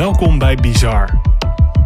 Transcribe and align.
Welkom 0.00 0.38
bij 0.38 0.56
Bizar. 0.56 1.20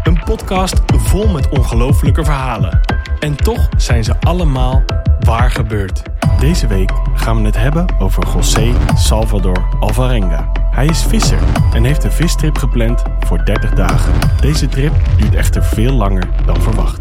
Een 0.02 0.22
podcast 0.24 0.80
vol 0.86 1.28
met 1.28 1.48
ongelofelijke 1.48 2.24
verhalen. 2.24 2.80
En 3.18 3.36
toch 3.36 3.68
zijn 3.76 4.04
ze 4.04 4.20
allemaal 4.20 4.82
waar 5.20 5.50
gebeurd. 5.50 6.02
Deze 6.40 6.66
week 6.66 6.90
gaan 7.14 7.36
we 7.36 7.46
het 7.46 7.56
hebben 7.56 7.86
over 7.98 8.26
José 8.34 8.74
Salvador 8.96 9.76
Alvarenga. 9.80 10.52
Hij 10.70 10.86
is 10.86 11.02
visser 11.02 11.38
en 11.72 11.84
heeft 11.84 12.04
een 12.04 12.12
vistrip 12.12 12.58
gepland 12.58 13.02
voor 13.20 13.44
30 13.44 13.72
dagen. 13.72 14.14
Deze 14.40 14.68
trip 14.68 14.92
duurt 15.16 15.34
echter 15.34 15.64
veel 15.64 15.92
langer 15.92 16.28
dan 16.46 16.62
verwacht. 16.62 17.00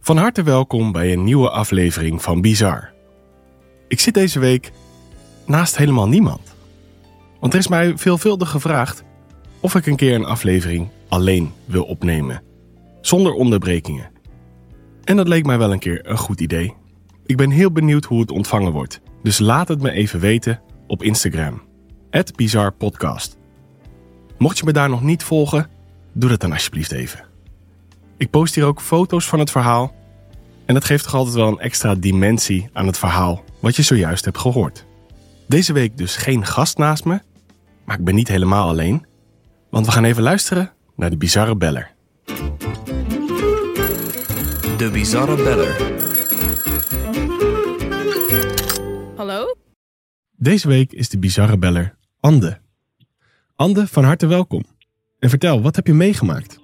Van 0.00 0.16
harte 0.16 0.42
welkom 0.42 0.92
bij 0.92 1.12
een 1.12 1.24
nieuwe 1.24 1.50
aflevering 1.50 2.22
van 2.22 2.40
Bizar. 2.40 2.92
Ik 3.88 4.00
zit 4.00 4.14
deze 4.14 4.38
week 4.38 4.72
naast 5.46 5.76
helemaal 5.76 6.08
niemand. 6.08 6.49
Want 7.40 7.52
er 7.52 7.58
is 7.58 7.68
mij 7.68 7.98
veelvuldig 7.98 8.50
gevraagd 8.50 9.04
of 9.60 9.74
ik 9.74 9.86
een 9.86 9.96
keer 9.96 10.14
een 10.14 10.24
aflevering 10.24 10.88
alleen 11.08 11.52
wil 11.64 11.84
opnemen. 11.84 12.42
Zonder 13.00 13.32
onderbrekingen. 13.32 14.10
En 15.04 15.16
dat 15.16 15.28
leek 15.28 15.46
mij 15.46 15.58
wel 15.58 15.72
een 15.72 15.78
keer 15.78 16.08
een 16.08 16.18
goed 16.18 16.40
idee. 16.40 16.74
Ik 17.26 17.36
ben 17.36 17.50
heel 17.50 17.72
benieuwd 17.72 18.04
hoe 18.04 18.20
het 18.20 18.30
ontvangen 18.30 18.72
wordt. 18.72 19.00
Dus 19.22 19.38
laat 19.38 19.68
het 19.68 19.82
me 19.82 19.90
even 19.90 20.20
weten 20.20 20.60
op 20.86 21.02
Instagram. 21.02 21.62
@bizarpodcast. 22.36 23.38
Mocht 24.38 24.58
je 24.58 24.64
me 24.64 24.72
daar 24.72 24.88
nog 24.88 25.02
niet 25.02 25.22
volgen, 25.22 25.68
doe 26.12 26.30
dat 26.30 26.40
dan 26.40 26.52
alsjeblieft 26.52 26.92
even. 26.92 27.24
Ik 28.16 28.30
post 28.30 28.54
hier 28.54 28.64
ook 28.64 28.80
foto's 28.80 29.28
van 29.28 29.38
het 29.38 29.50
verhaal. 29.50 29.94
En 30.66 30.74
dat 30.74 30.84
geeft 30.84 31.04
toch 31.04 31.14
altijd 31.14 31.36
wel 31.36 31.48
een 31.48 31.58
extra 31.58 31.94
dimensie 31.94 32.68
aan 32.72 32.86
het 32.86 32.98
verhaal 32.98 33.44
wat 33.60 33.76
je 33.76 33.82
zojuist 33.82 34.24
hebt 34.24 34.38
gehoord. 34.38 34.86
Deze 35.46 35.72
week 35.72 35.96
dus 35.96 36.16
geen 36.16 36.46
gast 36.46 36.78
naast 36.78 37.04
me, 37.04 37.20
maar 37.90 37.98
ik 37.98 38.04
ben 38.04 38.14
niet 38.14 38.28
helemaal 38.28 38.68
alleen. 38.68 39.06
Want 39.70 39.86
we 39.86 39.92
gaan 39.92 40.04
even 40.04 40.22
luisteren 40.22 40.72
naar 40.96 41.10
de 41.10 41.16
bizarre 41.16 41.56
beller. 41.56 41.94
De 44.76 44.90
Bizarre 44.92 45.36
Beller. 45.36 45.76
Hallo? 49.16 49.56
Deze 50.36 50.68
week 50.68 50.92
is 50.92 51.08
de 51.08 51.18
bizarre 51.18 51.58
beller 51.58 51.96
Ande. 52.20 52.60
Ande, 53.56 53.86
van 53.86 54.04
harte 54.04 54.26
welkom. 54.26 54.64
En 55.18 55.28
vertel, 55.28 55.62
wat 55.62 55.76
heb 55.76 55.86
je 55.86 55.94
meegemaakt? 55.94 56.60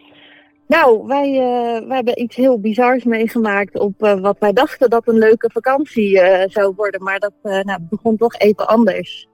Nou, 0.67 1.07
wij, 1.07 1.33
eh, 1.33 1.87
wij 1.87 1.97
hebben 1.97 2.21
iets 2.21 2.37
heel 2.37 2.61
bizars 2.61 3.05
meegemaakt 3.05 3.79
op 3.79 4.03
eh, 4.03 4.21
wat 4.21 4.37
wij 4.39 4.53
dachten 4.53 4.91
dat 4.91 5.09
een 5.09 5.19
leuke 5.19 5.51
vakantie 5.53 6.21
eh, 6.21 6.49
zou 6.49 6.73
worden. 6.77 7.03
Maar 7.03 7.19
dat 7.19 7.33
nou, 7.43 7.79
begon 7.81 8.17
toch 8.17 8.35
even 8.35 8.69
anders. 8.69 9.29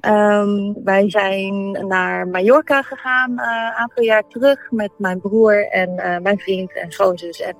Ehm, 0.00 0.72
wij 0.84 1.10
zijn 1.10 1.70
naar 1.86 2.28
Mallorca 2.28 2.82
gegaan 2.82 3.30
een 3.30 3.72
aantal 3.76 4.04
jaar 4.04 4.22
terug 4.28 4.70
met 4.70 4.90
mijn 4.98 5.20
broer 5.20 5.68
en 5.68 5.94
mijn 6.22 6.38
vriend 6.38 6.76
en 6.76 6.92
schoonzus 6.92 7.40
en 7.40 7.56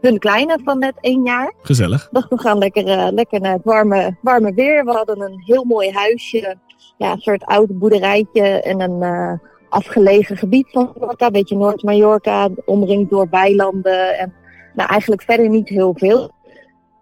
hun 0.00 0.18
kleine 0.18 0.58
van 0.64 0.78
net 0.78 0.94
één 1.00 1.24
jaar. 1.24 1.52
Gezellig. 1.62 2.08
dacht, 2.12 2.28
we 2.28 2.38
gaan 2.38 2.58
lekker, 2.58 3.12
lekker 3.12 3.40
naar 3.40 3.52
het 3.52 3.64
warme, 3.64 4.16
warme 4.20 4.54
weer. 4.54 4.84
We 4.84 4.90
hadden 4.90 5.20
een 5.20 5.42
heel 5.44 5.64
mooi 5.64 5.90
huisje, 5.90 6.56
ja, 6.98 7.12
een 7.12 7.20
soort 7.20 7.44
oud 7.44 7.78
boerderijtje 7.78 8.60
en 8.62 8.80
een 8.80 9.40
afgelegen 9.74 10.36
gebied 10.36 10.70
van 10.70 10.92
Mallorca, 10.98 11.26
een 11.26 11.32
beetje 11.32 11.56
Noord-Mallorca, 11.56 12.48
omringd 12.64 13.10
door 13.10 13.26
weilanden 13.30 14.18
en 14.18 14.32
nou, 14.74 14.88
eigenlijk 14.88 15.22
verder 15.22 15.48
niet 15.48 15.68
heel 15.68 15.94
veel. 15.96 16.30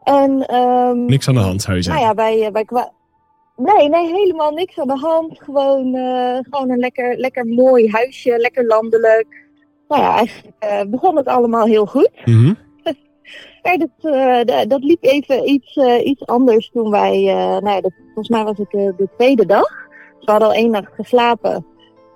En, 0.03 0.47
ehm, 0.47 1.05
Niks 1.05 1.29
aan 1.29 1.34
de 1.34 1.41
hand, 1.41 1.62
zou 1.62 1.77
je 1.77 1.89
nou 1.89 1.98
zeggen. 1.98 2.17
ja, 2.17 2.23
wij, 2.23 2.47
eh, 2.47 2.53
wij 2.53 2.64
kwa- 2.64 2.92
Nee, 3.56 3.89
nee, 3.89 4.06
helemaal 4.12 4.51
niks 4.51 4.79
aan 4.79 4.87
de 4.87 4.98
hand. 4.98 5.42
Gewoon, 5.42 5.95
eh, 5.95 6.39
gewoon 6.51 6.70
een 6.70 6.79
lekker, 6.79 7.17
lekker 7.17 7.47
mooi 7.47 7.91
huisje, 7.91 8.39
lekker 8.39 8.67
landelijk. 8.67 9.47
Nou 9.89 10.03
ja, 10.03 10.17
eigenlijk 10.17 10.55
eh, 10.59 10.81
begon 10.86 11.17
het 11.17 11.27
allemaal 11.27 11.67
heel 11.67 11.86
goed. 11.86 12.11
Maar 13.63 13.77
dat, 13.79 14.68
dat 14.68 14.83
liep 14.85 15.05
even 15.05 15.48
iets, 15.48 15.77
iets 16.05 16.27
anders 16.27 16.70
toen 16.70 16.91
wij, 16.91 17.23
nou 17.35 17.68
ja, 17.70 17.80
dat, 17.80 17.92
volgens 18.05 18.29
mij 18.29 18.45
was 18.45 18.58
het 18.58 18.70
de 18.70 19.08
tweede 19.17 19.47
dag. 19.47 19.68
Dus 20.17 20.24
we 20.24 20.30
hadden 20.30 20.48
al 20.48 20.55
één 20.55 20.70
nacht 20.70 20.92
geslapen, 20.95 21.67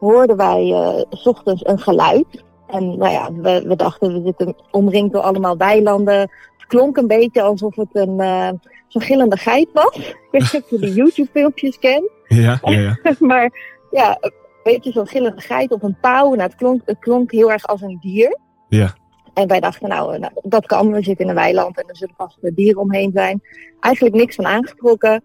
hoorden 0.00 0.36
wij 0.36 0.72
eh, 0.72 1.04
s 1.10 1.26
ochtends 1.26 1.66
een 1.66 1.78
geluid. 1.78 2.44
En 2.66 2.98
nou 2.98 3.12
ja, 3.12 3.32
we, 3.32 3.64
we 3.66 3.76
dachten, 3.76 4.12
we 4.12 4.22
zitten 4.24 4.56
omringd 4.70 5.12
door 5.12 5.22
allemaal 5.22 5.56
weilanden. 5.56 6.18
Het 6.56 6.66
klonk 6.66 6.96
een 6.96 7.06
beetje 7.06 7.42
alsof 7.42 7.76
het 7.76 7.88
een, 7.92 8.20
eh, 8.20 8.48
zo'n 8.88 9.02
gillende 9.02 9.36
geit 9.36 9.68
was. 9.72 9.96
Ik 9.96 10.28
weet 10.30 10.52
niet 10.52 10.62
of 10.62 10.70
je 10.70 10.78
die 10.78 10.94
YouTube-filmpjes 11.02 11.78
kent. 11.78 12.10
Ja, 12.28 12.58
ja, 12.62 12.78
ja. 12.78 12.98
maar 13.18 13.50
ja, 13.90 14.16
een 14.20 14.32
beetje 14.62 14.92
zo'n 14.92 15.06
gillende 15.06 15.40
geit 15.40 15.72
of 15.72 15.82
een 15.82 15.96
pauw. 16.00 16.28
Nou, 16.28 16.40
het, 16.40 16.54
klonk, 16.54 16.82
het 16.84 16.98
klonk 16.98 17.32
heel 17.32 17.52
erg 17.52 17.66
als 17.66 17.80
een 17.80 17.98
dier. 18.00 18.38
Ja. 18.68 18.94
En 19.34 19.48
wij 19.48 19.60
dachten, 19.60 19.88
nou, 19.88 20.14
eh, 20.14 20.20
nou, 20.20 20.32
dat 20.42 20.66
kan. 20.66 20.92
We 20.92 21.02
zitten 21.02 21.24
in 21.24 21.30
een 21.30 21.36
weiland 21.36 21.76
en 21.76 21.88
er 21.88 21.96
zullen 21.96 22.14
vast 22.16 22.38
dieren 22.40 22.80
omheen 22.80 23.10
zijn. 23.14 23.42
Eigenlijk 23.80 24.14
niks 24.14 24.34
van 24.34 24.46
aangetrokken. 24.46 25.22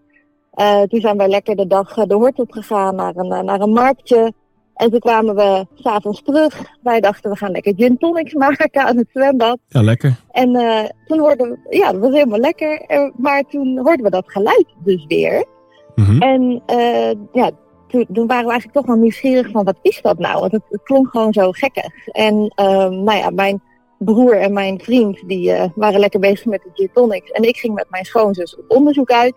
Toen 0.88 1.00
zijn 1.00 1.16
wij 1.16 1.28
lekker 1.28 1.56
de 1.56 1.66
dag 1.66 1.94
de 1.94 2.14
hort 2.14 2.38
op 2.38 2.52
gegaan 2.52 2.94
naar 2.94 3.16
een, 3.16 3.44
naar 3.44 3.60
een 3.60 3.72
marktje. 3.72 4.32
En 4.82 4.90
toen 4.90 5.00
kwamen 5.00 5.34
we 5.34 5.66
s'avonds 5.74 6.22
terug. 6.22 6.62
Wij 6.82 7.00
dachten, 7.00 7.30
we 7.30 7.36
gaan 7.36 7.50
lekker 7.50 7.74
gin 7.76 7.98
tonics 7.98 8.34
maken 8.34 8.82
aan 8.82 8.96
het 8.96 9.08
zwembad. 9.12 9.58
Ja, 9.68 9.82
lekker. 9.82 10.16
En 10.30 10.56
eh, 10.56 10.88
toen 11.06 11.18
hoorden 11.18 11.50
we, 11.50 11.76
ja, 11.76 11.92
dat 11.92 12.00
was 12.00 12.12
helemaal 12.12 12.38
lekker. 12.38 12.80
Eh, 12.80 13.10
maar 13.16 13.42
toen 13.42 13.78
hoorden 13.78 14.04
we 14.04 14.10
dat 14.10 14.24
geluid 14.26 14.66
dus 14.84 15.04
weer. 15.08 15.44
Mhm. 15.94 16.22
En 16.22 16.62
eh, 16.66 17.10
ja, 17.32 17.50
toen, 17.88 18.06
toen 18.12 18.26
waren 18.26 18.44
we 18.44 18.50
eigenlijk 18.50 18.72
toch 18.72 18.86
wel 18.86 18.96
nieuwsgierig 18.96 19.50
van 19.50 19.64
wat 19.64 19.78
is 19.82 20.00
dat 20.02 20.18
nou? 20.18 20.40
Want 20.40 20.52
het, 20.52 20.62
het 20.68 20.82
klonk 20.82 21.08
gewoon 21.08 21.32
zo 21.32 21.50
gekkig. 21.52 22.06
En 22.06 22.52
ehm, 22.54 23.02
nou 23.02 23.18
ja, 23.18 23.30
mijn 23.30 23.62
broer 23.98 24.36
en 24.36 24.52
mijn 24.52 24.80
vriend 24.80 25.22
die 25.26 25.52
waren 25.74 26.00
lekker 26.00 26.20
bezig 26.20 26.46
met 26.46 26.62
de 26.62 26.70
gin 26.74 26.90
tonics. 26.92 27.30
En 27.30 27.42
ik 27.42 27.56
ging 27.56 27.74
met 27.74 27.90
mijn 27.90 28.04
schoonzus 28.04 28.56
op 28.56 28.64
onderzoek 28.68 29.10
uit. 29.10 29.34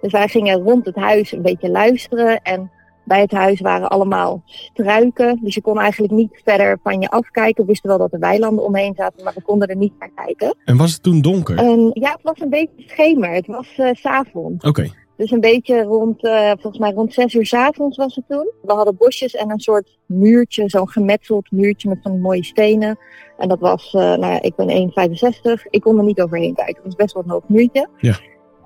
Dus 0.00 0.12
wij 0.12 0.28
gingen 0.28 0.62
rond 0.62 0.86
het 0.86 0.96
huis 0.96 1.32
een 1.32 1.42
beetje 1.42 1.70
luisteren. 1.70 2.42
En 2.42 2.70
bij 3.06 3.20
het 3.20 3.30
huis 3.30 3.60
waren 3.60 3.88
allemaal 3.88 4.42
struiken. 4.44 5.38
Dus 5.42 5.54
je 5.54 5.60
kon 5.60 5.78
eigenlijk 5.78 6.12
niet 6.12 6.40
verder 6.44 6.78
van 6.82 7.00
je 7.00 7.08
afkijken. 7.08 7.62
We 7.62 7.70
wisten 7.70 7.88
wel 7.88 7.98
dat 7.98 8.12
er 8.12 8.18
weilanden 8.18 8.64
omheen 8.64 8.94
zaten, 8.96 9.24
maar 9.24 9.34
we 9.34 9.42
konden 9.42 9.68
er 9.68 9.76
niet 9.76 9.92
naar 9.98 10.10
kijken. 10.14 10.56
En 10.64 10.76
was 10.76 10.92
het 10.92 11.02
toen 11.02 11.20
donker? 11.20 11.64
Ja, 11.92 12.10
het 12.10 12.22
was 12.22 12.40
een 12.40 12.50
beetje 12.50 12.82
schemer. 12.86 13.30
Het 13.30 13.46
was 13.46 13.66
s 13.74 14.00
s'avonds. 14.00 14.64
Oké. 14.64 14.90
Dus 15.16 15.30
een 15.30 15.40
beetje 15.40 15.82
rond, 15.82 16.24
eh, 16.24 16.50
volgens 16.50 16.78
mij 16.78 16.92
rond 16.92 17.12
zes 17.12 17.34
uur 17.34 17.46
's 17.46 17.54
avonds 17.54 17.96
was 17.96 18.14
het 18.14 18.24
toen. 18.28 18.52
We 18.62 18.72
hadden 18.72 18.96
bosjes 18.96 19.34
en 19.34 19.50
een 19.50 19.60
soort 19.60 19.98
muurtje, 20.06 20.68
zo'n 20.68 20.88
gemetseld 20.88 21.50
muurtje 21.50 21.88
met 21.88 21.98
van 22.02 22.12
die 22.12 22.20
mooie 22.20 22.44
stenen. 22.44 22.98
En 23.38 23.48
dat 23.48 23.58
was, 23.58 23.86
eh, 23.86 24.00
nou 24.00 24.26
ja, 24.26 24.42
ik 24.42 24.54
ben 24.54 24.70
1,65. 24.70 25.66
Ik 25.70 25.80
kon 25.80 25.98
er 25.98 26.04
niet 26.04 26.20
overheen 26.20 26.54
kijken. 26.54 26.74
Het 26.74 26.84
was 26.84 26.94
best 26.94 27.14
wel 27.14 27.22
een 27.22 27.30
hoog 27.30 27.48
muurtje. 27.48 27.88
Ja. 27.96 28.18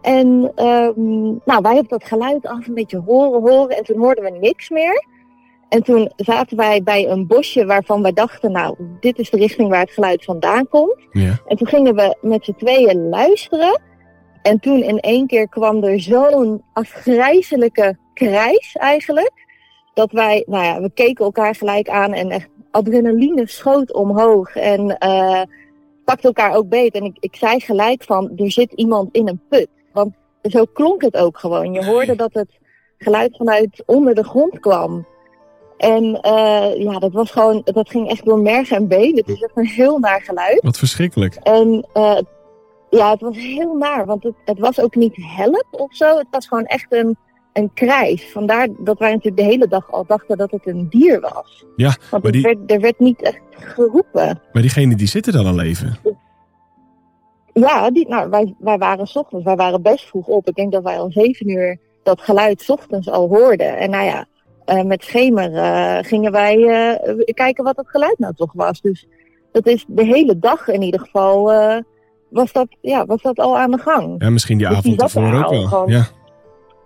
En 0.02 0.52
ehm, 0.54 1.22
nou, 1.44 1.62
wij 1.62 1.74
hebben 1.74 1.88
dat 1.88 2.04
geluid 2.04 2.46
af 2.46 2.66
een 2.66 2.74
beetje 2.74 3.02
horen, 3.06 3.40
horen. 3.40 3.76
En 3.76 3.84
toen 3.84 3.98
hoorden 3.98 4.24
we 4.24 4.30
niks 4.30 4.68
meer. 4.68 5.04
En 5.68 5.82
toen 5.82 6.12
zaten 6.16 6.56
wij 6.56 6.82
bij 6.82 7.08
een 7.08 7.26
bosje 7.26 7.66
waarvan 7.66 8.02
wij 8.02 8.12
dachten, 8.12 8.52
nou, 8.52 8.76
dit 9.00 9.18
is 9.18 9.30
de 9.30 9.36
richting 9.36 9.68
waar 9.68 9.80
het 9.80 9.90
geluid 9.90 10.24
vandaan 10.24 10.68
komt. 10.68 10.96
Ja. 11.12 11.40
En 11.46 11.56
toen 11.56 11.66
gingen 11.66 11.94
we 11.94 12.16
met 12.20 12.44
z'n 12.44 12.54
tweeën 12.58 13.08
luisteren. 13.08 13.80
En 14.42 14.60
toen 14.60 14.82
in 14.82 15.00
één 15.00 15.26
keer 15.26 15.48
kwam 15.48 15.84
er 15.84 16.00
zo'n 16.00 16.62
afgrijzelijke 16.72 17.96
krijs 18.14 18.76
eigenlijk. 18.76 19.32
Dat 19.94 20.12
wij, 20.12 20.44
nou 20.46 20.64
ja, 20.64 20.80
we 20.80 20.90
keken 20.94 21.24
elkaar 21.24 21.54
gelijk 21.54 21.88
aan 21.88 22.12
en 22.12 22.30
echt 22.30 22.48
adrenaline 22.70 23.48
schoot 23.48 23.92
omhoog. 23.92 24.56
En 24.56 24.98
eh 24.98 25.42
pakte 26.10 26.26
elkaar 26.26 26.54
ook 26.54 26.68
beet. 26.68 26.94
En 26.94 27.04
ik, 27.04 27.16
ik 27.20 27.36
zei 27.36 27.60
gelijk 27.60 28.02
van, 28.02 28.32
er 28.36 28.50
zit 28.50 28.72
iemand 28.72 29.08
in 29.12 29.28
een 29.28 29.40
put. 29.48 29.68
Want 29.92 30.14
zo 30.42 30.64
klonk 30.72 31.02
het 31.02 31.16
ook 31.16 31.38
gewoon. 31.38 31.72
Je 31.72 31.84
hoorde 31.84 32.16
dat 32.16 32.32
het 32.32 32.58
geluid 32.98 33.36
vanuit 33.36 33.82
onder 33.86 34.14
de 34.14 34.24
grond 34.24 34.60
kwam. 34.60 35.06
En 35.76 36.20
eh, 36.20 36.76
ja, 36.82 36.98
dat 36.98 37.12
was 37.12 37.30
gewoon, 37.30 37.60
dat 37.64 37.90
ging 37.90 38.08
echt 38.10 38.24
door 38.24 38.38
merg 38.40 38.70
en 38.70 38.88
been. 38.88 39.16
Het 39.16 39.28
is 39.28 39.42
echt 39.42 39.56
een 39.56 39.66
heel 39.66 39.98
naar 39.98 40.22
geluid. 40.22 40.62
Wat 40.62 40.78
verschrikkelijk. 40.78 41.34
En 41.34 41.86
eh, 41.92 42.18
ja, 42.90 43.10
het 43.10 43.20
was 43.20 43.36
heel 43.36 43.74
naar, 43.74 44.06
want 44.06 44.22
het, 44.22 44.34
het 44.44 44.58
was 44.58 44.80
ook 44.80 44.94
niet 44.94 45.16
help 45.16 45.66
of 45.70 45.94
zo. 45.96 46.18
Het 46.18 46.26
was 46.30 46.46
gewoon 46.48 46.64
echt 46.64 46.92
een, 46.92 47.16
een 47.52 47.70
krijs. 47.74 48.30
Vandaar 48.32 48.68
dat 48.78 48.98
wij 48.98 49.10
natuurlijk 49.10 49.36
de 49.42 49.48
hele 49.48 49.68
dag 49.68 49.92
al 49.92 50.04
dachten 50.06 50.36
dat 50.38 50.50
het 50.50 50.66
een 50.66 50.86
dier 50.90 51.20
was. 51.20 51.64
Ja, 51.76 51.96
Want 52.10 52.22
maar 52.22 52.32
die- 52.32 52.42
werd, 52.42 52.58
er 52.70 52.80
werd 52.80 52.98
niet 52.98 53.22
echt 53.22 53.40
geroepen. 53.50 54.40
Maar 54.52 54.62
diegenen 54.62 54.96
die 54.96 55.06
zitten 55.08 55.32
dan 55.32 55.46
al 55.46 55.60
even. 55.60 55.96
Ja, 57.52 57.90
die, 57.90 58.08
nou, 58.08 58.30
wij, 58.30 58.54
wij 58.58 58.78
waren 58.78 59.06
's 59.06 59.16
ochtends, 59.16 59.44
wij 59.44 59.56
waren 59.56 59.82
best 59.82 60.06
vroeg 60.08 60.26
op. 60.26 60.48
Ik 60.48 60.54
denk 60.54 60.72
dat 60.72 60.82
wij 60.82 60.98
om 61.00 61.12
zeven 61.12 61.48
uur 61.48 61.78
dat 62.02 62.20
geluid 62.20 62.60
's 62.62 62.68
ochtends 62.68 63.10
al 63.10 63.28
hoorden. 63.28 63.76
En 63.78 63.90
nou 63.90 64.04
ja, 64.04 64.26
eh, 64.64 64.82
met 64.82 65.04
schemer 65.04 65.54
eh, 65.54 65.98
gingen 66.00 66.32
wij 66.32 66.56
eh, 66.56 67.34
kijken 67.34 67.64
wat 67.64 67.76
het 67.76 67.88
geluid 67.88 68.18
nou 68.18 68.34
toch 68.34 68.52
was. 68.52 68.80
Dus 68.80 69.06
dat 69.52 69.66
is 69.66 69.84
de 69.88 70.04
hele 70.04 70.38
dag 70.38 70.68
in 70.68 70.82
ieder 70.82 71.00
geval, 71.00 71.44
was, 72.28 72.52
dat, 72.52 72.66
ja, 72.80 73.06
was 73.06 73.22
dat 73.22 73.38
al 73.38 73.58
aan 73.58 73.70
de 73.70 73.78
gang. 73.78 74.14
Ja, 74.22 74.30
misschien 74.30 74.58
die 74.58 74.68
Dus 74.68 74.76
avond 74.76 75.02
ervoor 75.02 75.22
er 75.22 75.36
ook 75.36 75.44
al 75.44 75.50
wel. 75.50 75.66
gewoon. 75.66 75.88
Ja. 75.88 76.04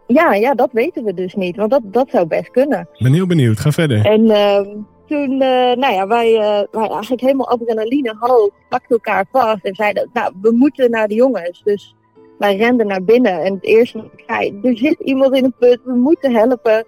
Ja, 0.07 0.35
ja, 0.35 0.55
dat 0.55 0.73
weten 0.73 1.05
we 1.05 1.15
dus 1.15 1.35
niet. 1.35 1.57
Want 1.57 1.71
dat, 1.71 1.83
dat 1.85 2.11
zou 2.11 2.27
best 2.27 2.51
kunnen. 2.51 2.89
Ben 2.99 3.13
heel 3.13 3.27
benieuwd. 3.27 3.61
Ga 3.61 3.71
verder. 3.71 4.05
En 4.05 4.31
ehm, 4.31 4.67
toen, 5.07 5.41
eh, 5.41 5.77
nou 5.77 5.93
ja, 5.93 6.07
wij, 6.07 6.35
eh, 6.35 6.63
wij 6.71 6.89
eigenlijk 6.89 7.21
helemaal 7.21 7.49
adrenaline 7.49 8.17
hoog 8.19 8.51
pakten 8.69 8.91
elkaar 8.91 9.27
vast 9.33 9.65
en 9.65 9.75
zeiden, 9.75 10.11
nou, 10.13 10.33
we 10.41 10.51
moeten 10.53 10.91
naar 10.91 11.09
de 11.09 11.15
jongens. 11.15 11.63
Dus 11.65 11.95
wij 12.39 12.57
renden 12.57 12.87
naar 12.87 13.05
binnen 13.05 13.43
en 13.43 13.55
het 13.55 13.65
eerste 13.65 13.99
wat 13.99 14.11
ik 14.17 14.25
zei, 14.27 14.61
er 14.63 14.77
zit 14.77 15.01
iemand 15.01 15.35
in 15.35 15.45
een 15.45 15.55
put, 15.59 15.81
we 15.85 15.95
moeten 15.95 16.35
helpen. 16.35 16.85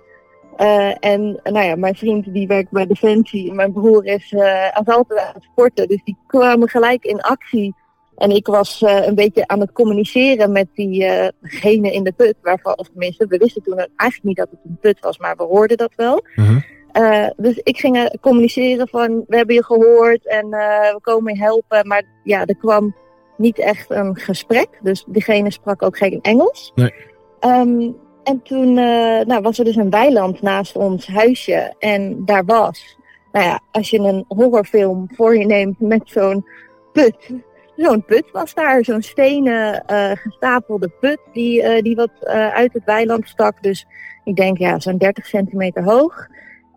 Eh, 0.57 1.05
en 1.05 1.41
nou 1.43 1.67
ja, 1.67 1.77
mijn 1.77 1.95
vriend 1.95 2.33
die 2.33 2.47
werkt 2.47 2.71
bij 2.71 2.87
Defensie, 2.87 3.53
mijn 3.53 3.73
broer 3.73 4.05
is 4.05 4.33
uh, 4.33 4.73
altijd 4.73 5.21
aan 5.21 5.35
het 5.35 5.43
sporten, 5.43 5.89
dus 5.89 6.01
die 6.05 6.17
kwamen 6.27 6.69
gelijk 6.69 7.05
in 7.05 7.21
actie. 7.21 7.75
En 8.17 8.31
ik 8.31 8.47
was 8.47 8.83
uh, 8.83 9.07
een 9.07 9.15
beetje 9.15 9.47
aan 9.47 9.61
het 9.61 9.73
communiceren 9.73 10.53
met 10.53 10.67
diegene 10.75 11.93
in 11.93 12.05
de 12.05 12.13
put, 12.13 12.35
waarvan, 12.43 12.79
of 12.79 12.89
tenminste, 12.89 13.27
we 13.27 13.37
wisten 13.37 13.63
toen 13.63 13.77
eigenlijk 13.77 14.23
niet 14.23 14.37
dat 14.37 14.51
het 14.51 14.61
een 14.65 14.79
put 14.81 15.01
was, 15.01 15.19
maar 15.19 15.37
we 15.37 15.43
hoorden 15.43 15.77
dat 15.77 15.93
wel. 15.97 16.25
Mhm. 16.35 16.59
Uh, 16.97 17.27
dus 17.37 17.61
ik 17.63 17.79
ging 17.79 18.19
communiceren 18.21 18.89
van, 18.89 19.25
we 19.27 19.37
hebben 19.37 19.55
je 19.55 19.65
gehoord 19.65 20.27
en 20.27 20.47
uh, 20.47 20.93
we 20.93 20.99
komen 21.01 21.35
je 21.35 21.41
helpen. 21.41 21.87
Maar 21.87 22.03
ja, 22.23 22.45
er 22.45 22.57
kwam 22.57 22.95
niet 23.37 23.59
echt 23.59 23.91
een 23.91 24.17
gesprek. 24.17 24.69
Dus 24.83 25.05
diegene 25.09 25.51
sprak 25.51 25.83
ook 25.83 25.97
geen 25.97 26.19
Engels. 26.23 26.73
Nee. 26.75 26.95
Um, 27.41 27.97
en 28.23 28.43
toen 28.43 28.69
uh, 28.69 29.21
nou, 29.21 29.41
was 29.43 29.59
er 29.59 29.65
dus 29.65 29.77
een 29.77 29.91
weiland 29.91 30.43
naast 30.43 30.77
ons 30.77 31.07
huisje. 31.07 31.75
En 31.79 32.25
daar 32.25 32.45
was, 32.45 32.99
nou 33.33 33.45
ja, 33.45 33.61
als 33.73 33.91
je 33.91 33.99
een 33.99 34.25
horrorfilm 34.29 35.09
voor 35.15 35.37
je 35.37 35.47
neemt 35.47 35.81
met 35.81 36.03
zo'n 36.05 36.47
put. 36.93 37.31
Zo'n 37.77 38.05
put 38.05 38.31
was 38.33 38.55
daar, 38.55 38.85
zo'n 38.85 39.03
stenen 39.03 39.83
gestapelde 40.23 40.89
put 41.01 41.19
die, 41.33 41.83
die 41.83 41.97
wat 41.97 42.11
uit 42.53 42.73
het 42.73 42.85
weiland 42.85 43.29
stak. 43.29 43.63
Dus 43.63 43.87
ik 44.25 44.37
denk 44.37 44.59
ja, 44.59 44.81
zo'n 44.81 44.99
30 44.99 45.27
centimeter 45.27 45.85
hoog. 45.85 46.29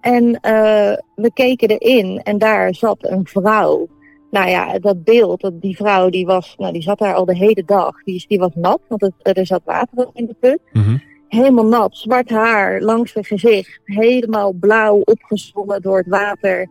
En 0.02 0.24
uh, 0.26 0.94
we 1.16 1.32
keken 1.34 1.70
erin 1.70 2.22
en 2.24 2.38
daar 2.38 2.76
zat 2.76 2.98
een 3.00 3.28
vrouw. 3.28 3.88
Nou 4.32 4.50
ja, 4.50 4.80
dat 4.80 5.04
beeld, 5.04 5.42
dat 5.42 5.62
die 5.62 5.76
vrouw 5.76 6.10
die 6.10 6.26
was, 6.26 6.56
nou 6.58 6.74
die 6.74 6.82
zat 6.82 7.00
daar 7.00 7.14
al 7.14 7.26
de 7.26 7.36
hele 7.36 7.64
dag. 7.66 8.04
Die, 8.04 8.26
die 8.28 8.40
was 8.40 8.52
nat, 8.54 8.80
want 8.88 9.02
het, 9.02 9.38
er 9.38 9.46
zat 9.46 9.62
water 9.66 10.10
in 10.14 10.26
de 10.26 10.36
put. 10.40 10.60
Mm 10.72 10.82
-hmm. 10.82 11.02
Helemaal 11.28 11.66
nat, 11.66 11.98
zwart 11.98 12.30
haar 12.30 12.82
langs 12.82 13.14
het 13.14 13.28
gezicht. 13.28 13.80
Helemaal 13.84 14.54
blauw 14.54 15.02
opgezwollen 15.04 15.82
door 15.82 15.98
het 15.98 16.08
water. 16.08 16.68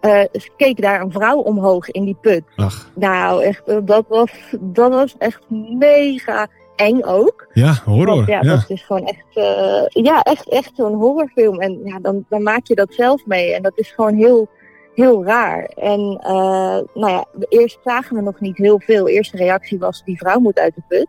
Uh, 0.00 0.20
keek 0.56 0.82
daar 0.82 1.00
een 1.00 1.12
vrouw 1.12 1.38
omhoog 1.38 1.90
in 1.90 2.04
die 2.04 2.16
put. 2.20 2.42
Ach. 2.56 2.90
Nou, 2.94 3.42
echt, 3.42 3.86
dat 3.86 4.04
was, 4.08 4.30
dat 4.60 4.92
was 4.92 5.14
echt 5.18 5.50
mega 5.78 6.48
eng 6.76 7.02
ook. 7.02 7.46
Ja, 7.52 7.74
horror. 7.84 8.14
Want, 8.14 8.26
ja, 8.26 8.40
ja, 8.42 8.54
dat 8.54 8.70
is 8.70 8.82
gewoon 8.82 9.06
echt, 9.06 9.36
uh, 9.36 10.04
ja, 10.04 10.22
echt, 10.22 10.48
echt 10.48 10.70
zo'n 10.74 10.94
horrorfilm. 10.94 11.60
En 11.60 11.80
ja, 11.84 11.98
dan, 11.98 12.24
dan 12.28 12.42
maak 12.42 12.66
je 12.66 12.74
dat 12.74 12.94
zelf 12.94 13.26
mee. 13.26 13.54
En 13.54 13.62
dat 13.62 13.72
is 13.74 13.90
gewoon 13.90 14.14
heel, 14.14 14.48
heel 14.94 15.24
raar. 15.24 15.64
En 15.64 16.00
uh, 16.00 16.78
nou 16.94 17.10
ja, 17.10 17.24
eerst 17.48 17.78
zagen 17.84 18.16
we 18.16 18.22
nog 18.22 18.40
niet 18.40 18.56
heel 18.56 18.80
veel. 18.80 19.04
De 19.04 19.12
eerste 19.12 19.36
reactie 19.36 19.78
was, 19.78 20.02
die 20.04 20.18
vrouw 20.18 20.38
moet 20.38 20.58
uit 20.58 20.74
de 20.74 20.82
put. 20.88 21.06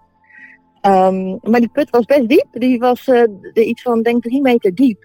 Um, 0.91 1.39
maar 1.41 1.59
die 1.59 1.71
put 1.73 1.89
was 1.89 2.05
best 2.05 2.29
diep. 2.29 2.47
Die 2.51 2.79
was 2.79 3.07
uh, 3.07 3.23
iets 3.53 3.81
van, 3.81 4.01
denk 4.01 4.23
drie 4.23 4.41
meter 4.41 4.75
diep. 4.75 5.03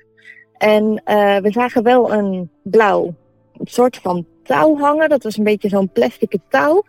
En 0.58 1.02
we 1.42 1.48
zagen 1.50 1.82
wel 1.82 2.12
een 2.12 2.50
blauw 2.62 3.14
soort 3.62 3.96
van 3.96 4.26
touw 4.42 4.76
hangen. 4.78 5.08
Dat 5.08 5.22
was 5.22 5.36
een 5.36 5.44
beetje 5.44 5.68
zo'n 5.68 5.92
plastic 5.92 6.38
touw. 6.48 6.82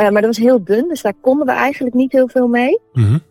Uh, 0.00 0.08
maar 0.08 0.22
dat 0.22 0.36
was 0.36 0.44
heel 0.44 0.64
dun, 0.64 0.88
dus 0.88 1.02
daar 1.02 1.14
konden 1.20 1.46
we 1.46 1.52
eigenlijk 1.52 1.94
niet 1.94 2.12
heel 2.12 2.28
veel 2.28 2.48
mee. 2.48 2.80
Mm 2.92 3.04
-hmm. 3.04 3.22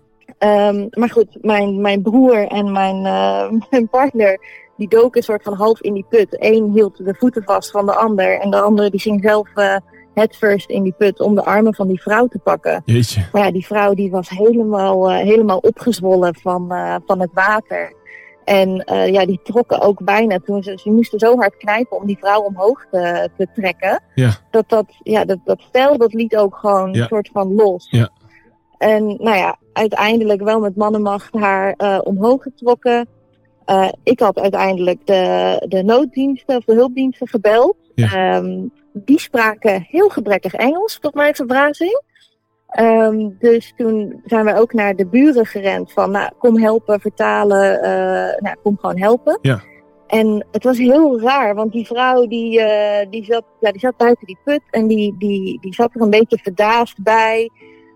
um, 0.49 0.87
maar 0.91 1.09
goed, 1.09 1.37
mijn, 1.41 1.81
mijn 1.81 2.01
broer 2.01 2.47
en 2.47 2.71
mijn, 2.71 2.95
uh, 3.05 3.51
mijn 3.69 3.89
partner, 3.89 4.39
die 4.77 4.87
doken 4.87 5.17
een 5.17 5.23
soort 5.23 5.43
van 5.43 5.53
half 5.53 5.81
in 5.81 5.93
die 5.93 6.05
put. 6.09 6.27
Eén 6.29 6.71
hield 6.71 7.05
de 7.05 7.15
voeten 7.17 7.43
vast 7.43 7.71
van 7.71 7.85
de 7.85 7.93
ander 7.93 8.39
en 8.39 8.49
de 8.49 8.59
andere 8.59 8.89
die 8.89 8.99
ging 8.99 9.21
zelf 9.23 9.49
uh, 9.55 9.75
head 10.13 10.35
first 10.35 10.69
in 10.69 10.83
die 10.83 10.93
put 10.97 11.19
om 11.19 11.35
de 11.35 11.45
armen 11.45 11.75
van 11.75 11.87
die 11.87 12.01
vrouw 12.01 12.27
te 12.27 12.39
pakken. 12.39 12.81
Jeetje. 12.85 13.25
Maar 13.31 13.45
ja, 13.45 13.51
die 13.51 13.65
vrouw 13.65 13.93
die 13.93 14.11
was 14.11 14.29
helemaal, 14.29 15.11
helemaal 15.11 15.57
opgezwollen 15.57 16.35
van, 16.35 16.67
van 17.05 17.19
het 17.19 17.31
water. 17.33 17.93
En 18.49 18.83
uh, 18.91 19.07
ja, 19.07 19.25
die 19.25 19.39
trokken 19.43 19.81
ook 19.81 20.03
bijna 20.03 20.39
toen 20.45 20.63
ze, 20.63 20.79
ze 20.81 20.91
moesten 20.91 21.19
zo 21.19 21.35
hard 21.37 21.57
knijpen 21.57 21.97
om 21.97 22.05
die 22.05 22.17
vrouw 22.17 22.41
omhoog 22.41 22.85
te, 22.91 23.29
te 23.37 23.47
trekken. 23.53 24.03
Ja. 24.15 24.31
Dat 24.51 24.69
dat, 24.69 24.85
ja, 25.03 25.25
dat, 25.25 25.37
dat 25.45 25.61
stel, 25.61 25.97
dat 25.97 26.13
liet 26.13 26.35
ook 26.35 26.55
gewoon 26.55 26.93
Ja. 26.93 27.01
een 27.01 27.07
soort 27.07 27.29
van 27.33 27.55
los. 27.55 27.87
Ja. 27.89 28.09
En 28.77 29.05
nou 29.05 29.37
ja, 29.37 29.57
uiteindelijk 29.73 30.41
wel 30.41 30.59
met 30.59 30.75
mannenmacht 30.75 31.33
haar 31.33 31.73
uh, 31.77 31.99
omhoog 32.03 32.43
getrokken. 32.43 33.07
Uh, 33.65 33.89
ik 34.03 34.19
had 34.19 34.39
uiteindelijk 34.39 35.05
de, 35.05 35.65
de 35.67 35.83
nooddiensten 35.83 36.57
of 36.57 36.63
de 36.63 36.73
hulpdiensten 36.73 37.27
gebeld. 37.27 37.75
Ja. 37.95 38.35
Um, 38.37 38.71
die 38.93 39.19
spraken 39.19 39.85
heel 39.89 40.09
gebrekkig 40.09 40.53
Engels, 40.53 40.99
tot 40.99 41.13
mijn 41.13 41.35
verbazing. 41.35 42.01
Um, 42.79 43.35
dus 43.39 43.73
toen 43.77 44.21
zijn 44.25 44.45
we 44.45 44.55
ook 44.55 44.73
naar 44.73 44.95
de 44.95 45.07
buren 45.07 45.45
gerend 45.45 45.91
van, 45.91 46.11
nou, 46.11 46.31
kom 46.37 46.57
helpen, 46.57 46.99
vertalen, 46.99 47.75
uh, 47.75 48.41
nou, 48.41 48.55
kom 48.63 48.77
gewoon 48.79 48.99
helpen. 48.99 49.39
Ja. 49.41 49.61
En 50.07 50.45
het 50.51 50.63
was 50.63 50.77
heel 50.77 51.21
raar, 51.21 51.55
want 51.55 51.71
die 51.71 51.85
vrouw 51.85 52.27
die, 52.27 52.59
uh, 52.59 52.99
die, 53.09 53.23
zat, 53.23 53.43
ja, 53.59 53.71
die 53.71 53.79
zat 53.79 53.97
buiten 53.97 54.27
die 54.27 54.37
put 54.43 54.61
en 54.69 54.87
die, 54.87 55.15
die, 55.17 55.59
die 55.61 55.73
zat 55.73 55.95
er 55.95 56.01
een 56.01 56.09
beetje 56.09 56.37
verdaasd 56.37 57.03
bij. 57.03 57.49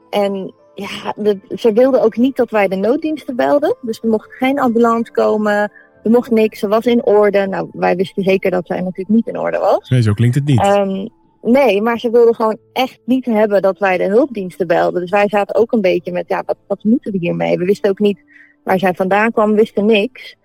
En 0.09 0.53
ja, 0.75 1.13
de, 1.15 1.39
ze 1.55 1.73
wilde 1.73 2.01
ook 2.01 2.17
niet 2.17 2.35
dat 2.35 2.49
wij 2.49 2.67
de 2.67 2.75
nooddiensten 2.75 3.35
belden. 3.35 3.75
Dus 3.81 3.99
er 4.01 4.09
mocht 4.09 4.33
geen 4.33 4.59
ambulance 4.59 5.11
komen, 5.11 5.71
er 6.03 6.11
mocht 6.11 6.31
niks, 6.31 6.59
ze 6.59 6.67
was 6.67 6.85
in 6.85 7.05
orde. 7.05 7.47
Nou, 7.47 7.69
wij 7.71 7.95
wisten 7.95 8.23
zeker 8.23 8.51
dat 8.51 8.67
zij 8.67 8.77
natuurlijk 8.77 9.09
niet 9.09 9.27
in 9.27 9.39
orde 9.39 9.57
was. 9.57 9.89
Nee, 9.89 10.01
zo 10.01 10.13
klinkt 10.13 10.35
het 10.35 10.45
niet. 10.45 10.65
Um, 10.65 11.09
Nee, 11.45 11.81
maar 11.81 11.99
ze 11.99 12.09
wilden 12.09 12.35
gewoon 12.35 12.57
echt 12.73 12.99
niet 13.05 13.25
hebben 13.25 13.61
dat 13.61 13.79
wij 13.79 13.97
de 13.97 14.07
hulpdiensten 14.07 14.67
belden. 14.67 15.01
Dus 15.01 15.09
wij 15.09 15.29
zaten 15.29 15.55
ook 15.55 15.71
een 15.71 15.81
beetje 15.81 16.11
met, 16.11 16.25
ja, 16.27 16.43
wat, 16.45 16.57
wat 16.67 16.83
moeten 16.83 17.11
we 17.11 17.17
hiermee? 17.17 17.57
We 17.57 17.65
wisten 17.65 17.89
ook 17.89 17.99
niet 17.99 18.19
waar 18.63 18.79
zij 18.79 18.93
vandaan 18.93 19.31
kwam, 19.31 19.49
we 19.49 19.55
wisten 19.55 19.85
niks. 19.85 20.35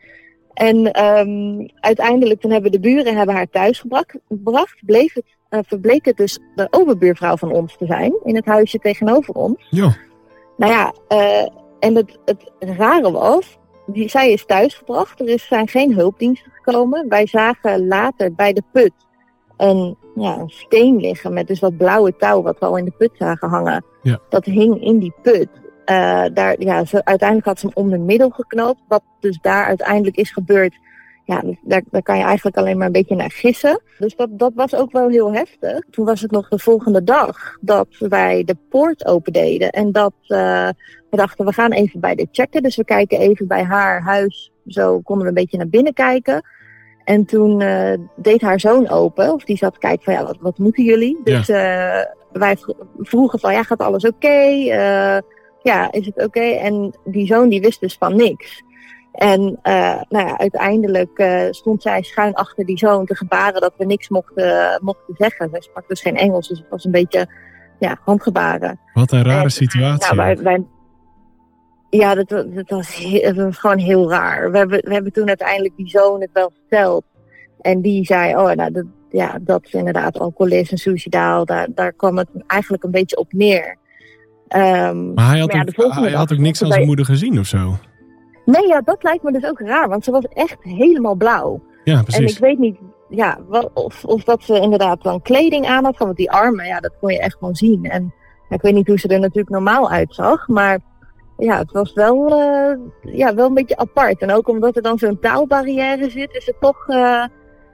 En 0.55 1.05
um, 1.05 1.69
uiteindelijk, 1.81 2.41
toen 2.41 2.51
hebben 2.51 2.73
de 2.73 2.81
buren 2.81 3.17
hebben 3.17 3.35
haar 3.35 3.51
thuis 3.51 3.81
gebracht, 3.81 4.15
gebracht 4.29 4.77
bleef 4.87 5.15
het, 5.15 5.25
uh, 5.51 5.61
verbleek 5.67 6.05
het 6.05 6.17
dus 6.17 6.39
de 6.55 6.69
overbuurvrouw 6.71 7.37
van 7.37 7.53
ons 7.53 7.77
te 7.77 7.87
zijn, 7.87 8.19
in 8.25 8.37
het 8.37 8.45
huisje 8.45 8.79
tegenover 8.79 9.35
ons. 9.35 9.67
Jo. 9.71 9.91
Nou 10.57 10.73
ja, 10.73 10.95
uh, 11.09 11.49
en 11.81 11.95
het, 11.95 12.19
het 12.25 12.53
rare 12.59 13.11
was, 13.11 13.59
die, 13.87 14.09
zij 14.09 14.33
is 14.33 14.47
thuisgebracht, 14.47 15.21
er 15.21 15.29
is, 15.29 15.47
zijn 15.47 15.69
geen 15.69 15.95
hulpdiensten 15.95 16.53
gekomen. 16.63 17.09
Wij 17.09 17.27
zagen 17.27 17.87
later 17.87 18.35
bij 18.35 18.53
de 18.53 18.63
put 18.73 18.93
een, 19.57 19.97
ja, 20.21 20.39
een 20.39 20.51
steen 20.51 20.97
liggen 20.97 21.33
met 21.33 21.47
dus 21.47 21.61
wat 21.61 21.77
blauwe 21.77 22.17
touw 22.17 22.43
wat 22.43 22.59
we 22.59 22.67
al 22.67 22.77
in 22.77 22.85
de 22.85 22.93
put 22.99 23.11
zagen 23.15 23.49
hangen. 23.49 23.85
Ja. 24.03 24.19
Dat 24.29 24.45
hing 24.45 24.83
in 24.83 24.99
die 24.99 25.15
put. 25.23 25.49
Uh, 25.91 26.25
daar, 26.33 26.61
ja, 26.61 26.85
ze, 26.85 27.05
uiteindelijk 27.05 27.49
had 27.49 27.59
ze 27.59 27.67
hem 27.67 27.85
om 27.85 27.91
de 27.91 27.99
middel 27.99 28.31
geknoopt. 28.31 28.81
Wat 28.89 29.03
dus 29.21 29.39
daar 29.41 29.65
uiteindelijk 29.65 30.17
is 30.17 30.31
gebeurd. 30.31 30.75
Ja, 31.25 31.43
daar, 31.63 31.83
daar 31.91 32.03
kan 32.03 32.19
je 32.19 32.25
eigenlijk 32.25 32.57
alleen 32.57 32.77
maar 32.77 32.87
een 32.87 32.93
beetje 32.93 33.17
naar 33.17 33.31
gissen. 33.31 33.81
Dus 33.99 34.17
dat, 34.17 34.29
dat 34.31 34.53
was 34.55 34.75
ook 34.75 34.93
wel 34.93 35.09
heel 35.09 35.33
heftig. 35.33 35.85
Toen 35.91 36.05
was 36.05 36.21
het 36.21 36.31
nog 36.31 36.49
de 36.49 36.59
volgende 36.59 37.05
dag 37.05 37.57
dat 37.61 37.87
wij 37.99 38.45
de 38.45 38.57
poort 38.69 39.07
opendeden. 39.07 39.71
En 39.71 39.93
dat 39.93 40.13
uh, 40.23 40.69
we 41.11 41.17
dachten, 41.17 41.45
we 41.45 41.53
gaan 41.53 41.73
even 41.73 42.01
bij 42.01 42.15
de 42.15 42.29
checken. 42.33 42.63
Dus 42.63 42.77
we 42.77 42.85
kijken 42.85 43.19
even 43.19 43.47
bij 43.47 43.63
haar 43.63 44.03
huis. 44.03 44.53
Zo 44.67 45.01
konden 45.01 45.23
we 45.23 45.29
een 45.29 45.35
beetje 45.35 45.57
naar 45.57 45.69
binnen 45.69 45.93
kijken. 45.93 46.43
En 47.09 47.25
toen 47.25 47.61
uh, 47.61 47.93
deed 48.17 48.41
haar 48.41 48.61
zoon 48.61 48.89
open, 48.89 49.33
of 49.33 49.45
die 49.45 49.57
zat 49.57 49.73
te 49.73 49.79
kijken 49.79 50.05
van 50.05 50.13
ja, 50.13 50.25
wat, 50.25 50.37
wat 50.41 50.59
moeten 50.59 50.85
jullie? 50.85 51.21
Dus 51.25 51.47
ja. 51.47 51.99
uh, 51.99 52.05
wij 52.33 52.57
vroegen 52.99 53.39
van 53.39 53.53
ja, 53.53 53.63
gaat 53.63 53.79
alles 53.79 54.05
oké? 54.05 54.15
Okay? 54.15 54.61
Uh, 54.61 55.21
ja, 55.63 55.93
is 55.93 56.07
het 56.07 56.15
oké? 56.15 56.25
Okay? 56.25 56.57
En 56.57 56.95
die 57.05 57.27
zoon 57.27 57.49
die 57.49 57.61
wist 57.61 57.81
dus 57.81 57.97
van 57.99 58.17
niks. 58.17 58.63
En 59.13 59.41
nou 60.09 60.27
ja, 60.27 60.39
uiteindelijk 60.39 61.25
stond 61.51 61.83
zij 61.83 62.03
schuin 62.03 62.35
achter 62.35 62.67
die 62.67 62.79
zoon 62.79 63.07
te 63.07 63.15
gebaren 63.15 63.61
dat 63.61 63.73
we 63.77 63.85
niks 63.85 64.09
mochten, 64.09 64.81
mochten 64.83 65.15
zeggen. 65.17 65.49
Zij 65.51 65.61
sprak 65.61 65.89
dus 65.89 66.01
geen 66.01 66.17
Engels, 66.17 66.49
dus 66.49 66.59
het 66.59 66.69
was 66.69 66.85
een 66.85 66.91
beetje 66.91 67.27
ja, 67.79 67.99
handgebaren. 68.05 68.81
Wat 68.93 69.13
een 69.13 69.25
rare 69.25 69.43
en, 69.43 69.51
situatie. 69.51 70.15
Nou, 70.15 70.17
wij, 70.17 70.37
wij, 70.43 70.65
ja, 71.91 72.15
dat, 72.15 72.29
dat, 72.29 72.69
was 72.69 72.95
heel, 72.95 73.35
dat, 73.35 73.45
was 73.45 73.59
gewoon 73.59 73.79
heel 73.79 74.11
raar. 74.11 74.51
We 74.51 74.59
hebben, 74.59 74.81
we 74.85 74.93
hebben 74.93 75.13
toen 75.13 75.29
uiteindelijk 75.29 75.77
die 75.77 75.89
zoon 75.89 76.21
het 76.21 76.31
wel 76.33 76.53
verteld. 76.55 77.05
En 77.61 77.81
die 77.81 78.05
zei, 78.05 78.37
oh, 78.37 78.51
nou, 78.51 78.73
dat, 78.73 78.85
ja, 79.11 79.39
dat 79.41 79.65
is 79.65 79.73
inderdaad 79.73 80.19
alcoholist 80.19 80.71
en 80.71 80.79
suicidaal. 80.79 81.45
Daar, 81.45 81.69
daar 81.75 81.93
kwam 81.93 82.19
het 82.19 82.29
eigenlijk 82.47 82.85
een 82.85 82.91
beetje 82.91 83.17
op 83.17 83.33
neer. 83.33 83.77
Um, 84.49 85.15
maar 85.15 85.29
hij 85.29 85.39
had, 85.39 85.53
maar 85.53 85.67
ja, 85.67 85.85
ook, 85.85 85.95
hij 85.95 86.13
had 86.13 86.33
ook 86.33 86.39
niks 86.39 86.63
aan 86.63 86.73
zijn 86.73 86.87
moeder 86.87 87.05
gezien 87.05 87.39
of 87.39 87.47
zo? 87.47 87.77
Nee, 88.45 88.67
ja, 88.67 88.81
dat 88.81 89.03
lijkt 89.03 89.23
me 89.23 89.33
dus 89.33 89.45
ook 89.45 89.61
raar. 89.61 89.89
Want 89.89 90.05
ze 90.05 90.11
was 90.11 90.25
echt 90.25 90.57
helemaal 90.61 91.15
blauw. 91.15 91.63
Ja, 91.85 92.03
precies. 92.03 92.21
En 92.21 92.27
ik 92.27 92.39
weet 92.39 92.59
niet 92.59 92.77
ja, 93.09 93.39
of, 93.75 94.05
of 94.05 94.25
dat 94.25 94.43
ze 94.43 94.61
inderdaad 94.61 95.03
dan 95.03 95.23
kleding 95.23 95.67
aan 95.67 95.85
had. 95.85 95.97
Want 95.99 96.17
die 96.17 96.31
armen, 96.31 96.67
ja, 96.67 96.81
dat 96.81 96.93
kon 97.01 97.13
je 97.13 97.21
echt 97.21 97.37
gewoon 97.39 97.55
zien. 97.55 97.85
En 97.85 98.15
ja, 98.49 98.57
ik 98.57 98.63
weet 98.63 98.75
niet 98.75 98.87
hoe 98.87 98.99
ze 98.99 99.09
er 99.09 99.21
natuurlijk 99.21 99.49
normaal 99.49 99.91
uitzag. 99.91 100.49
Maar 100.49 100.79
ja, 101.39 101.59
het 101.59 101.73
was 101.73 101.93
wel, 101.93 102.41
eh, 102.41 102.77
ja, 103.17 103.35
wel 103.35 103.47
een 103.47 103.55
beetje 103.55 103.77
apart. 103.77 104.21
En 104.21 104.33
ook 104.33 104.49
omdat 104.49 104.77
er 104.77 104.83
dan 104.83 104.99
zo'n 104.99 105.19
taalbarrière 105.21 106.11
zit, 106.11 106.33
is 106.35 106.47
het 106.47 106.61
toch, 106.61 106.89
eh, 106.89 107.25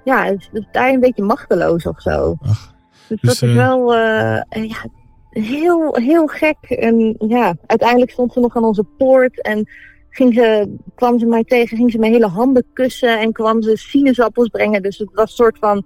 ja, 0.04 0.24
het 0.24 0.48
is 0.52 0.66
daar 0.72 0.88
een 0.88 1.00
beetje 1.00 1.22
machteloos 1.22 1.86
of 1.86 2.00
zo. 2.00 2.36
Ach, 2.42 2.72
dus, 3.08 3.20
dus, 3.20 3.38
dat 3.38 3.48
is 3.48 3.56
eh, 3.56 3.66
wel, 3.66 3.94
ja, 3.94 4.86
heel, 5.30 5.94
heel 5.96 6.26
gek. 6.26 6.56
En 6.60 7.14
ja, 7.18 7.54
uiteindelijk 7.66 8.10
stond 8.10 8.32
ze 8.32 8.40
nog 8.40 8.56
aan 8.56 8.64
onze 8.64 8.84
poort 8.98 9.42
en 9.42 9.68
ging 10.10 10.34
ze, 10.34 10.76
kwam 10.94 11.18
ze 11.18 11.26
mij 11.26 11.44
tegen, 11.44 11.76
ging 11.76 11.90
ze 11.90 11.98
mijn 11.98 12.12
hele 12.12 12.26
handen 12.28 12.64
kussen 12.72 13.20
en 13.20 13.32
kwam 13.32 13.62
ze 13.62 13.76
sinaasappels 13.76 14.48
brengen. 14.48 14.82
Dus 14.82 14.98
het 14.98 15.10
was 15.12 15.24
een 15.30 15.36
soort 15.36 15.58
van 15.58 15.84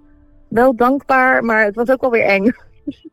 wel 0.49 0.77
dankbaar, 0.77 1.45
maar 1.45 1.65
het 1.65 1.75
was 1.75 1.89
ook 1.91 2.01
wel 2.01 2.11
weer 2.11 2.25
eng. 2.27 2.45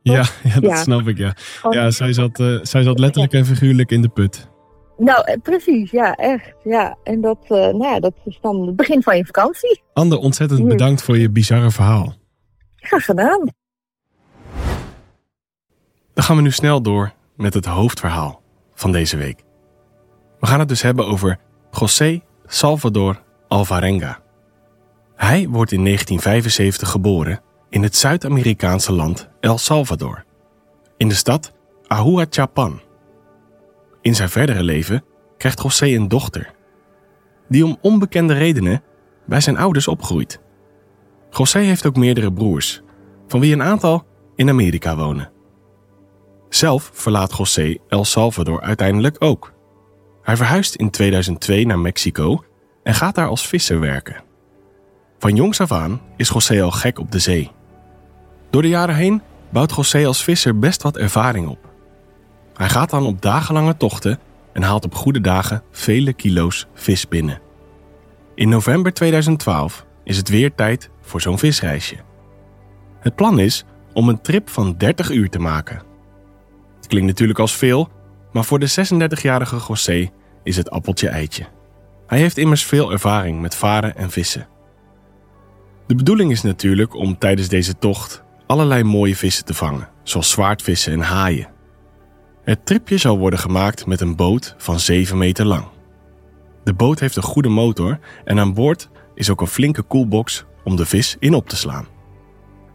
Ja, 0.01 0.13
ja 0.43 0.53
dat 0.53 0.63
Ja. 0.63 0.75
snap 0.75 1.07
ik, 1.07 1.17
ja. 1.17 1.33
Gewoon- 1.35 1.77
Ja, 1.77 1.91
zij 1.91 2.13
zat, 2.13 2.43
zij 2.61 2.83
zat 2.83 2.99
letterlijk 2.99 3.33
en 3.33 3.45
figuurlijk 3.45 3.91
in 3.91 4.01
de 4.01 4.09
put. 4.09 4.47
Nou, 4.97 5.23
eh, 5.23 5.41
precies, 5.41 5.91
ja, 5.91 6.15
echt. 6.15 6.53
Ja. 6.63 6.97
En 7.03 7.21
dat, 7.21 7.37
eh, 7.41 7.49
nou 7.49 7.83
ja, 7.83 7.99
dat 7.99 8.13
is 8.25 8.37
dan 8.41 8.67
het 8.67 8.75
begin 8.75 9.03
van 9.03 9.17
je 9.17 9.25
vakantie. 9.25 9.81
Ander, 9.93 10.17
ontzettend 10.17 10.67
bedankt 10.67 11.03
voor 11.03 11.17
je 11.17 11.29
bizarre 11.29 11.71
verhaal. 11.71 12.13
Graag 12.75 13.05
gedaan. 13.05 13.49
Dan 16.13 16.23
gaan 16.23 16.35
we 16.35 16.41
nu 16.41 16.51
snel 16.51 16.81
door 16.81 17.13
met 17.35 17.53
het 17.53 17.65
hoofdverhaal 17.65 18.41
van 18.73 18.91
deze 18.91 19.17
week. 19.17 19.43
We 20.39 20.47
gaan 20.47 20.59
het 20.59 20.67
dus 20.67 20.81
hebben 20.81 21.05
over 21.05 21.39
José 21.71 22.21
Salvador 22.45 23.21
Alvarenga. 23.47 24.19
Hij 25.15 25.47
wordt 25.49 25.71
in 25.71 25.83
1975 25.83 26.89
geboren 26.89 27.41
in 27.69 27.83
het 27.83 27.95
Zuid-Amerikaanse 27.95 28.93
land 28.93 29.29
El 29.39 29.57
Salvador, 29.57 30.23
in 30.97 31.07
de 31.07 31.15
stad 31.15 31.51
Ahuachapan. 31.87 32.81
In 34.05 34.15
zijn 34.15 34.29
verdere 34.29 34.63
leven 34.63 35.03
krijgt 35.37 35.61
José 35.61 35.85
een 35.85 36.07
dochter, 36.07 36.53
die 37.49 37.65
om 37.65 37.77
onbekende 37.81 38.33
redenen 38.33 38.83
bij 39.25 39.41
zijn 39.41 39.57
ouders 39.57 39.87
opgroeit. 39.87 40.39
José 41.29 41.59
heeft 41.59 41.85
ook 41.85 41.95
meerdere 41.95 42.33
broers, 42.33 42.81
van 43.27 43.39
wie 43.39 43.53
een 43.53 43.63
aantal 43.63 44.05
in 44.35 44.49
Amerika 44.49 44.95
wonen. 44.95 45.31
Zelf 46.49 46.89
verlaat 46.93 47.37
José 47.37 47.77
El 47.87 48.05
Salvador 48.05 48.61
uiteindelijk 48.61 49.15
ook. 49.19 49.53
Hij 50.21 50.35
verhuist 50.35 50.75
in 50.75 50.89
2002 50.89 51.65
naar 51.65 51.79
Mexico 51.79 52.43
en 52.83 52.93
gaat 52.93 53.15
daar 53.15 53.27
als 53.27 53.47
visser 53.47 53.79
werken. 53.79 54.23
Van 55.19 55.35
jongs 55.35 55.61
af 55.61 55.71
aan 55.71 56.01
is 56.17 56.29
José 56.29 56.63
al 56.63 56.71
gek 56.71 56.99
op 56.99 57.11
de 57.11 57.19
zee. 57.19 57.51
Door 58.49 58.61
de 58.61 58.69
jaren 58.69 58.95
heen 58.95 59.21
bouwt 59.49 59.75
José 59.75 60.05
als 60.05 60.23
visser 60.23 60.59
best 60.59 60.81
wat 60.81 60.97
ervaring 60.97 61.47
op. 61.47 61.64
Hij 62.55 62.69
gaat 62.69 62.89
dan 62.89 63.05
op 63.05 63.21
dagenlange 63.21 63.77
tochten 63.77 64.19
en 64.53 64.63
haalt 64.63 64.85
op 64.85 64.95
goede 64.95 65.21
dagen 65.21 65.63
vele 65.71 66.13
kilo's 66.13 66.67
vis 66.73 67.07
binnen. 67.07 67.41
In 68.35 68.49
november 68.49 68.93
2012 68.93 69.85
is 70.03 70.17
het 70.17 70.29
weer 70.29 70.55
tijd 70.55 70.89
voor 71.01 71.21
zo'n 71.21 71.39
visreisje. 71.39 71.95
Het 72.99 73.15
plan 73.15 73.39
is 73.39 73.63
om 73.93 74.09
een 74.09 74.21
trip 74.21 74.49
van 74.49 74.75
30 74.77 75.09
uur 75.09 75.29
te 75.29 75.39
maken. 75.39 75.81
Het 76.75 76.87
klinkt 76.87 77.07
natuurlijk 77.07 77.39
als 77.39 77.55
veel, 77.55 77.89
maar 78.31 78.43
voor 78.43 78.59
de 78.59 78.69
36-jarige 78.69 79.59
José 79.67 80.09
is 80.43 80.57
het 80.57 80.69
appeltje 80.69 81.09
eitje. 81.09 81.45
Hij 82.07 82.19
heeft 82.19 82.37
immers 82.37 82.63
veel 82.63 82.91
ervaring 82.91 83.41
met 83.41 83.55
varen 83.55 83.95
en 83.95 84.11
vissen. 84.11 84.47
De 85.87 85.95
bedoeling 85.95 86.31
is 86.31 86.41
natuurlijk 86.41 86.95
om 86.95 87.17
tijdens 87.17 87.47
deze 87.47 87.77
tocht 87.77 88.23
allerlei 88.47 88.83
mooie 88.83 89.15
vissen 89.15 89.45
te 89.45 89.53
vangen, 89.53 89.89
zoals 90.03 90.29
zwaardvissen 90.29 90.93
en 90.93 91.01
haaien. 91.01 91.54
Het 92.45 92.65
tripje 92.65 92.97
zal 92.97 93.17
worden 93.17 93.39
gemaakt 93.39 93.85
met 93.85 94.01
een 94.01 94.15
boot 94.15 94.55
van 94.57 94.79
7 94.79 95.17
meter 95.17 95.45
lang. 95.45 95.65
De 96.63 96.73
boot 96.73 96.99
heeft 96.99 97.15
een 97.15 97.23
goede 97.23 97.49
motor 97.49 97.99
en 98.25 98.39
aan 98.39 98.53
boord 98.53 98.89
is 99.15 99.29
ook 99.29 99.41
een 99.41 99.47
flinke 99.47 99.81
koelbox 99.81 100.45
om 100.63 100.75
de 100.75 100.85
vis 100.85 101.15
in 101.19 101.33
op 101.33 101.49
te 101.49 101.55
slaan. 101.55 101.87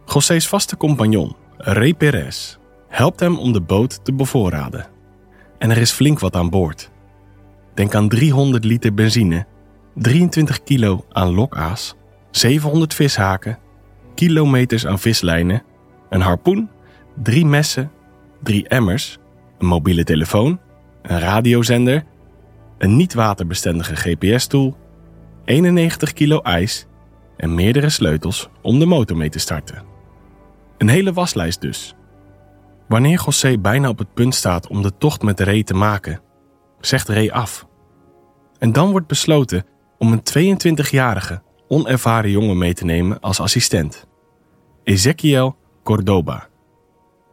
José's 0.05 0.47
vaste 0.47 0.77
compagnon, 0.77 1.35
Ray 1.57 1.93
Perez, 1.93 2.57
helpt 2.87 3.19
hem 3.19 3.37
om 3.37 3.53
de 3.53 3.61
boot 3.61 4.05
te 4.05 4.13
bevoorraden. 4.13 4.87
En 5.57 5.69
er 5.69 5.77
is 5.77 5.91
flink 5.91 6.19
wat 6.19 6.35
aan 6.35 6.49
boord. 6.49 6.91
Denk 7.73 7.95
aan 7.95 8.09
300 8.09 8.63
liter 8.63 8.93
benzine, 8.93 9.45
23 9.95 10.63
kilo 10.63 11.05
aan 11.09 11.33
lokaas, 11.33 11.95
700 12.31 12.93
vishaken, 12.93 13.59
kilometers 14.15 14.85
aan 14.87 14.99
vislijnen, 14.99 15.63
een 16.09 16.21
harpoen, 16.21 16.69
drie 17.23 17.45
messen, 17.45 17.91
drie 18.43 18.67
emmers, 18.67 19.19
een 19.61 19.67
mobiele 19.67 20.03
telefoon, 20.03 20.59
een 21.01 21.19
radiozender, 21.19 22.03
een 22.77 22.95
niet 22.95 23.13
waterbestendige 23.13 23.95
GPS-tool, 23.95 24.77
91 25.45 26.13
kilo 26.13 26.41
ijs 26.41 26.87
en 27.37 27.55
meerdere 27.55 27.89
sleutels 27.89 28.49
om 28.61 28.79
de 28.79 28.85
motor 28.85 29.17
mee 29.17 29.29
te 29.29 29.39
starten. 29.39 29.83
Een 30.77 30.89
hele 30.89 31.13
waslijst 31.13 31.61
dus. 31.61 31.95
Wanneer 32.87 33.21
José 33.25 33.57
bijna 33.57 33.89
op 33.89 33.97
het 33.97 34.13
punt 34.13 34.35
staat 34.35 34.67
om 34.67 34.81
de 34.81 34.97
tocht 34.97 35.21
met 35.21 35.39
Ray 35.39 35.63
te 35.63 35.73
maken, 35.73 36.21
zegt 36.79 37.07
Ray 37.07 37.29
af. 37.29 37.67
En 38.59 38.71
dan 38.71 38.91
wordt 38.91 39.07
besloten 39.07 39.65
om 39.97 40.11
een 40.11 40.57
22-jarige, 40.57 41.41
onervaren 41.67 42.31
jongen 42.31 42.57
mee 42.57 42.73
te 42.73 42.85
nemen 42.85 43.19
als 43.19 43.39
assistent. 43.39 44.07
Ezequiel 44.83 45.55
Cordoba. 45.83 46.47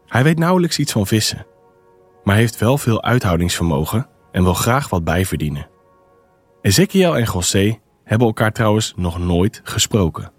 Hij 0.06 0.22
weet 0.22 0.38
nauwelijks 0.38 0.78
iets 0.78 0.92
van 0.92 1.06
vissen, 1.06 1.46
maar 2.28 2.36
heeft 2.36 2.58
wel 2.58 2.78
veel 2.78 3.02
uithoudingsvermogen 3.02 4.06
en 4.32 4.42
wil 4.42 4.54
graag 4.54 4.88
wat 4.88 5.04
bijverdienen. 5.04 5.68
Ezequiel 6.62 7.16
en 7.16 7.24
José 7.24 7.78
hebben 8.04 8.26
elkaar 8.26 8.52
trouwens 8.52 8.92
nog 8.96 9.18
nooit 9.18 9.60
gesproken. 9.64 10.32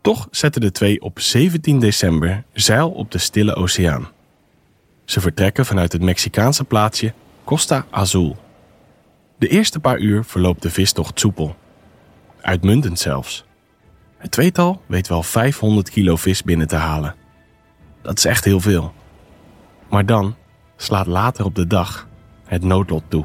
Toch 0.00 0.28
zetten 0.30 0.60
de 0.60 0.70
twee 0.70 1.00
op 1.00 1.20
17 1.20 1.78
december 1.78 2.44
zeil 2.52 2.90
op 2.90 3.10
de 3.10 3.18
Stille 3.18 3.54
Oceaan. 3.54 4.08
Ze 5.04 5.20
vertrekken 5.20 5.66
vanuit 5.66 5.92
het 5.92 6.02
Mexicaanse 6.02 6.64
plaatsje 6.64 7.12
Costa 7.44 7.86
Azul. 7.90 8.36
De 9.38 9.48
eerste 9.48 9.80
paar 9.80 9.98
uur 9.98 10.24
verloopt 10.24 10.62
de 10.62 10.70
vistocht 10.70 11.20
soepel. 11.20 11.56
Uitmuntend 12.40 12.98
zelfs. 12.98 13.44
Het 14.16 14.30
tweetal 14.30 14.82
weet 14.86 15.08
wel 15.08 15.22
500 15.22 15.90
kilo 15.90 16.16
vis 16.16 16.42
binnen 16.42 16.68
te 16.68 16.76
halen. 16.76 17.14
Dat 18.02 18.18
is 18.18 18.24
echt 18.24 18.44
heel 18.44 18.60
veel. 18.60 18.92
Maar 19.88 20.06
dan 20.06 20.36
slaat 20.76 21.06
later 21.06 21.44
op 21.44 21.54
de 21.54 21.66
dag 21.66 22.06
het 22.44 22.62
noodlot 22.62 23.02
toe. 23.08 23.24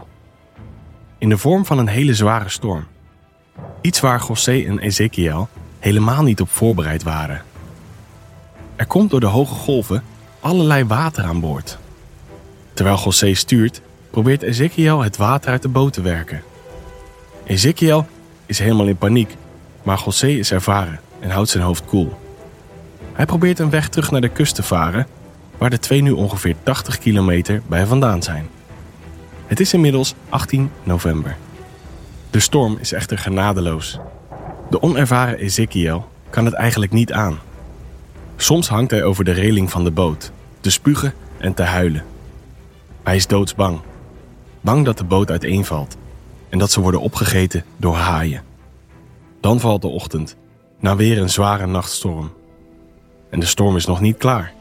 In 1.18 1.30
de 1.30 1.38
vorm 1.38 1.66
van 1.66 1.78
een 1.78 1.88
hele 1.88 2.14
zware 2.14 2.50
storm. 2.50 2.86
Iets 3.82 4.00
waar 4.00 4.26
José 4.28 4.64
en 4.68 4.80
Ezekiel 4.80 5.48
helemaal 5.80 6.24
niet 6.24 6.42
op 6.42 6.50
voorbereid 6.50 7.04
waren. 7.04 7.42
Er 8.76 8.86
komt 8.86 9.10
door 9.10 9.20
de 9.20 9.26
hoge 9.26 9.54
golven 9.54 10.04
allerlei 10.40 10.84
water 10.84 11.24
aan 11.24 11.40
boord. 11.40 11.78
Terwijl 12.74 12.98
José 12.98 13.34
stuurt, 13.34 13.82
probeert 14.10 14.42
Ezekiel 14.42 15.02
het 15.02 15.18
water 15.18 15.52
uit 15.52 15.62
de 15.62 15.68
boot 15.68 15.94
te 15.94 16.02
werken. 16.02 16.42
Ezekiel 17.44 18.08
is 18.46 18.60
helemaal 18.60 18.88
in 18.88 18.98
paniek, 18.98 19.36
maar 19.84 20.02
José 20.06 20.28
is 20.28 20.52
ervaren 20.52 21.00
en 21.20 21.30
houdt 21.30 21.50
zijn 21.50 21.64
hoofd 21.64 21.86
koel. 21.86 22.20
Hij 23.14 23.26
probeert 23.26 23.60
een 23.60 23.70
weg 23.70 23.90
terug 23.90 24.12
naar 24.12 24.22
de 24.22 24.30
kust 24.30 24.56
te 24.56 24.64
varen, 24.64 25.08
waar 25.60 25.70
de 25.70 25.80
twee 25.80 26.02
nu 26.02 26.12
ongeveer 26.12 26.56
80 26.64 26.98
kilometer 26.98 27.62
bij 27.68 27.86
vandaan 27.86 28.24
zijn. 28.24 28.48
Het 29.48 29.60
is 29.60 29.74
inmiddels 29.74 30.14
18 30.30 30.72
november. 30.84 31.38
De 32.30 32.40
storm 32.40 32.78
is 32.80 32.92
echter 32.92 33.18
genadeloos. 33.18 34.00
De 34.70 34.82
onervaren 34.82 35.38
Ezekiel 35.38 36.10
kan 36.30 36.46
het 36.46 36.54
eigenlijk 36.54 36.92
niet 36.92 37.12
aan. 37.12 37.40
Soms 38.36 38.68
hangt 38.68 38.92
hij 38.92 39.04
over 39.04 39.24
de 39.24 39.32
reling 39.32 39.72
van 39.72 39.84
de 39.84 39.92
boot, 39.92 40.32
te 40.60 40.72
spugen 40.72 41.14
en 41.38 41.54
te 41.54 41.64
huilen. 41.64 42.04
Hij 43.04 43.16
is 43.16 43.28
doodsbang. 43.28 43.80
Bang 44.62 44.86
dat 44.86 44.98
de 44.98 45.04
boot 45.04 45.32
uiteenvalt 45.32 45.98
en 46.50 46.60
dat 46.60 46.72
ze 46.72 46.82
worden 46.82 47.02
opgegeten 47.02 47.64
door 47.78 47.96
haaien. 47.96 48.44
Dan 49.42 49.60
valt 49.60 49.82
de 49.82 49.88
ochtend, 49.88 50.36
na 50.80 50.96
weer 50.96 51.18
een 51.18 51.30
zware 51.30 51.68
nachtstorm. 51.68 52.32
En 53.30 53.40
de 53.40 53.46
storm 53.46 53.76
is 53.76 53.86
nog 53.86 54.02
niet 54.02 54.18
klaar. 54.18 54.54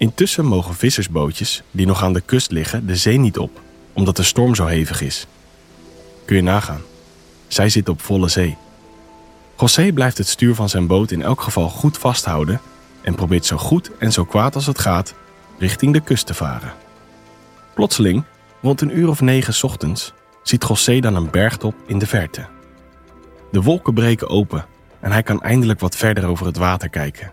Intussen 0.00 0.44
mogen 0.44 0.74
vissersbootjes 0.74 1.62
die 1.70 1.86
nog 1.86 2.02
aan 2.02 2.12
de 2.12 2.20
kust 2.20 2.50
liggen 2.50 2.86
de 2.86 2.96
zee 2.96 3.18
niet 3.18 3.38
op, 3.38 3.60
omdat 3.92 4.16
de 4.16 4.22
storm 4.22 4.54
zo 4.54 4.66
hevig 4.66 5.00
is. 5.00 5.26
Kun 6.24 6.36
je 6.36 6.42
nagaan. 6.42 6.80
Zij 7.48 7.68
zitten 7.68 7.92
op 7.92 8.00
volle 8.00 8.28
zee. 8.28 8.56
José 9.58 9.92
blijft 9.92 10.18
het 10.18 10.28
stuur 10.28 10.54
van 10.54 10.68
zijn 10.68 10.86
boot 10.86 11.10
in 11.10 11.22
elk 11.22 11.40
geval 11.40 11.68
goed 11.68 11.98
vasthouden 11.98 12.60
en 13.02 13.14
probeert 13.14 13.46
zo 13.46 13.56
goed 13.56 13.90
en 13.98 14.12
zo 14.12 14.24
kwaad 14.24 14.54
als 14.54 14.66
het 14.66 14.78
gaat 14.78 15.14
richting 15.58 15.92
de 15.92 16.00
kust 16.00 16.26
te 16.26 16.34
varen. 16.34 16.72
Plotseling, 17.74 18.24
rond 18.62 18.80
een 18.80 18.98
uur 18.98 19.08
of 19.08 19.20
negen 19.20 19.64
ochtends, 19.64 20.12
ziet 20.42 20.64
José 20.68 21.00
dan 21.00 21.14
een 21.14 21.30
bergtop 21.30 21.74
in 21.86 21.98
de 21.98 22.06
verte. 22.06 22.46
De 23.50 23.62
wolken 23.62 23.94
breken 23.94 24.28
open 24.28 24.66
en 25.00 25.12
hij 25.12 25.22
kan 25.22 25.42
eindelijk 25.42 25.80
wat 25.80 25.96
verder 25.96 26.26
over 26.26 26.46
het 26.46 26.56
water 26.56 26.88
kijken. 26.88 27.32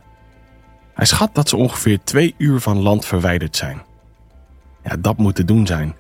Hij 0.98 1.06
schat 1.06 1.36
dat 1.36 1.50
ze 1.50 1.58
ongeveer 1.58 2.00
twee 2.04 2.36
uur 2.38 2.60
van 2.60 2.82
land 2.82 3.06
verwijderd 3.06 3.56
zijn. 3.56 3.82
Ja, 4.84 4.96
dat 5.00 5.18
moet 5.18 5.36
te 5.36 5.46
doen 5.46 5.68
zijn. 5.68 5.96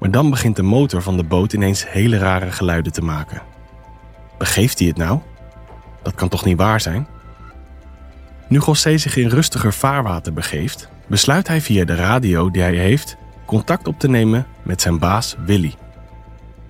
Maar 0.00 0.10
dan 0.10 0.30
begint 0.30 0.56
de 0.56 0.62
motor 0.62 1.02
van 1.02 1.16
de 1.16 1.22
boot 1.22 1.52
ineens 1.52 1.90
hele 1.90 2.18
rare 2.18 2.52
geluiden 2.52 2.92
te 2.92 3.02
maken. 3.02 3.42
Begeeft 4.38 4.78
hij 4.78 4.88
het 4.88 4.96
nou? 4.96 5.20
Dat 6.02 6.14
kan 6.14 6.28
toch 6.28 6.44
niet 6.44 6.56
waar 6.56 6.80
zijn? 6.80 7.06
Nu 8.48 8.60
José 8.66 8.98
zich 8.98 9.16
in 9.16 9.28
rustiger 9.28 9.72
vaarwater 9.72 10.32
begeeft, 10.32 10.88
besluit 11.06 11.48
hij 11.48 11.60
via 11.60 11.84
de 11.84 11.94
radio 11.94 12.50
die 12.50 12.62
hij 12.62 12.76
heeft 12.76 13.16
contact 13.46 13.88
op 13.88 13.98
te 13.98 14.08
nemen 14.08 14.46
met 14.62 14.80
zijn 14.80 14.98
baas 14.98 15.36
Willy. 15.44 15.74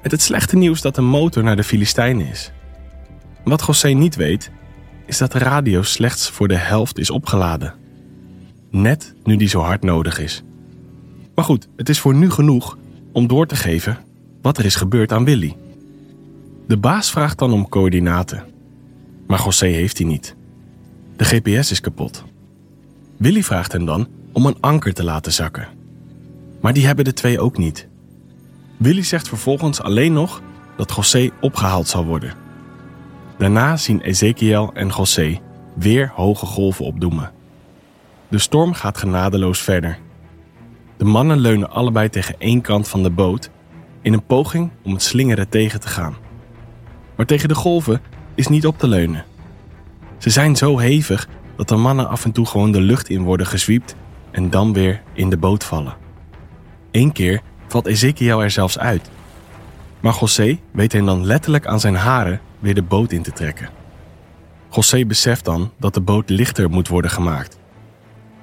Met 0.02 0.12
het 0.12 0.22
slechte 0.22 0.56
nieuws 0.56 0.80
dat 0.80 0.94
de 0.94 1.00
motor 1.00 1.42
naar 1.42 1.56
de 1.56 1.64
Filistijnen 1.64 2.26
is. 2.26 2.52
Wat 3.44 3.66
José 3.66 3.88
niet 3.88 4.16
weet, 4.16 4.50
is 5.08 5.18
dat 5.18 5.32
de 5.32 5.38
radio 5.38 5.82
slechts 5.82 6.30
voor 6.30 6.48
de 6.48 6.56
helft 6.56 6.98
is 6.98 7.10
opgeladen. 7.10 7.74
Net 8.70 9.14
nu 9.24 9.36
die 9.36 9.48
zo 9.48 9.60
hard 9.60 9.82
nodig 9.82 10.18
is. 10.18 10.42
Maar 11.34 11.44
goed, 11.44 11.68
het 11.76 11.88
is 11.88 12.00
voor 12.00 12.14
nu 12.14 12.30
genoeg 12.30 12.78
om 13.12 13.26
door 13.26 13.46
te 13.46 13.56
geven 13.56 13.98
wat 14.42 14.58
er 14.58 14.64
is 14.64 14.76
gebeurd 14.76 15.12
aan 15.12 15.24
Willy. 15.24 15.56
De 16.66 16.76
baas 16.76 17.10
vraagt 17.10 17.38
dan 17.38 17.52
om 17.52 17.68
coördinaten. 17.68 18.44
Maar 19.26 19.42
José 19.44 19.66
heeft 19.66 19.96
die 19.96 20.06
niet. 20.06 20.36
De 21.16 21.24
GPS 21.24 21.70
is 21.70 21.80
kapot. 21.80 22.24
Willy 23.16 23.42
vraagt 23.42 23.72
hem 23.72 23.84
dan 23.84 24.08
om 24.32 24.46
een 24.46 24.60
anker 24.60 24.94
te 24.94 25.04
laten 25.04 25.32
zakken. 25.32 25.68
Maar 26.60 26.72
die 26.72 26.86
hebben 26.86 27.04
de 27.04 27.12
twee 27.12 27.40
ook 27.40 27.58
niet. 27.58 27.88
Willy 28.76 29.02
zegt 29.02 29.28
vervolgens 29.28 29.80
alleen 29.80 30.12
nog 30.12 30.42
dat 30.76 30.94
José 30.96 31.30
opgehaald 31.40 31.88
zal 31.88 32.04
worden. 32.04 32.47
Daarna 33.38 33.76
zien 33.76 34.00
Ezekiel 34.00 34.70
en 34.74 34.88
José 34.88 35.40
weer 35.74 36.12
hoge 36.14 36.46
golven 36.46 36.84
opdoemen. 36.84 37.32
De 38.28 38.38
storm 38.38 38.72
gaat 38.72 38.98
genadeloos 38.98 39.60
verder. 39.60 39.98
De 40.96 41.04
mannen 41.04 41.38
leunen 41.38 41.70
allebei 41.70 42.08
tegen 42.08 42.34
één 42.38 42.60
kant 42.60 42.88
van 42.88 43.02
de 43.02 43.10
boot 43.10 43.50
in 44.02 44.12
een 44.12 44.26
poging 44.26 44.70
om 44.82 44.92
het 44.92 45.02
slingeren 45.02 45.48
tegen 45.48 45.80
te 45.80 45.88
gaan. 45.88 46.16
Maar 47.16 47.26
tegen 47.26 47.48
de 47.48 47.54
golven 47.54 48.00
is 48.34 48.48
niet 48.48 48.66
op 48.66 48.78
te 48.78 48.88
leunen. 48.88 49.24
Ze 50.18 50.30
zijn 50.30 50.56
zo 50.56 50.78
hevig 50.78 51.28
dat 51.56 51.68
de 51.68 51.76
mannen 51.76 52.08
af 52.08 52.24
en 52.24 52.32
toe 52.32 52.46
gewoon 52.46 52.72
de 52.72 52.80
lucht 52.80 53.08
in 53.08 53.22
worden 53.22 53.46
gezwiept 53.46 53.96
en 54.30 54.50
dan 54.50 54.72
weer 54.72 55.02
in 55.12 55.30
de 55.30 55.36
boot 55.36 55.64
vallen. 55.64 55.96
Eén 56.90 57.12
keer 57.12 57.40
valt 57.68 57.86
Ezekiel 57.86 58.42
er 58.42 58.50
zelfs 58.50 58.78
uit. 58.78 59.10
Maar 60.00 60.16
José 60.20 60.58
weet 60.70 60.92
hem 60.92 61.06
dan 61.06 61.24
letterlijk 61.24 61.66
aan 61.66 61.80
zijn 61.80 61.94
haren 61.94 62.40
weer 62.58 62.74
de 62.74 62.82
boot 62.82 63.12
in 63.12 63.22
te 63.22 63.32
trekken. 63.32 63.70
José 64.70 65.04
beseft 65.06 65.44
dan 65.44 65.72
dat 65.78 65.94
de 65.94 66.00
boot 66.00 66.28
lichter 66.28 66.70
moet 66.70 66.88
worden 66.88 67.10
gemaakt. 67.10 67.58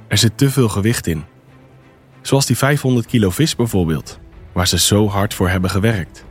Er 0.08 0.18
zit 0.18 0.38
te 0.38 0.50
veel 0.50 0.70
gewicht 0.70 1.08
in. 1.08 1.24
Zoals 2.22 2.46
die 2.46 2.58
500 2.58 3.06
kilo 3.06 3.30
vis 3.30 3.56
bijvoorbeeld, 3.56 4.20
waar 4.52 4.68
ze 4.68 4.80
zo 4.80 5.08
hard 5.08 5.34
voor 5.34 5.50
hebben 5.50 5.70
gewerkt. 5.70 6.26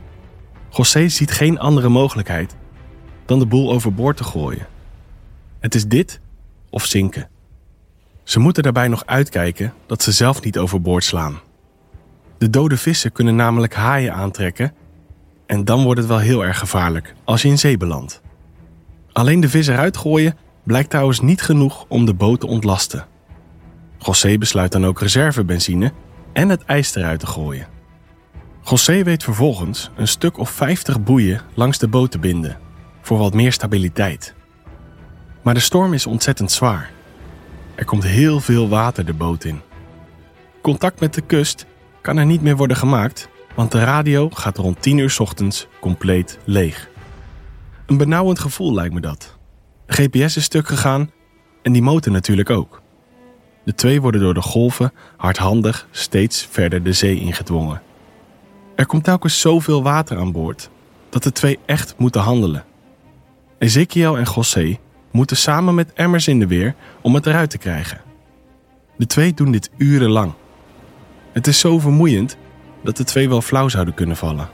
José 0.69 1.09
ziet 1.09 1.31
geen 1.31 1.59
andere 1.59 1.89
mogelijkheid 1.89 2.55
dan 3.25 3.39
de 3.39 3.45
boel 3.45 3.71
overboord 3.71 4.17
te 4.17 4.23
gooien. 4.23 4.67
Het 5.59 5.75
is 5.75 5.87
dit 5.87 6.19
of 6.69 6.85
zinken. 6.85 7.29
Ze 8.23 8.39
moeten 8.39 8.63
daarbij 8.63 8.87
nog 8.87 9.05
uitkijken 9.05 9.73
dat 9.85 10.03
ze 10.03 10.11
zelf 10.11 10.43
niet 10.43 10.57
overboord 10.57 11.03
slaan. 11.03 11.39
De 12.37 12.49
dode 12.49 12.77
vissen 12.77 13.11
kunnen 13.11 13.35
namelijk 13.35 13.73
haaien 13.73 14.13
aantrekken 14.13 14.73
en 15.45 15.65
dan 15.65 15.83
wordt 15.83 15.99
het 15.99 16.09
wel 16.09 16.17
heel 16.17 16.45
erg 16.45 16.59
gevaarlijk 16.59 17.13
als 17.23 17.41
je 17.41 17.47
in 17.47 17.57
zee 17.57 17.77
belandt. 17.77 18.21
Alleen 19.11 19.39
de 19.39 19.49
vis 19.49 19.67
eruit 19.67 19.97
gooien 19.97 20.37
blijkt 20.63 20.89
trouwens 20.89 21.19
niet 21.19 21.41
genoeg 21.41 21.85
om 21.87 22.05
de 22.05 22.13
boot 22.13 22.39
te 22.39 22.47
ontlasten. 22.47 23.07
José 23.97 24.37
besluit 24.37 24.71
dan 24.71 24.85
ook 24.85 24.99
reservebenzine 24.99 25.93
en 26.33 26.49
het 26.49 26.63
ijs 26.63 26.95
eruit 26.95 27.19
te 27.19 27.27
gooien. 27.27 27.67
José 28.63 29.03
weet 29.03 29.23
vervolgens 29.23 29.91
een 29.95 30.07
stuk 30.07 30.37
of 30.37 30.49
50 30.49 31.03
boeien 31.03 31.41
langs 31.53 31.77
de 31.77 31.87
boot 31.87 32.11
te 32.11 32.19
binden 32.19 32.57
voor 33.01 33.17
wat 33.17 33.33
meer 33.33 33.51
stabiliteit. 33.51 34.33
Maar 35.41 35.53
de 35.53 35.59
storm 35.59 35.93
is 35.93 36.05
ontzettend 36.05 36.51
zwaar. 36.51 36.91
Er 37.75 37.85
komt 37.85 38.03
heel 38.03 38.39
veel 38.39 38.69
water 38.69 39.05
de 39.05 39.13
boot 39.13 39.43
in. 39.43 39.61
Contact 40.61 40.99
met 40.99 41.13
de 41.13 41.21
kust 41.21 41.65
kan 42.01 42.17
er 42.17 42.25
niet 42.25 42.41
meer 42.41 42.55
worden 42.55 42.77
gemaakt, 42.77 43.29
want 43.55 43.71
de 43.71 43.83
radio 43.83 44.29
gaat 44.29 44.57
rond 44.57 44.81
10 44.81 44.97
uur 44.97 45.15
ochtends 45.19 45.67
compleet 45.79 46.39
leeg. 46.43 46.89
Een 47.85 47.97
benauwend 47.97 48.39
gevoel 48.39 48.73
lijkt 48.73 48.93
me 48.93 49.01
dat. 49.01 49.37
GPS 49.87 50.37
is 50.37 50.43
stuk 50.43 50.67
gegaan 50.67 51.11
en 51.61 51.71
die 51.71 51.81
motor 51.81 52.11
natuurlijk 52.11 52.49
ook. 52.49 52.81
De 53.63 53.73
twee 53.73 54.01
worden 54.01 54.21
door 54.21 54.33
de 54.33 54.41
golven 54.41 54.93
hardhandig 55.17 55.87
steeds 55.91 56.47
verder 56.51 56.83
de 56.83 56.93
zee 56.93 57.19
ingedwongen. 57.19 57.81
Er 58.75 58.85
komt 58.85 59.03
telkens 59.03 59.39
zoveel 59.39 59.83
water 59.83 60.17
aan 60.17 60.31
boord 60.31 60.69
dat 61.09 61.23
de 61.23 61.31
twee 61.31 61.59
echt 61.65 61.93
moeten 61.97 62.21
handelen. 62.21 62.65
Ezekiel 63.57 64.17
en 64.17 64.27
José 64.35 64.77
moeten 65.11 65.37
samen 65.37 65.75
met 65.75 65.93
emmers 65.93 66.27
in 66.27 66.39
de 66.39 66.47
weer 66.47 66.75
om 67.01 67.15
het 67.15 67.25
eruit 67.25 67.49
te 67.49 67.57
krijgen. 67.57 68.01
De 68.97 69.05
twee 69.05 69.33
doen 69.33 69.51
dit 69.51 69.69
urenlang. 69.77 70.33
Het 71.31 71.47
is 71.47 71.59
zo 71.59 71.79
vermoeiend 71.79 72.37
dat 72.85 72.97
de 72.97 73.03
twee 73.03 73.29
wel 73.29 73.41
flauw 73.41 73.69
zouden 73.69 73.93
kunnen 73.93 74.15
vallen. 74.15 74.49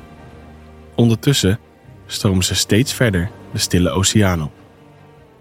Ondertussen 0.96 1.60
stromen 2.06 2.44
ze 2.44 2.56
steeds 2.56 2.94
verder 2.94 3.30
de 3.52 3.58
stille 3.58 3.89
oceaan 3.89 4.44
op, 4.44 4.52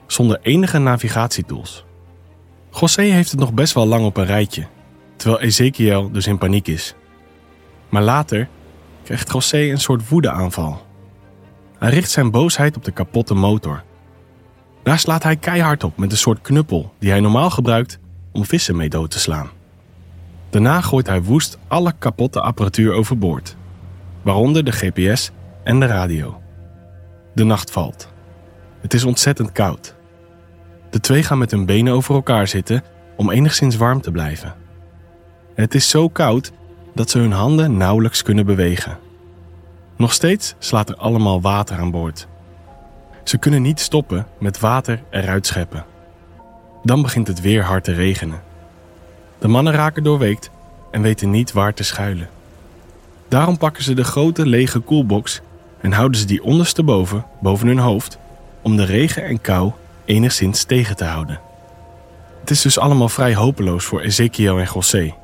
zonder 0.07 0.39
enige 0.43 0.79
navigatietools. 0.79 1.85
José 2.81 3.03
heeft 3.03 3.31
het 3.31 3.41
nog 3.41 3.53
best 3.53 3.75
wel 3.75 3.87
lang 3.87 4.05
op 4.05 4.17
een 4.17 4.27
rijtje, 4.27 4.67
terwijl 5.17 5.41
Ezekiel 5.41 6.11
dus 6.11 6.27
in 6.27 6.39
paniek 6.39 6.69
is. 6.69 6.95
Maar 7.89 8.03
later 8.03 8.49
krijgt 9.03 9.33
José 9.33 9.59
een 9.59 9.81
soort 9.81 10.09
woedeaanval. 10.09 10.87
Hij 11.79 11.91
richt 11.91 12.11
zijn 12.11 12.31
boosheid 12.31 12.77
op 12.77 12.85
de 12.85 12.91
kapotte 12.91 13.35
motor. 13.35 13.83
Daar 14.83 14.99
slaat 14.99 15.23
hij 15.23 15.37
keihard 15.37 15.85
op 15.85 15.97
met 15.97 16.11
een 16.11 16.19
soort 16.19 16.41
knuppel 16.41 16.95
die 16.99 17.11
hij 17.11 17.21
normaal 17.21 17.51
gebruikt 17.51 17.99
om 18.33 18.45
vissen 18.45 18.77
mee 18.77 18.89
dood 18.89 19.11
te 19.11 19.19
slaan. 19.19 19.51
Daarna 20.51 20.81
gooit 20.81 21.07
hij 21.07 21.23
woest 21.23 21.59
alle 21.69 21.93
kapotte 21.99 22.41
apparatuur 22.41 22.93
overboord, 22.93 23.57
waaronder 24.23 24.65
de 24.65 24.73
GPS 24.73 25.31
en 25.63 25.81
de 25.81 25.87
radio. 25.87 26.41
De 27.35 27.45
nacht 27.45 27.71
valt. 27.71 28.09
Het 28.81 28.95
is 28.95 29.05
ontzettend 29.05 29.53
koud. 29.53 29.95
De 30.91 31.01
twee 31.01 31.23
gaan 31.23 31.39
met 31.39 31.51
hun 31.51 31.67
benen 31.67 31.93
over 31.93 32.15
elkaar 32.15 32.49
zitten 32.49 32.83
om 33.17 33.31
enigszins 33.31 33.77
warm 33.77 34.01
te 34.01 34.11
blijven. 34.11 34.55
Het 35.55 35.75
is 35.75 35.89
zo 35.89 36.09
koud 36.09 36.53
dat 36.95 37.11
ze 37.11 37.19
hun 37.19 37.33
handen 37.33 37.77
nauwelijks 37.77 38.23
kunnen 38.23 38.47
bewegen. 38.47 38.99
Nog 39.97 40.13
steeds 40.13 40.55
slaat 40.59 40.89
er 40.89 40.97
allemaal 40.97 41.41
water 41.41 41.79
aan 41.79 41.91
boord. 41.91 42.29
Ze 43.25 43.39
kunnen 43.39 43.63
niet 43.63 43.81
stoppen 43.81 44.27
met 44.39 44.61
water 44.61 45.03
eruit 45.11 45.47
scheppen. 45.47 45.85
Dan 46.83 47.03
begint 47.03 47.27
het 47.27 47.41
weer 47.41 47.65
hard 47.65 47.85
te 47.85 47.93
regenen. 47.93 48.41
De 49.41 49.49
mannen 49.49 49.73
raken 49.73 50.03
doorweekt 50.03 50.51
en 50.91 51.03
weten 51.03 51.31
niet 51.31 51.53
waar 51.53 51.75
te 51.75 51.83
schuilen. 51.83 52.29
Daarom 53.29 53.59
pakken 53.59 53.83
ze 53.83 53.95
de 53.95 54.05
grote 54.05 54.47
lege 54.47 54.79
koelbox 54.79 55.41
en 55.81 55.93
houden 55.93 56.21
ze 56.21 56.27
die 56.27 56.43
ondersteboven 56.43 57.25
boven 57.41 57.67
hun 57.67 57.79
hoofd 57.79 58.19
om 58.63 58.77
de 58.77 58.85
regen 58.85 59.25
en 59.25 59.41
kou 59.41 59.73
enigszins 60.05 60.65
tegen 60.65 60.97
te 60.97 61.05
houden. 61.05 61.41
Het 62.41 62.51
is 62.51 62.61
dus 62.61 62.79
allemaal 62.79 63.09
vrij 63.09 63.35
hopeloos 63.35 63.85
voor 63.85 64.01
Ezekiel 64.01 64.59
en 64.59 64.69
José. 64.75 65.15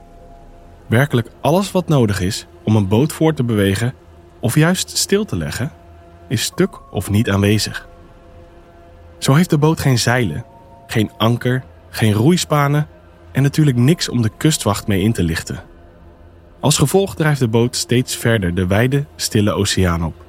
Werkelijk 0.86 1.30
alles 1.40 1.72
wat 1.72 1.88
nodig 1.88 2.20
is 2.20 2.46
om 2.62 2.76
een 2.76 2.88
boot 2.88 3.12
voor 3.12 3.34
te 3.34 3.44
bewegen 3.44 3.94
of 4.40 4.54
juist 4.54 4.96
stil 4.96 5.24
te 5.24 5.36
leggen, 5.36 5.72
is 6.28 6.42
stuk 6.42 6.80
of 6.90 7.10
niet 7.10 7.30
aanwezig. 7.30 7.88
Zo 9.18 9.34
heeft 9.34 9.50
de 9.50 9.58
boot 9.58 9.80
geen 9.80 9.98
zeilen, 9.98 10.44
geen 10.86 11.10
anker, 11.16 11.64
geen 11.90 12.12
roeispanen 12.12 12.88
en 13.36 13.42
natuurlijk 13.42 13.76
niks 13.76 14.08
om 14.08 14.22
de 14.22 14.30
kustwacht 14.36 14.86
mee 14.86 15.00
in 15.00 15.12
te 15.12 15.22
lichten. 15.22 15.62
Als 16.60 16.78
gevolg 16.78 17.14
drijft 17.14 17.40
de 17.40 17.48
boot 17.48 17.76
steeds 17.76 18.16
verder 18.16 18.54
de 18.54 18.66
wijde, 18.66 19.04
stille 19.16 19.52
oceaan 19.52 20.04
op. 20.04 20.24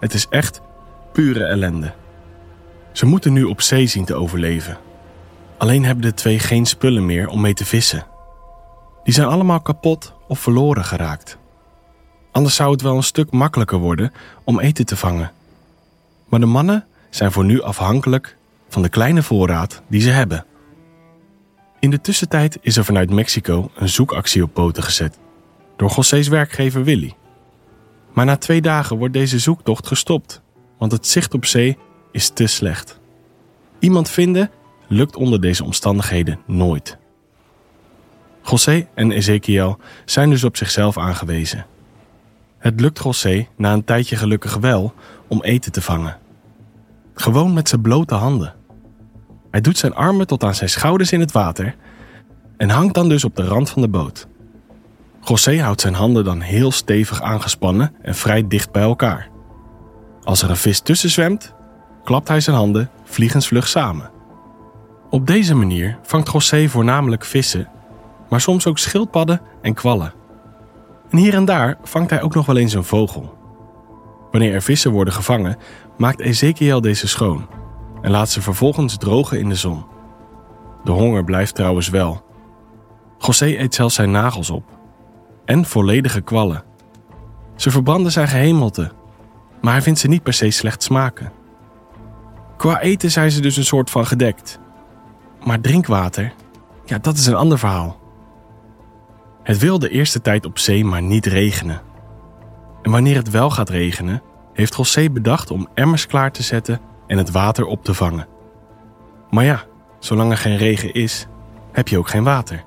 Het 0.00 0.14
is 0.14 0.26
echt 0.30 0.60
pure 1.12 1.44
ellende. 1.44 1.92
Ze 2.92 3.06
moeten 3.06 3.32
nu 3.32 3.44
op 3.44 3.60
zee 3.60 3.86
zien 3.86 4.04
te 4.04 4.14
overleven. 4.14 4.78
Alleen 5.58 5.84
hebben 5.84 6.04
de 6.04 6.14
twee 6.14 6.38
geen 6.38 6.66
spullen 6.66 7.06
meer 7.06 7.28
om 7.28 7.40
mee 7.40 7.54
te 7.54 7.64
vissen. 7.64 8.06
Die 9.04 9.14
zijn 9.14 9.28
allemaal 9.28 9.60
kapot 9.60 10.14
of 10.28 10.38
verloren 10.38 10.84
geraakt. 10.84 11.38
Anders 12.32 12.54
zou 12.54 12.72
het 12.72 12.82
wel 12.82 12.96
een 12.96 13.02
stuk 13.02 13.30
makkelijker 13.30 13.78
worden 13.78 14.12
om 14.44 14.60
eten 14.60 14.86
te 14.86 14.96
vangen. 14.96 15.32
Maar 16.28 16.40
de 16.40 16.46
mannen 16.46 16.86
zijn 17.10 17.32
voor 17.32 17.44
nu 17.44 17.62
afhankelijk 17.62 18.36
van 18.68 18.82
de 18.82 18.88
kleine 18.88 19.22
voorraad 19.22 19.82
die 19.88 20.00
ze 20.00 20.10
hebben. 20.10 20.44
In 21.86 21.92
de 21.92 22.00
tussentijd 22.00 22.58
is 22.60 22.76
er 22.76 22.84
vanuit 22.84 23.10
Mexico 23.10 23.70
een 23.74 23.88
zoekactie 23.88 24.42
op 24.42 24.52
poten 24.54 24.82
gezet 24.82 25.18
door 25.76 25.90
José's 25.90 26.28
werkgever 26.28 26.84
Willy. 26.84 27.14
Maar 28.12 28.24
na 28.24 28.36
twee 28.36 28.60
dagen 28.60 28.96
wordt 28.96 29.14
deze 29.14 29.38
zoektocht 29.38 29.86
gestopt, 29.86 30.42
want 30.78 30.92
het 30.92 31.06
zicht 31.06 31.34
op 31.34 31.44
zee 31.44 31.78
is 32.12 32.28
te 32.28 32.46
slecht. 32.46 33.00
Iemand 33.78 34.10
vinden 34.10 34.50
lukt 34.86 35.16
onder 35.16 35.40
deze 35.40 35.64
omstandigheden 35.64 36.38
nooit. 36.46 36.98
José 38.42 38.88
en 38.94 39.10
Ezekiel 39.10 39.78
zijn 40.04 40.30
dus 40.30 40.44
op 40.44 40.56
zichzelf 40.56 40.98
aangewezen. 40.98 41.66
Het 42.58 42.80
lukt 42.80 43.02
José 43.02 43.48
na 43.56 43.72
een 43.72 43.84
tijdje 43.84 44.16
gelukkig 44.16 44.56
wel 44.56 44.94
om 45.26 45.42
eten 45.42 45.72
te 45.72 45.82
vangen. 45.82 46.18
Gewoon 47.14 47.54
met 47.54 47.68
zijn 47.68 47.80
blote 47.80 48.14
handen. 48.14 48.55
Hij 49.56 49.64
doet 49.64 49.78
zijn 49.78 49.94
armen 49.94 50.26
tot 50.26 50.44
aan 50.44 50.54
zijn 50.54 50.70
schouders 50.70 51.12
in 51.12 51.20
het 51.20 51.32
water 51.32 51.74
en 52.56 52.70
hangt 52.70 52.94
dan 52.94 53.08
dus 53.08 53.24
op 53.24 53.36
de 53.36 53.44
rand 53.44 53.70
van 53.70 53.82
de 53.82 53.88
boot. 53.88 54.26
José 55.22 55.60
houdt 55.60 55.80
zijn 55.80 55.94
handen 55.94 56.24
dan 56.24 56.40
heel 56.40 56.72
stevig 56.72 57.22
aangespannen 57.22 57.94
en 58.02 58.14
vrij 58.14 58.46
dicht 58.48 58.72
bij 58.72 58.82
elkaar. 58.82 59.28
Als 60.22 60.42
er 60.42 60.50
een 60.50 60.56
vis 60.56 60.80
tussen 60.80 61.10
zwemt, 61.10 61.54
klapt 62.04 62.28
hij 62.28 62.40
zijn 62.40 62.56
handen 62.56 62.90
vliegensvlug 63.04 63.68
samen. 63.68 64.10
Op 65.10 65.26
deze 65.26 65.54
manier 65.54 65.98
vangt 66.02 66.32
José 66.32 66.68
voornamelijk 66.68 67.24
vissen, 67.24 67.68
maar 68.28 68.40
soms 68.40 68.66
ook 68.66 68.78
schildpadden 68.78 69.40
en 69.62 69.74
kwallen. 69.74 70.12
En 71.10 71.18
hier 71.18 71.34
en 71.34 71.44
daar 71.44 71.78
vangt 71.82 72.10
hij 72.10 72.22
ook 72.22 72.34
nog 72.34 72.46
wel 72.46 72.56
eens 72.56 72.74
een 72.74 72.84
vogel. 72.84 73.38
Wanneer 74.30 74.54
er 74.54 74.62
vissen 74.62 74.90
worden 74.90 75.14
gevangen, 75.14 75.56
maakt 75.96 76.20
Ezekiel 76.20 76.80
deze 76.80 77.08
schoon 77.08 77.46
en 78.02 78.10
laat 78.10 78.30
ze 78.30 78.42
vervolgens 78.42 78.96
drogen 78.96 79.38
in 79.38 79.48
de 79.48 79.54
zon. 79.54 79.84
De 80.84 80.90
honger 80.90 81.24
blijft 81.24 81.54
trouwens 81.54 81.88
wel. 81.88 82.24
José 83.18 83.46
eet 83.46 83.74
zelfs 83.74 83.94
zijn 83.94 84.10
nagels 84.10 84.50
op. 84.50 84.64
En 85.44 85.64
volledige 85.64 86.20
kwallen. 86.20 86.64
Ze 87.56 87.70
verbranden 87.70 88.12
zijn 88.12 88.28
gehemelte, 88.28 88.92
maar 89.60 89.72
hij 89.72 89.82
vindt 89.82 89.98
ze 89.98 90.08
niet 90.08 90.22
per 90.22 90.32
se 90.32 90.50
slecht 90.50 90.82
smaken. 90.82 91.32
Qua 92.56 92.80
eten 92.80 93.10
zijn 93.10 93.30
ze 93.30 93.40
dus 93.40 93.56
een 93.56 93.64
soort 93.64 93.90
van 93.90 94.06
gedekt. 94.06 94.60
Maar 95.44 95.60
drinkwater, 95.60 96.32
ja, 96.84 96.98
dat 96.98 97.16
is 97.16 97.26
een 97.26 97.34
ander 97.34 97.58
verhaal. 97.58 98.00
Het 99.42 99.58
wil 99.58 99.78
de 99.78 99.88
eerste 99.88 100.20
tijd 100.20 100.46
op 100.46 100.58
zee 100.58 100.84
maar 100.84 101.02
niet 101.02 101.26
regenen. 101.26 101.80
En 102.82 102.90
wanneer 102.90 103.16
het 103.16 103.30
wel 103.30 103.50
gaat 103.50 103.68
regenen, 103.68 104.22
heeft 104.52 104.76
José 104.76 105.10
bedacht 105.10 105.50
om 105.50 105.68
emmers 105.74 106.06
klaar 106.06 106.32
te 106.32 106.42
zetten 106.42 106.80
en 107.06 107.18
het 107.18 107.30
water 107.30 107.64
op 107.64 107.84
te 107.84 107.94
vangen. 107.94 108.26
Maar 109.30 109.44
ja, 109.44 109.64
zolang 109.98 110.30
er 110.30 110.36
geen 110.36 110.56
regen 110.56 110.92
is, 110.94 111.26
heb 111.72 111.88
je 111.88 111.98
ook 111.98 112.08
geen 112.08 112.24
water. 112.24 112.64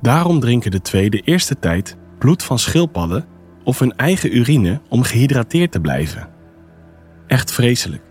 Daarom 0.00 0.40
drinken 0.40 0.70
de 0.70 0.80
twee 0.80 1.10
de 1.10 1.20
eerste 1.20 1.58
tijd 1.58 1.96
bloed 2.18 2.42
van 2.42 2.58
schildpadden 2.58 3.26
of 3.64 3.78
hun 3.78 3.96
eigen 3.96 4.36
urine 4.36 4.80
om 4.88 5.02
gehydrateerd 5.02 5.72
te 5.72 5.80
blijven. 5.80 6.28
Echt 7.26 7.52
vreselijk. 7.52 8.02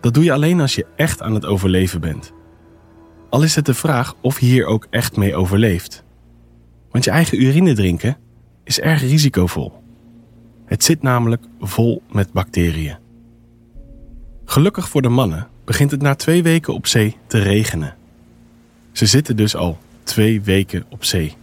Dat 0.00 0.14
doe 0.14 0.24
je 0.24 0.32
alleen 0.32 0.60
als 0.60 0.74
je 0.74 0.86
echt 0.96 1.22
aan 1.22 1.34
het 1.34 1.44
overleven 1.44 2.00
bent. 2.00 2.32
Al 3.30 3.42
is 3.42 3.54
het 3.54 3.66
de 3.66 3.74
vraag 3.74 4.14
of 4.20 4.40
je 4.40 4.46
hier 4.46 4.66
ook 4.66 4.86
echt 4.90 5.16
mee 5.16 5.36
overleeft. 5.36 6.04
Want 6.90 7.04
je 7.04 7.10
eigen 7.10 7.42
urine 7.42 7.72
drinken 7.72 8.16
is 8.64 8.80
erg 8.80 9.00
risicovol. 9.00 9.72
Het 10.66 10.84
zit 10.84 11.02
namelijk 11.02 11.42
vol 11.60 12.02
met 12.10 12.32
bacteriën. 12.32 12.98
Gelukkig 14.50 14.88
voor 14.88 15.02
de 15.02 15.08
mannen 15.08 15.46
begint 15.64 15.90
het 15.90 16.02
na 16.02 16.14
twee 16.14 16.42
weken 16.42 16.74
op 16.74 16.86
zee 16.86 17.16
te 17.26 17.38
regenen. 17.38 17.96
Ze 18.92 19.06
zitten 19.06 19.36
dus 19.36 19.56
al 19.56 19.78
twee 20.02 20.40
weken 20.40 20.84
op 20.88 21.04
zee. 21.04 21.34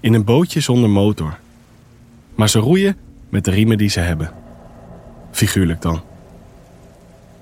In 0.00 0.14
een 0.14 0.24
bootje 0.24 0.60
zonder 0.60 0.90
motor. 0.90 1.38
Maar 2.34 2.48
ze 2.48 2.58
roeien 2.58 2.96
met 3.28 3.44
de 3.44 3.50
riemen 3.50 3.78
die 3.78 3.88
ze 3.88 4.00
hebben. 4.00 4.32
Figuurlijk 5.30 5.82
dan. 5.82 6.02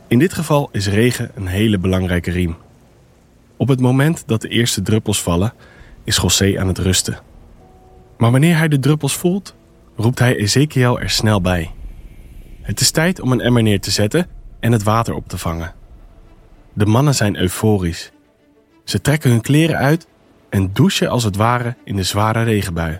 In 0.06 0.18
dit 0.18 0.32
geval 0.32 0.68
is 0.72 0.88
regen 0.88 1.30
een 1.34 1.46
hele 1.46 1.78
belangrijke 1.78 2.30
riem. 2.30 2.56
Op 3.56 3.68
het 3.68 3.80
moment 3.80 4.22
dat 4.26 4.40
de 4.40 4.48
eerste 4.48 4.82
druppels 4.82 5.22
vallen, 5.22 5.52
is 6.04 6.16
José 6.16 6.60
aan 6.60 6.68
het 6.68 6.78
rusten. 6.78 7.18
Maar 8.18 8.30
wanneer 8.30 8.56
hij 8.56 8.68
de 8.68 8.78
druppels 8.78 9.16
voelt, 9.16 9.54
roept 9.96 10.18
hij 10.18 10.36
Ezekiel 10.36 11.00
er 11.00 11.10
snel 11.10 11.40
bij. 11.40 11.70
Het 12.62 12.80
is 12.80 12.90
tijd 12.90 13.20
om 13.20 13.32
een 13.32 13.40
emmer 13.40 13.62
neer 13.62 13.80
te 13.80 13.90
zetten 13.90 14.28
en 14.64 14.72
het 14.72 14.82
water 14.82 15.14
op 15.14 15.28
te 15.28 15.38
vangen. 15.38 15.74
De 16.72 16.86
mannen 16.86 17.14
zijn 17.14 17.36
euforisch. 17.36 18.12
Ze 18.84 19.00
trekken 19.00 19.30
hun 19.30 19.40
kleren 19.40 19.76
uit 19.76 20.06
en 20.48 20.72
douchen 20.72 21.08
als 21.08 21.24
het 21.24 21.36
ware 21.36 21.76
in 21.84 21.96
de 21.96 22.02
zware 22.02 22.42
regenbui. 22.42 22.98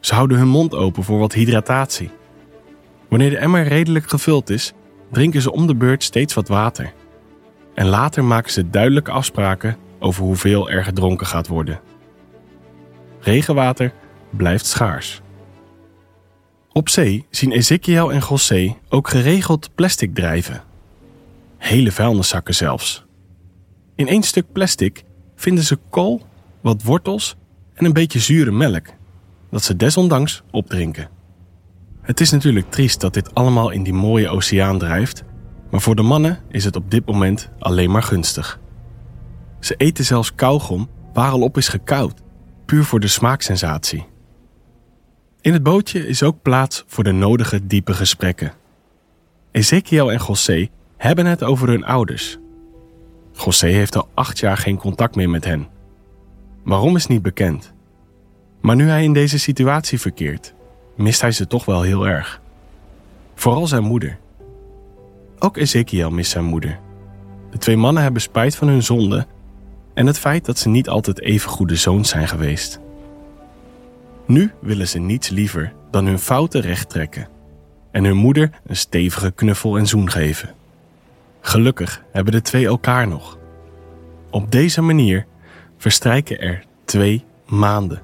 Ze 0.00 0.14
houden 0.14 0.38
hun 0.38 0.48
mond 0.48 0.74
open 0.74 1.04
voor 1.04 1.18
wat 1.18 1.32
hydratatie. 1.32 2.10
Wanneer 3.08 3.30
de 3.30 3.38
emmer 3.38 3.66
redelijk 3.66 4.08
gevuld 4.08 4.50
is, 4.50 4.72
drinken 5.10 5.42
ze 5.42 5.52
om 5.52 5.66
de 5.66 5.74
beurt 5.74 6.02
steeds 6.02 6.34
wat 6.34 6.48
water. 6.48 6.92
En 7.74 7.86
later 7.86 8.24
maken 8.24 8.52
ze 8.52 8.70
duidelijke 8.70 9.10
afspraken 9.10 9.76
over 9.98 10.22
hoeveel 10.22 10.70
er 10.70 10.84
gedronken 10.84 11.26
gaat 11.26 11.46
worden. 11.46 11.80
Regenwater 13.20 13.92
blijft 14.30 14.66
schaars. 14.66 15.22
Op 16.76 16.88
zee 16.88 17.26
zien 17.30 17.52
Ezekiel 17.52 18.12
en 18.12 18.22
José 18.28 18.76
ook 18.88 19.08
geregeld 19.08 19.74
plastic 19.74 20.14
drijven. 20.14 20.62
Hele 21.58 21.92
vuilniszakken 21.92 22.54
zelfs. 22.54 23.04
In 23.94 24.08
één 24.08 24.22
stuk 24.22 24.52
plastic 24.52 25.04
vinden 25.34 25.64
ze 25.64 25.78
kool, 25.90 26.22
wat 26.60 26.82
wortels 26.82 27.36
en 27.74 27.84
een 27.84 27.92
beetje 27.92 28.18
zure 28.18 28.50
melk, 28.50 28.86
dat 29.50 29.62
ze 29.62 29.76
desondanks 29.76 30.42
opdrinken. 30.50 31.08
Het 32.02 32.20
is 32.20 32.30
natuurlijk 32.30 32.70
triest 32.70 33.00
dat 33.00 33.14
dit 33.14 33.34
allemaal 33.34 33.70
in 33.70 33.82
die 33.82 33.94
mooie 33.94 34.28
oceaan 34.28 34.78
drijft, 34.78 35.24
maar 35.70 35.80
voor 35.80 35.96
de 35.96 36.02
mannen 36.02 36.38
is 36.48 36.64
het 36.64 36.76
op 36.76 36.90
dit 36.90 37.06
moment 37.06 37.50
alleen 37.58 37.90
maar 37.90 38.02
gunstig. 38.02 38.60
Ze 39.60 39.74
eten 39.76 40.04
zelfs 40.04 40.34
kauwgom 40.34 40.88
waar 41.12 41.30
al 41.30 41.42
op 41.42 41.56
is 41.56 41.68
gekoud, 41.68 42.22
puur 42.66 42.84
voor 42.84 43.00
de 43.00 43.08
smaaksensatie. 43.08 44.14
In 45.46 45.52
het 45.52 45.62
bootje 45.62 46.06
is 46.06 46.22
ook 46.22 46.42
plaats 46.42 46.84
voor 46.86 47.04
de 47.04 47.12
nodige 47.12 47.66
diepe 47.66 47.92
gesprekken. 47.92 48.52
Ezekiel 49.50 50.12
en 50.12 50.20
José 50.26 50.68
hebben 50.96 51.26
het 51.26 51.42
over 51.42 51.68
hun 51.68 51.84
ouders. 51.84 52.38
José 53.32 53.66
heeft 53.66 53.96
al 53.96 54.08
acht 54.14 54.38
jaar 54.38 54.56
geen 54.56 54.76
contact 54.76 55.14
meer 55.14 55.30
met 55.30 55.44
hen. 55.44 55.68
Waarom 56.64 56.96
is 56.96 57.06
niet 57.06 57.22
bekend. 57.22 57.72
Maar 58.60 58.76
nu 58.76 58.88
hij 58.88 59.04
in 59.04 59.12
deze 59.12 59.38
situatie 59.38 60.00
verkeert, 60.00 60.54
mist 60.96 61.20
hij 61.20 61.32
ze 61.32 61.46
toch 61.46 61.64
wel 61.64 61.82
heel 61.82 62.08
erg. 62.08 62.40
Vooral 63.34 63.66
zijn 63.66 63.84
moeder. 63.84 64.18
Ook 65.38 65.56
Ezekiel 65.56 66.10
mist 66.10 66.30
zijn 66.30 66.44
moeder. 66.44 66.78
De 67.50 67.58
twee 67.58 67.76
mannen 67.76 68.02
hebben 68.02 68.22
spijt 68.22 68.56
van 68.56 68.68
hun 68.68 68.82
zonde 68.82 69.26
en 69.94 70.06
het 70.06 70.18
feit 70.18 70.44
dat 70.44 70.58
ze 70.58 70.68
niet 70.68 70.88
altijd 70.88 71.20
even 71.20 71.50
goede 71.50 71.76
zoons 71.76 72.08
zijn 72.08 72.28
geweest. 72.28 72.80
Nu 74.26 74.52
willen 74.60 74.88
ze 74.88 74.98
niets 74.98 75.28
liever 75.28 75.72
dan 75.90 76.06
hun 76.06 76.18
fouten 76.18 76.60
recht 76.60 76.88
trekken 76.88 77.28
en 77.90 78.04
hun 78.04 78.16
moeder 78.16 78.50
een 78.66 78.76
stevige 78.76 79.30
knuffel 79.30 79.78
en 79.78 79.86
zoen 79.86 80.10
geven. 80.10 80.54
Gelukkig 81.40 82.02
hebben 82.12 82.32
de 82.32 82.42
twee 82.42 82.66
elkaar 82.66 83.08
nog. 83.08 83.38
Op 84.30 84.50
deze 84.50 84.82
manier 84.82 85.26
verstrijken 85.76 86.40
er 86.40 86.64
twee 86.84 87.24
maanden. 87.46 88.02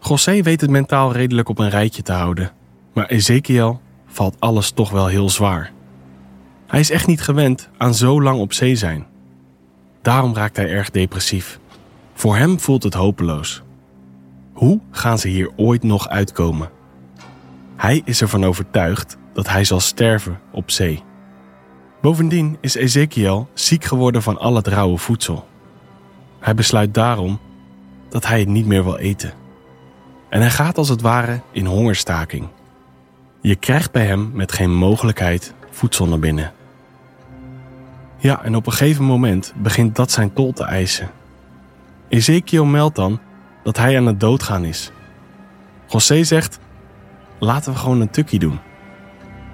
José 0.00 0.42
weet 0.42 0.60
het 0.60 0.70
mentaal 0.70 1.12
redelijk 1.12 1.48
op 1.48 1.58
een 1.58 1.70
rijtje 1.70 2.02
te 2.02 2.12
houden, 2.12 2.52
maar 2.92 3.06
Ezekiel 3.06 3.80
valt 4.06 4.36
alles 4.38 4.70
toch 4.70 4.90
wel 4.90 5.06
heel 5.06 5.28
zwaar. 5.28 5.72
Hij 6.66 6.80
is 6.80 6.90
echt 6.90 7.06
niet 7.06 7.20
gewend 7.20 7.68
aan 7.76 7.94
zo 7.94 8.22
lang 8.22 8.40
op 8.40 8.52
zee 8.52 8.76
zijn. 8.76 9.06
Daarom 10.02 10.34
raakt 10.34 10.56
hij 10.56 10.70
erg 10.70 10.90
depressief. 10.90 11.58
Voor 12.14 12.36
hem 12.36 12.60
voelt 12.60 12.82
het 12.82 12.94
hopeloos. 12.94 13.62
Hoe 14.62 14.80
gaan 14.90 15.18
ze 15.18 15.28
hier 15.28 15.50
ooit 15.56 15.82
nog 15.82 16.08
uitkomen? 16.08 16.70
Hij 17.76 18.02
is 18.04 18.20
ervan 18.20 18.44
overtuigd 18.44 19.16
dat 19.32 19.48
hij 19.48 19.64
zal 19.64 19.80
sterven 19.80 20.40
op 20.52 20.70
zee. 20.70 21.02
Bovendien 22.00 22.58
is 22.60 22.74
Ezekiel 22.74 23.48
ziek 23.54 23.84
geworden 23.84 24.22
van 24.22 24.38
al 24.38 24.54
het 24.54 24.66
rauwe 24.66 24.98
voedsel. 24.98 25.48
Hij 26.40 26.54
besluit 26.54 26.94
daarom 26.94 27.40
dat 28.08 28.26
hij 28.26 28.38
het 28.38 28.48
niet 28.48 28.66
meer 28.66 28.84
wil 28.84 28.96
eten. 28.96 29.32
En 30.28 30.40
hij 30.40 30.50
gaat 30.50 30.78
als 30.78 30.88
het 30.88 31.00
ware 31.00 31.40
in 31.52 31.66
hongerstaking. 31.66 32.48
Je 33.40 33.56
krijgt 33.56 33.92
bij 33.92 34.06
hem 34.06 34.30
met 34.34 34.52
geen 34.52 34.74
mogelijkheid 34.74 35.54
voedsel 35.70 36.06
naar 36.06 36.18
binnen. 36.18 36.52
Ja, 38.16 38.44
en 38.44 38.56
op 38.56 38.66
een 38.66 38.72
gegeven 38.72 39.04
moment 39.04 39.54
begint 39.56 39.96
dat 39.96 40.10
zijn 40.10 40.32
tol 40.32 40.52
te 40.52 40.64
eisen. 40.64 41.10
Ezekiel 42.08 42.64
meldt 42.64 42.96
dan 42.96 43.20
dat 43.62 43.76
hij 43.76 43.96
aan 43.96 44.06
het 44.06 44.20
doodgaan 44.20 44.64
is. 44.64 44.90
José 45.86 46.24
zegt: 46.24 46.58
laten 47.38 47.72
we 47.72 47.78
gewoon 47.78 48.00
een 48.00 48.10
tukkie 48.10 48.38
doen. 48.38 48.58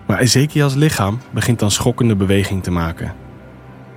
Maar 0.07 0.18
Ezekiels 0.18 0.75
lichaam 0.75 1.18
begint 1.31 1.59
dan 1.59 1.71
schokkende 1.71 2.16
beweging 2.16 2.62
te 2.62 2.71
maken. 2.71 3.14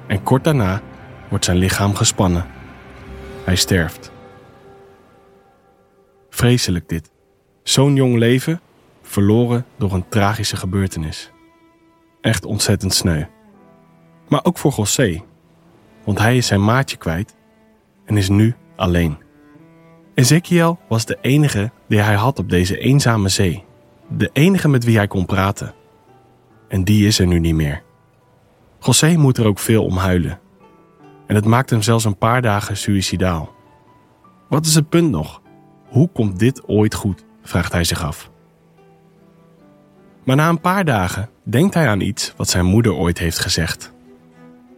En 0.08 0.24
kort 0.24 0.44
daarna 0.44 0.82
wordt 1.30 1.46
zijn 1.46 1.58
lichaam 1.58 1.96
gespannen. 1.96 2.46
Hij 3.44 3.56
sterft. 3.56 4.12
Vreselijk 6.30 6.90
dit. 6.90 7.12
Zo'n 7.64 7.96
jong 7.96 8.18
leven 8.18 8.62
verloren 9.02 9.66
door 9.78 9.94
een 9.94 10.10
tragische 10.10 10.56
gebeurtenis. 10.56 11.32
Echt 12.22 12.46
ontzettend 12.46 12.94
sneu. 12.94 13.24
Maar 14.28 14.44
ook 14.44 14.58
voor 14.58 14.74
José, 14.76 15.22
want 16.04 16.20
hij 16.20 16.38
is 16.38 16.48
zijn 16.48 16.64
maatje 16.64 16.98
kwijt 16.98 17.36
en 18.06 18.18
is 18.18 18.30
nu 18.30 18.56
alleen. 18.76 19.18
Ezekiel 20.22 20.80
was 20.88 21.06
de 21.06 21.18
enige 21.22 21.72
die 21.88 22.00
hij 22.00 22.16
had 22.16 22.40
op 22.40 22.50
deze 22.50 22.78
eenzame 22.78 23.30
zee. 23.30 23.64
De 24.08 24.30
enige 24.34 24.68
met 24.68 24.84
wie 24.84 24.98
hij 24.98 25.08
kon 25.08 25.26
praten. 25.26 25.74
En 26.68 26.84
die 26.84 27.08
is 27.08 27.20
er 27.20 27.28
nu 27.28 27.40
niet 27.40 27.56
meer. 27.56 27.84
José 28.80 29.18
moet 29.18 29.38
er 29.38 29.46
ook 29.46 29.60
veel 29.60 29.86
om 29.86 29.98
huilen. 29.98 30.40
En 31.28 31.36
het 31.36 31.46
maakt 31.46 31.70
hem 31.70 31.82
zelfs 31.82 32.06
een 32.06 32.18
paar 32.18 32.42
dagen 32.42 32.78
suïcidaal. 32.78 33.54
Wat 34.50 34.66
is 34.66 34.76
het 34.76 34.90
punt 34.90 35.12
nog? 35.12 35.42
Hoe 35.88 36.10
komt 36.14 36.40
dit 36.40 36.68
ooit 36.68 36.94
goed? 36.94 37.26
vraagt 37.44 37.72
hij 37.72 37.84
zich 37.84 38.04
af. 38.04 38.32
Maar 40.24 40.36
na 40.36 40.50
een 40.50 40.62
paar 40.62 40.86
dagen 40.86 41.30
denkt 41.44 41.74
hij 41.74 41.88
aan 41.88 42.02
iets 42.02 42.34
wat 42.38 42.50
zijn 42.50 42.66
moeder 42.66 42.94
ooit 42.94 43.18
heeft 43.18 43.40
gezegd: 43.40 43.94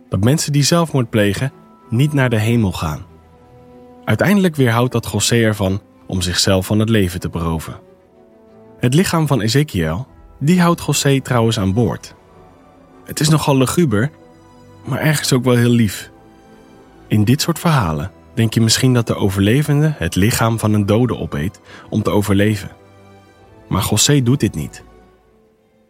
dat 0.10 0.24
mensen 0.24 0.52
die 0.52 0.64
zelfmoord 0.64 1.10
plegen 1.10 1.52
niet 1.90 2.14
naar 2.14 2.30
de 2.30 2.40
hemel 2.40 2.72
gaan. 2.72 3.12
Uiteindelijk 4.06 4.56
weerhoudt 4.56 4.92
dat 4.92 5.12
José 5.12 5.36
ervan 5.36 5.82
om 6.08 6.22
zichzelf 6.22 6.66
van 6.66 6.80
het 6.80 6.90
leven 6.90 7.20
te 7.20 7.30
beroven. 7.30 7.80
Het 8.80 8.94
lichaam 8.94 9.28
van 9.28 9.42
Ezekiel, 9.42 10.08
die 10.40 10.62
houdt 10.62 10.86
José 10.86 11.22
trouwens 11.22 11.60
aan 11.60 11.74
boord. 11.74 12.16
Het 13.06 13.20
is 13.20 13.30
nogal 13.30 13.58
luguber, 13.58 14.12
maar 14.86 15.00
ergens 15.00 15.34
ook 15.34 15.44
wel 15.44 15.56
heel 15.56 15.70
lief. 15.70 16.12
In 17.08 17.24
dit 17.24 17.42
soort 17.42 17.60
verhalen 17.60 18.12
denk 18.34 18.54
je 18.54 18.62
misschien 18.62 18.94
dat 18.94 19.08
de 19.08 19.16
overlevende 19.16 19.94
het 19.98 20.16
lichaam 20.16 20.60
van 20.60 20.74
een 20.74 20.86
dode 20.86 21.18
opeet 21.18 21.60
om 21.90 22.04
te 22.04 22.10
overleven. 22.10 22.72
Maar 23.68 23.88
José 23.90 24.24
doet 24.24 24.40
dit 24.40 24.56
niet. 24.56 24.84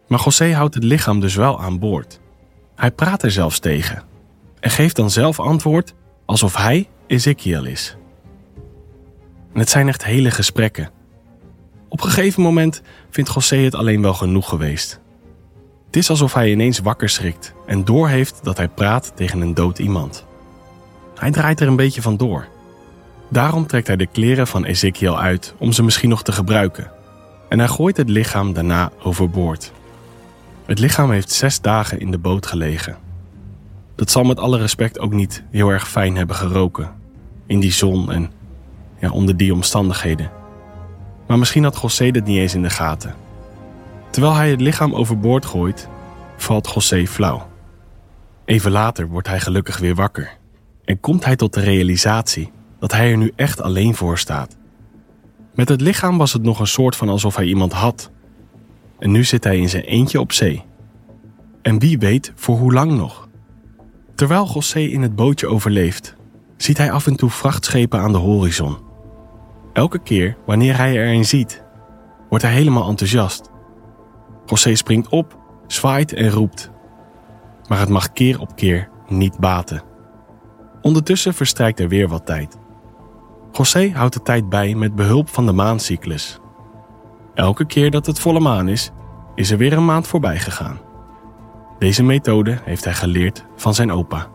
Maar 0.07 0.21
José 0.23 0.53
houdt 0.53 0.73
het 0.73 0.83
lichaam 0.83 1.19
dus 1.19 1.35
wel 1.35 1.61
aan 1.61 1.79
boord. 1.79 2.19
Hij 2.75 2.91
praat 2.91 3.23
er 3.23 3.31
zelfs 3.31 3.59
tegen 3.59 4.03
en 4.59 4.69
geeft 4.69 4.95
dan 4.95 5.09
zelf 5.09 5.39
antwoord 5.39 5.93
alsof 6.25 6.55
hij 6.55 6.89
Ezekiel 7.07 7.65
is. 7.65 7.97
En 9.53 9.59
het 9.59 9.69
zijn 9.69 9.87
echt 9.87 10.03
hele 10.03 10.31
gesprekken. 10.31 10.89
Op 11.89 12.03
een 12.03 12.09
gegeven 12.09 12.41
moment 12.41 12.81
vindt 13.09 13.33
José 13.33 13.55
het 13.55 13.75
alleen 13.75 14.01
wel 14.01 14.13
genoeg 14.13 14.49
geweest. 14.49 14.99
Het 15.85 15.95
is 15.95 16.09
alsof 16.09 16.33
hij 16.33 16.51
ineens 16.51 16.79
wakker 16.79 17.09
schrikt 17.09 17.53
en 17.65 17.85
doorheeft 17.85 18.39
dat 18.43 18.57
hij 18.57 18.67
praat 18.67 19.11
tegen 19.15 19.41
een 19.41 19.53
dood 19.53 19.79
iemand. 19.79 20.25
Hij 21.15 21.31
draait 21.31 21.59
er 21.59 21.67
een 21.67 21.75
beetje 21.75 22.01
van 22.01 22.17
door. 22.17 22.47
Daarom 23.29 23.67
trekt 23.67 23.87
hij 23.87 23.95
de 23.95 24.05
kleren 24.05 24.47
van 24.47 24.65
Ezekiel 24.65 25.19
uit 25.19 25.53
om 25.57 25.71
ze 25.71 25.83
misschien 25.83 26.09
nog 26.09 26.23
te 26.23 26.31
gebruiken. 26.31 26.91
En 27.49 27.59
hij 27.59 27.67
gooit 27.67 27.97
het 27.97 28.09
lichaam 28.09 28.53
daarna 28.53 28.91
overboord. 29.03 29.71
Het 30.65 30.79
lichaam 30.79 31.11
heeft 31.11 31.31
zes 31.31 31.61
dagen 31.61 31.99
in 31.99 32.11
de 32.11 32.17
boot 32.17 32.45
gelegen. 32.45 32.97
Dat 33.95 34.11
zal 34.11 34.23
met 34.23 34.39
alle 34.39 34.57
respect 34.57 34.99
ook 34.99 35.11
niet 35.11 35.43
heel 35.51 35.69
erg 35.69 35.89
fijn 35.89 36.15
hebben 36.15 36.35
geroken. 36.35 36.91
In 37.45 37.59
die 37.59 37.71
zon 37.71 38.11
en 38.11 38.31
onder 39.11 39.37
die 39.37 39.53
omstandigheden. 39.53 40.31
Maar 41.27 41.39
misschien 41.39 41.63
had 41.63 41.81
José 41.81 42.11
dit 42.11 42.25
niet 42.25 42.37
eens 42.37 42.53
in 42.53 42.61
de 42.61 42.69
gaten. 42.69 43.15
Terwijl 44.09 44.33
hij 44.33 44.49
het 44.49 44.61
lichaam 44.61 44.93
overboord 44.93 45.45
gooit, 45.45 45.87
valt 46.37 46.71
José 46.73 47.07
flauw. 47.07 47.47
Even 48.45 48.71
later 48.71 49.07
wordt 49.07 49.27
hij 49.27 49.39
gelukkig 49.39 49.77
weer 49.77 49.95
wakker 49.95 50.37
en 50.85 50.99
komt 50.99 51.25
hij 51.25 51.35
tot 51.35 51.53
de 51.53 51.59
realisatie 51.59 52.51
dat 52.79 52.91
hij 52.91 53.11
er 53.11 53.17
nu 53.17 53.31
echt 53.35 53.61
alleen 53.61 53.95
voor 53.95 54.17
staat. 54.17 54.57
Met 55.53 55.69
het 55.69 55.81
lichaam 55.81 56.17
was 56.17 56.33
het 56.33 56.43
nog 56.43 56.59
een 56.59 56.67
soort 56.67 56.95
van 56.95 57.09
alsof 57.09 57.35
hij 57.35 57.45
iemand 57.45 57.73
had. 57.73 58.11
En 58.99 59.11
nu 59.11 59.23
zit 59.23 59.43
hij 59.43 59.57
in 59.57 59.69
zijn 59.69 59.83
eentje 59.83 60.19
op 60.19 60.31
zee. 60.31 60.63
En 61.61 61.79
wie 61.79 61.97
weet 61.97 62.31
voor 62.35 62.57
hoe 62.57 62.73
lang 62.73 62.91
nog. 62.91 63.27
Terwijl 64.15 64.49
José 64.53 64.79
in 64.79 65.01
het 65.01 65.15
bootje 65.15 65.47
overleeft, 65.47 66.15
ziet 66.57 66.77
hij 66.77 66.91
af 66.91 67.07
en 67.07 67.15
toe 67.15 67.29
vrachtschepen 67.29 67.99
aan 67.99 68.11
de 68.11 68.17
horizon. 68.17 68.77
Elke 69.73 69.99
keer 69.99 70.37
wanneer 70.45 70.77
hij 70.77 70.97
er 70.97 71.13
een 71.13 71.25
ziet, 71.25 71.63
wordt 72.29 72.43
hij 72.43 72.53
helemaal 72.53 72.89
enthousiast. 72.89 73.49
José 74.45 74.75
springt 74.75 75.09
op, 75.09 75.37
zwaait 75.67 76.13
en 76.13 76.29
roept. 76.29 76.71
Maar 77.67 77.79
het 77.79 77.89
mag 77.89 78.11
keer 78.11 78.39
op 78.39 78.55
keer 78.55 78.89
niet 79.07 79.39
baten. 79.39 79.81
Ondertussen 80.81 81.33
verstrijkt 81.33 81.79
er 81.79 81.87
weer 81.87 82.07
wat 82.07 82.25
tijd. 82.25 82.57
José 83.51 83.91
houdt 83.93 84.13
de 84.13 84.21
tijd 84.21 84.49
bij 84.49 84.75
met 84.75 84.95
behulp 84.95 85.29
van 85.29 85.45
de 85.45 85.51
maancyclus. 85.51 86.39
Elke 87.33 87.65
keer 87.65 87.91
dat 87.91 88.05
het 88.05 88.19
volle 88.19 88.39
maan 88.39 88.67
is, 88.67 88.91
is 89.35 89.51
er 89.51 89.57
weer 89.57 89.73
een 89.73 89.85
maand 89.85 90.07
voorbij 90.07 90.39
gegaan. 90.39 90.79
Deze 91.79 92.03
methode 92.03 92.57
heeft 92.63 92.83
hij 92.83 92.93
geleerd 92.93 93.45
van 93.55 93.73
zijn 93.73 93.91
opa. 93.91 94.27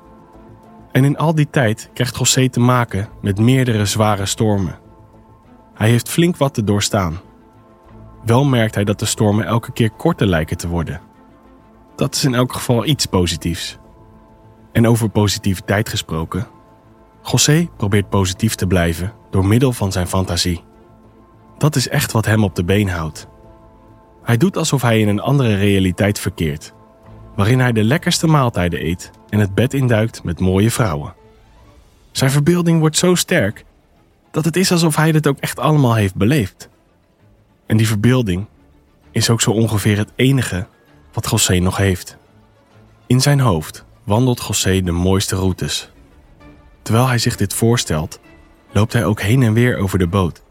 En 0.93 1.05
in 1.05 1.17
al 1.17 1.35
die 1.35 1.51
tijd 1.51 1.91
krijgt 1.95 2.17
José 2.17 2.49
te 2.49 2.61
maken 2.61 3.09
met 3.21 3.39
meerdere 3.39 3.85
zware 3.85 4.27
stormen. 4.27 4.79
Hij 5.79 5.89
heeft 5.89 6.09
flink 6.09 6.37
wat 6.37 6.55
te 6.55 6.65
doorstaan. 6.65 7.21
Wel 8.25 8.45
merkt 8.45 8.75
hij 8.75 8.85
dat 8.85 8.99
de 8.99 9.05
stormen 9.05 9.47
elke 9.47 9.73
keer 9.73 9.91
korter 9.91 10.27
lijken 10.27 10.57
te 10.57 10.69
worden. 10.69 11.01
Dat 11.97 12.15
is 12.15 12.25
in 12.25 12.35
elk 12.35 12.53
geval 12.53 12.87
iets 12.87 13.07
positiefs. 13.07 13.79
En 14.73 14.87
over 14.87 15.09
positiviteit 15.09 15.89
gesproken. 15.89 16.47
José 17.23 17.69
probeert 17.77 18.09
positief 18.09 18.55
te 18.55 18.67
blijven 18.67 19.13
door 19.31 19.47
middel 19.47 19.73
van 19.73 19.93
zijn 19.93 20.07
fantasie. 20.07 20.65
Dat 21.59 21.77
is 21.77 21.89
echt 21.89 22.13
wat 22.13 22.27
hem 22.27 22.45
op 22.45 22.55
de 22.55 22.65
been 22.65 22.89
houdt. 22.89 23.29
Hij 24.23 24.37
doet 24.37 24.57
alsof 24.57 24.83
hij 24.83 25.01
in 25.01 25.09
een 25.09 25.21
andere 25.21 25.55
realiteit 25.57 26.19
verkeert, 26.19 26.75
waarin 27.37 27.61
hij 27.61 27.73
de 27.73 27.85
lekkerste 27.85 28.27
maaltijden 28.27 28.85
eet 28.85 29.11
en 29.29 29.39
het 29.39 29.55
bed 29.55 29.75
induikt 29.75 30.25
met 30.25 30.41
mooie 30.41 30.71
vrouwen. 30.71 31.15
Zijn 32.11 32.31
verbeelding 32.31 32.81
wordt 32.81 32.97
zo 32.97 33.15
sterk 33.15 33.65
dat 34.39 34.47
het 34.47 34.57
is 34.57 34.73
alsof 34.73 34.97
hij 34.97 35.13
dit 35.13 35.27
ook 35.27 35.39
echt 35.39 35.59
allemaal 35.59 35.95
heeft 35.95 36.15
beleefd. 36.15 36.69
En 37.67 37.77
die 37.77 37.87
verbeelding 37.87 38.47
is 39.11 39.31
ook 39.31 39.41
zo 39.41 39.51
ongeveer 39.51 39.97
het 39.97 40.13
enige 40.17 40.67
wat 41.13 41.31
José 41.31 41.59
nog 41.59 41.77
heeft. 41.77 42.17
In 43.07 43.21
zijn 43.21 43.41
hoofd 43.41 43.85
wandelt 44.05 44.45
José 44.47 44.81
de 44.83 44.91
mooiste 44.91 45.37
routes. 45.37 45.91
Terwijl 46.83 47.07
hij 47.07 47.19
zich 47.19 47.37
dit 47.37 47.55
voorstelt, 47.55 48.21
loopt 48.73 48.93
hij 48.93 49.05
ook 49.05 49.21
heen 49.21 49.43
en 49.43 49.53
weer 49.53 49.79
over 49.79 49.99
de 49.99 50.07
boot. 50.07 50.43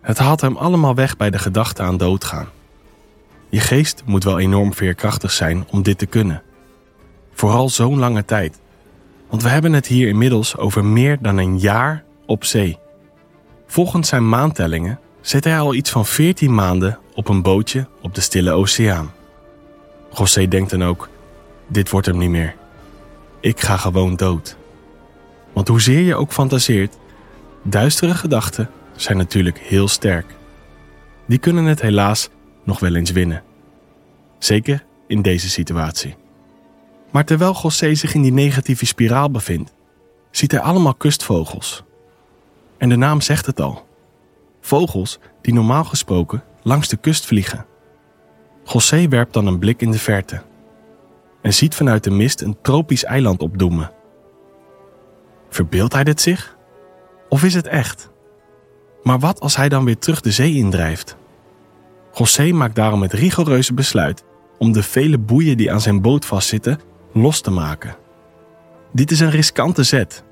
Het 0.00 0.18
haalt 0.18 0.40
hem 0.40 0.56
allemaal 0.56 0.94
weg 0.94 1.16
bij 1.16 1.30
de 1.30 1.38
gedachte 1.38 1.82
aan 1.82 1.96
doodgaan. 1.96 2.48
Je 3.48 3.60
geest 3.60 4.02
moet 4.06 4.24
wel 4.24 4.38
enorm 4.38 4.74
veerkrachtig 4.74 5.30
zijn 5.30 5.66
om 5.70 5.82
dit 5.82 5.98
te 5.98 6.06
kunnen. 6.06 6.42
Vooral 7.32 7.68
zo'n 7.68 7.98
lange 7.98 8.24
tijd. 8.24 8.60
Want 9.28 9.42
we 9.42 9.48
hebben 9.48 9.72
het 9.72 9.86
hier 9.86 10.08
inmiddels 10.08 10.56
over 10.56 10.84
meer 10.84 11.18
dan 11.20 11.38
een 11.38 11.58
jaar 11.58 12.06
op 12.26 12.44
zee. 12.44 12.78
Volgens 13.70 14.08
zijn 14.08 14.28
maantellingen 14.28 15.00
zit 15.20 15.44
hij 15.44 15.58
al 15.60 15.74
iets 15.74 15.90
van 15.90 16.06
14 16.06 16.54
maanden 16.54 16.98
op 17.14 17.28
een 17.28 17.42
bootje 17.42 17.86
op 18.02 18.14
de 18.14 18.20
Stille 18.20 18.50
Oceaan. 18.50 19.12
José 20.14 20.48
denkt 20.48 20.70
dan 20.70 20.84
ook: 20.84 21.08
dit 21.66 21.90
wordt 21.90 22.06
hem 22.06 22.18
niet 22.18 22.30
meer. 22.30 22.54
Ik 23.40 23.60
ga 23.60 23.76
gewoon 23.76 24.16
dood. 24.16 24.56
Want 25.52 25.68
hoezeer 25.68 26.00
je 26.00 26.14
ook 26.14 26.32
fantaseert, 26.32 26.96
duistere 27.62 28.14
gedachten 28.14 28.70
zijn 28.96 29.16
natuurlijk 29.16 29.58
heel 29.58 29.88
sterk. 29.88 30.34
Die 31.26 31.38
kunnen 31.38 31.64
het 31.64 31.80
helaas 31.80 32.28
nog 32.64 32.80
wel 32.80 32.94
eens 32.94 33.10
winnen. 33.10 33.42
Zeker 34.38 34.84
in 35.06 35.22
deze 35.22 35.50
situatie. 35.50 36.16
Maar 37.10 37.24
terwijl 37.24 37.58
José 37.62 37.94
zich 37.94 38.14
in 38.14 38.22
die 38.22 38.32
negatieve 38.32 38.86
spiraal 38.86 39.30
bevindt, 39.30 39.72
ziet 40.30 40.50
hij 40.50 40.60
allemaal 40.60 40.94
kustvogels. 40.94 41.82
En 42.78 42.88
de 42.88 42.96
naam 42.96 43.20
zegt 43.20 43.46
het 43.46 43.60
al. 43.60 43.86
Vogels 44.60 45.18
die 45.40 45.54
normaal 45.54 45.84
gesproken 45.84 46.42
langs 46.62 46.88
de 46.88 46.96
kust 46.96 47.26
vliegen. 47.26 47.66
José 48.64 49.08
werpt 49.08 49.32
dan 49.32 49.46
een 49.46 49.58
blik 49.58 49.80
in 49.82 49.90
de 49.90 49.98
verte 49.98 50.42
en 51.42 51.54
ziet 51.54 51.74
vanuit 51.74 52.04
de 52.04 52.10
mist 52.10 52.40
een 52.40 52.58
tropisch 52.62 53.04
eiland 53.04 53.42
opdoemen. 53.42 53.90
Verbeeldt 55.48 55.94
hij 55.94 56.04
dit 56.04 56.20
zich? 56.20 56.56
Of 57.28 57.44
is 57.44 57.54
het 57.54 57.66
echt? 57.66 58.10
Maar 59.02 59.18
wat 59.18 59.40
als 59.40 59.56
hij 59.56 59.68
dan 59.68 59.84
weer 59.84 59.98
terug 59.98 60.20
de 60.20 60.30
zee 60.30 60.54
indrijft? 60.54 61.16
José 62.12 62.52
maakt 62.52 62.74
daarom 62.74 63.02
het 63.02 63.12
rigoureuze 63.12 63.74
besluit 63.74 64.24
om 64.58 64.72
de 64.72 64.82
vele 64.82 65.18
boeien 65.18 65.56
die 65.56 65.72
aan 65.72 65.80
zijn 65.80 66.02
boot 66.02 66.24
vastzitten 66.24 66.80
los 67.12 67.40
te 67.40 67.50
maken. 67.50 67.96
Dit 68.92 69.10
is 69.10 69.20
een 69.20 69.30
riskante 69.30 69.82
zet, 69.82 70.24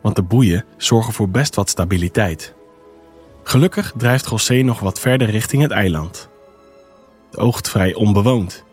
want 0.00 0.16
de 0.16 0.22
boeien 0.22 0.64
zorgen 0.76 1.12
voor 1.12 1.28
best 1.28 1.54
wat 1.54 1.68
stabiliteit. 1.68 2.54
Gelukkig 3.42 3.92
drijft 3.96 4.28
José 4.28 4.54
nog 4.54 4.80
wat 4.80 5.00
verder 5.00 5.30
richting 5.30 5.62
het 5.62 5.70
eiland. 5.70 6.28
Het 7.30 7.38
oogt 7.40 7.70
vrij 7.70 7.94
onbewoond. 7.94 8.64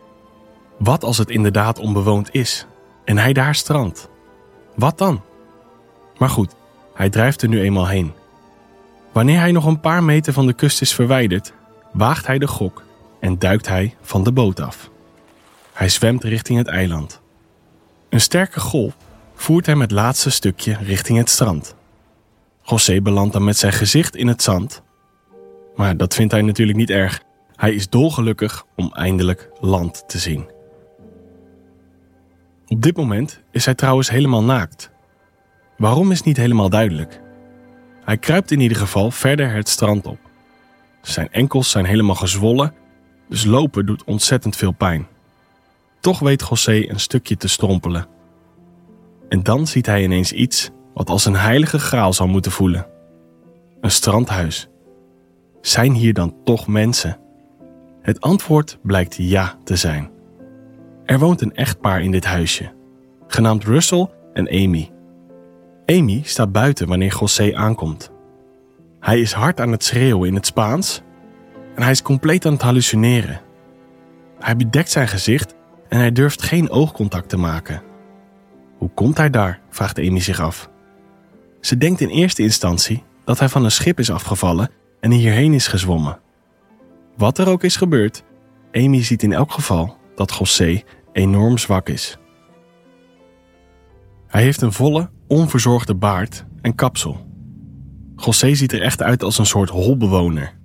Wat 0.78 1.04
als 1.04 1.18
het 1.18 1.30
inderdaad 1.30 1.78
onbewoond 1.78 2.28
is 2.32 2.66
en 3.04 3.18
hij 3.18 3.32
daar 3.32 3.54
strandt? 3.54 4.08
Wat 4.74 4.98
dan? 4.98 5.22
Maar 6.18 6.30
goed, 6.30 6.54
hij 6.94 7.10
drijft 7.10 7.42
er 7.42 7.48
nu 7.48 7.60
eenmaal 7.60 7.88
heen. 7.88 8.12
Wanneer 9.12 9.38
hij 9.38 9.52
nog 9.52 9.64
een 9.64 9.80
paar 9.80 10.04
meter 10.04 10.32
van 10.32 10.46
de 10.46 10.52
kust 10.52 10.80
is 10.80 10.94
verwijderd, 10.94 11.52
waagt 11.92 12.26
hij 12.26 12.38
de 12.38 12.46
gok 12.46 12.82
en 13.20 13.38
duikt 13.38 13.68
hij 13.68 13.96
van 14.00 14.24
de 14.24 14.32
boot 14.32 14.60
af. 14.60 14.90
Hij 15.72 15.88
zwemt 15.88 16.24
richting 16.24 16.58
het 16.58 16.68
eiland. 16.68 17.20
Een 18.08 18.20
sterke 18.20 18.60
golf 18.60 18.96
voert 19.34 19.66
hem 19.66 19.80
het 19.80 19.90
laatste 19.90 20.30
stukje 20.30 20.76
richting 20.82 21.18
het 21.18 21.30
strand. 21.30 21.74
José 22.62 23.00
belandt 23.00 23.32
dan 23.32 23.44
met 23.44 23.56
zijn 23.56 23.72
gezicht 23.72 24.16
in 24.16 24.26
het 24.26 24.42
zand. 24.42 24.82
Maar 25.76 25.96
dat 25.96 26.14
vindt 26.14 26.32
hij 26.32 26.42
natuurlijk 26.42 26.78
niet 26.78 26.90
erg. 26.90 27.22
Hij 27.56 27.74
is 27.74 27.88
dolgelukkig 27.88 28.66
om 28.76 28.92
eindelijk 28.92 29.50
land 29.60 30.04
te 30.06 30.18
zien. 30.18 30.50
Op 32.66 32.82
dit 32.82 32.96
moment 32.96 33.40
is 33.50 33.64
hij 33.64 33.74
trouwens 33.74 34.10
helemaal 34.10 34.42
naakt. 34.42 34.90
Waarom 35.76 36.10
is 36.10 36.22
niet 36.22 36.36
helemaal 36.36 36.68
duidelijk. 36.68 37.20
Hij 38.04 38.18
kruipt 38.18 38.50
in 38.50 38.60
ieder 38.60 38.76
geval 38.76 39.10
verder 39.10 39.52
het 39.52 39.68
strand 39.68 40.06
op. 40.06 40.18
Zijn 41.02 41.32
enkels 41.32 41.70
zijn 41.70 41.84
helemaal 41.84 42.14
gezwollen, 42.14 42.74
dus 43.28 43.44
lopen 43.44 43.86
doet 43.86 44.04
ontzettend 44.04 44.56
veel 44.56 44.72
pijn. 44.72 45.06
Toch 46.00 46.18
weet 46.18 46.46
José 46.48 46.88
een 46.88 47.00
stukje 47.00 47.36
te 47.36 47.48
strompelen. 47.48 48.06
En 49.34 49.42
dan 49.42 49.66
ziet 49.66 49.86
hij 49.86 50.02
ineens 50.02 50.32
iets 50.32 50.70
wat 50.92 51.10
als 51.10 51.24
een 51.24 51.36
heilige 51.36 51.78
graal 51.78 52.12
zou 52.12 52.28
moeten 52.28 52.52
voelen. 52.52 52.86
Een 53.80 53.90
strandhuis. 53.90 54.68
Zijn 55.60 55.92
hier 55.92 56.14
dan 56.14 56.36
toch 56.44 56.66
mensen? 56.66 57.18
Het 58.02 58.20
antwoord 58.20 58.78
blijkt 58.82 59.14
ja 59.18 59.58
te 59.64 59.76
zijn. 59.76 60.10
Er 61.04 61.18
woont 61.18 61.40
een 61.40 61.54
echtpaar 61.54 62.02
in 62.02 62.10
dit 62.10 62.24
huisje, 62.24 62.72
genaamd 63.26 63.64
Russell 63.64 64.08
en 64.32 64.48
Amy. 64.48 64.90
Amy 65.86 66.20
staat 66.24 66.52
buiten 66.52 66.88
wanneer 66.88 67.16
José 67.20 67.54
aankomt. 67.54 68.10
Hij 69.00 69.20
is 69.20 69.32
hard 69.32 69.60
aan 69.60 69.72
het 69.72 69.84
schreeuwen 69.84 70.28
in 70.28 70.34
het 70.34 70.46
Spaans 70.46 71.02
en 71.74 71.82
hij 71.82 71.90
is 71.90 72.02
compleet 72.02 72.46
aan 72.46 72.52
het 72.52 72.62
hallucineren. 72.62 73.40
Hij 74.38 74.56
bedekt 74.56 74.90
zijn 74.90 75.08
gezicht 75.08 75.54
en 75.88 75.98
hij 75.98 76.12
durft 76.12 76.42
geen 76.42 76.70
oogcontact 76.70 77.28
te 77.28 77.36
maken. 77.36 77.92
Hoe 78.84 78.94
komt 78.94 79.16
hij 79.16 79.30
daar? 79.30 79.60
vraagt 79.70 79.98
Amy 79.98 80.20
zich 80.20 80.40
af. 80.40 80.70
Ze 81.60 81.76
denkt 81.76 82.00
in 82.00 82.08
eerste 82.08 82.42
instantie 82.42 83.02
dat 83.24 83.38
hij 83.38 83.48
van 83.48 83.64
een 83.64 83.70
schip 83.70 83.98
is 83.98 84.10
afgevallen 84.10 84.70
en 85.00 85.10
hierheen 85.10 85.52
is 85.52 85.66
gezwommen. 85.66 86.18
Wat 87.16 87.38
er 87.38 87.48
ook 87.48 87.62
is 87.62 87.76
gebeurd, 87.76 88.24
Amy 88.72 89.02
ziet 89.02 89.22
in 89.22 89.32
elk 89.32 89.52
geval 89.52 89.96
dat 90.14 90.34
José 90.38 90.82
enorm 91.12 91.58
zwak 91.58 91.88
is. 91.88 92.18
Hij 94.26 94.42
heeft 94.42 94.62
een 94.62 94.72
volle, 94.72 95.10
onverzorgde 95.28 95.94
baard 95.94 96.44
en 96.60 96.74
kapsel. 96.74 97.26
José 98.16 98.54
ziet 98.54 98.72
er 98.72 98.82
echt 98.82 99.02
uit 99.02 99.22
als 99.22 99.38
een 99.38 99.46
soort 99.46 99.70
holbewoner. 99.70 100.58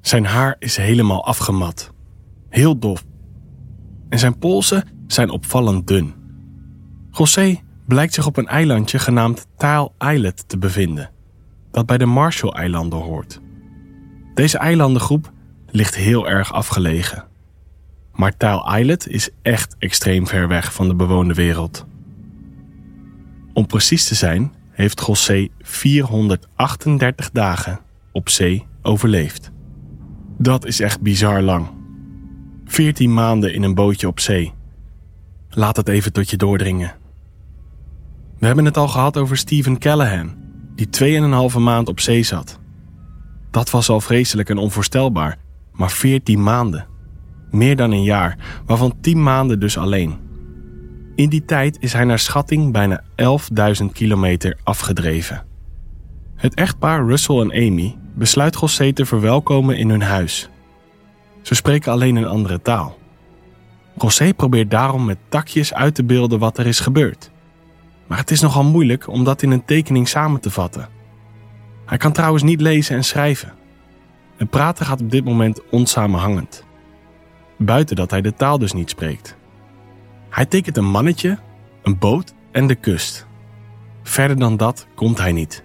Zijn 0.00 0.24
haar 0.24 0.56
is 0.58 0.76
helemaal 0.76 1.24
afgemat, 1.24 1.92
heel 2.48 2.78
dof. 2.78 3.04
En 4.08 4.18
zijn 4.18 4.38
polsen 4.38 4.88
zijn 5.06 5.30
opvallend 5.30 5.86
dun. 5.86 6.17
José 7.18 7.60
blijkt 7.86 8.14
zich 8.14 8.26
op 8.26 8.36
een 8.36 8.46
eilandje 8.46 8.98
genaamd 8.98 9.46
Taal 9.56 9.94
Islet 9.98 10.48
te 10.48 10.58
bevinden, 10.58 11.10
dat 11.70 11.86
bij 11.86 11.98
de 11.98 12.06
Marshall-eilanden 12.06 12.98
hoort. 12.98 13.40
Deze 14.34 14.58
eilandengroep 14.58 15.32
ligt 15.70 15.94
heel 15.94 16.28
erg 16.28 16.52
afgelegen. 16.52 17.24
Maar 18.12 18.36
Taal 18.36 18.76
Islet 18.76 19.06
is 19.06 19.30
echt 19.42 19.76
extreem 19.78 20.26
ver 20.26 20.48
weg 20.48 20.72
van 20.72 20.88
de 20.88 20.94
bewoonde 20.94 21.34
wereld. 21.34 21.86
Om 23.52 23.66
precies 23.66 24.08
te 24.08 24.14
zijn, 24.14 24.54
heeft 24.70 25.04
José 25.06 25.48
438 25.60 27.30
dagen 27.30 27.80
op 28.12 28.28
zee 28.28 28.66
overleefd. 28.82 29.50
Dat 30.36 30.66
is 30.66 30.80
echt 30.80 31.00
bizar 31.00 31.42
lang. 31.42 31.68
14 32.64 33.14
maanden 33.14 33.54
in 33.54 33.62
een 33.62 33.74
bootje 33.74 34.06
op 34.06 34.20
zee. 34.20 34.52
Laat 35.50 35.76
het 35.76 35.88
even 35.88 36.12
tot 36.12 36.30
je 36.30 36.36
doordringen. 36.36 36.97
We 38.38 38.46
hebben 38.46 38.64
het 38.64 38.76
al 38.76 38.88
gehad 38.88 39.16
over 39.16 39.36
Stephen 39.36 39.78
Callahan, 39.78 40.34
die 40.74 40.88
2,5 41.50 41.58
maand 41.58 41.88
op 41.88 42.00
zee 42.00 42.22
zat. 42.22 42.58
Dat 43.50 43.70
was 43.70 43.88
al 43.88 44.00
vreselijk 44.00 44.48
en 44.48 44.58
onvoorstelbaar, 44.58 45.38
maar 45.72 45.90
14 45.90 46.42
maanden. 46.42 46.86
Meer 47.50 47.76
dan 47.76 47.90
een 47.90 48.02
jaar, 48.02 48.38
waarvan 48.66 49.00
10 49.00 49.22
maanden 49.22 49.60
dus 49.60 49.78
alleen. 49.78 50.16
In 51.14 51.28
die 51.28 51.44
tijd 51.44 51.76
is 51.80 51.92
hij 51.92 52.04
naar 52.04 52.18
schatting 52.18 52.72
bijna 52.72 53.02
11.000 53.80 53.86
kilometer 53.92 54.58
afgedreven. 54.64 55.44
Het 56.36 56.54
echtpaar 56.54 57.06
Russell 57.06 57.40
en 57.40 57.52
Amy 57.52 57.96
besluit 58.14 58.60
José 58.60 58.92
te 58.92 59.06
verwelkomen 59.06 59.76
in 59.76 59.90
hun 59.90 60.02
huis. 60.02 60.48
Ze 61.42 61.54
spreken 61.54 61.92
alleen 61.92 62.16
een 62.16 62.26
andere 62.26 62.62
taal. 62.62 62.98
José 63.96 64.34
probeert 64.34 64.70
daarom 64.70 65.04
met 65.04 65.18
takjes 65.28 65.74
uit 65.74 65.94
te 65.94 66.04
beelden 66.04 66.38
wat 66.38 66.58
er 66.58 66.66
is 66.66 66.80
gebeurd. 66.80 67.30
Maar 68.08 68.18
het 68.18 68.30
is 68.30 68.40
nogal 68.40 68.64
moeilijk 68.64 69.08
om 69.08 69.24
dat 69.24 69.42
in 69.42 69.50
een 69.50 69.64
tekening 69.64 70.08
samen 70.08 70.40
te 70.40 70.50
vatten. 70.50 70.88
Hij 71.86 71.98
kan 71.98 72.12
trouwens 72.12 72.42
niet 72.42 72.60
lezen 72.60 72.96
en 72.96 73.04
schrijven. 73.04 73.52
Het 74.36 74.50
praten 74.50 74.86
gaat 74.86 75.00
op 75.00 75.10
dit 75.10 75.24
moment 75.24 75.68
onsamenhangend. 75.70 76.64
Buiten 77.58 77.96
dat 77.96 78.10
hij 78.10 78.20
de 78.20 78.34
taal 78.34 78.58
dus 78.58 78.72
niet 78.72 78.90
spreekt. 78.90 79.36
Hij 80.30 80.46
tekent 80.46 80.76
een 80.76 80.90
mannetje, 80.90 81.38
een 81.82 81.98
boot 81.98 82.34
en 82.52 82.66
de 82.66 82.74
kust. 82.74 83.26
Verder 84.02 84.38
dan 84.38 84.56
dat 84.56 84.86
komt 84.94 85.18
hij 85.18 85.32
niet. 85.32 85.64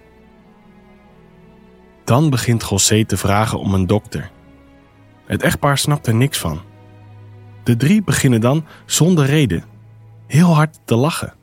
Dan 2.04 2.30
begint 2.30 2.68
José 2.68 3.04
te 3.04 3.16
vragen 3.16 3.58
om 3.58 3.74
een 3.74 3.86
dokter. 3.86 4.30
Het 5.26 5.42
echtpaar 5.42 5.78
snapt 5.78 6.06
er 6.06 6.14
niks 6.14 6.38
van. 6.38 6.60
De 7.62 7.76
drie 7.76 8.02
beginnen 8.02 8.40
dan, 8.40 8.64
zonder 8.86 9.26
reden, 9.26 9.64
heel 10.26 10.54
hard 10.54 10.78
te 10.84 10.96
lachen. 10.96 11.34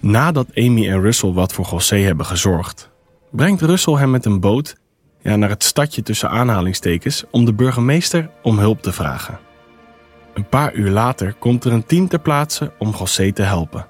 Nadat 0.00 0.46
Amy 0.54 0.88
en 0.88 1.00
Russell 1.00 1.32
wat 1.32 1.52
voor 1.52 1.66
José 1.70 1.96
hebben 1.96 2.26
gezorgd, 2.26 2.90
brengt 3.30 3.60
Russell 3.60 3.94
hem 3.94 4.10
met 4.10 4.24
een 4.24 4.40
boot 4.40 4.76
naar 5.22 5.48
het 5.48 5.64
stadje 5.64 6.02
tussen 6.02 6.30
aanhalingstekens 6.30 7.24
om 7.30 7.44
de 7.44 7.54
burgemeester 7.54 8.30
om 8.42 8.58
hulp 8.58 8.82
te 8.82 8.92
vragen. 8.92 9.38
Een 10.34 10.48
paar 10.48 10.74
uur 10.74 10.90
later 10.90 11.34
komt 11.34 11.64
er 11.64 11.72
een 11.72 11.86
team 11.86 12.08
ter 12.08 12.18
plaatse 12.18 12.72
om 12.78 12.94
José 12.98 13.32
te 13.32 13.42
helpen. 13.42 13.86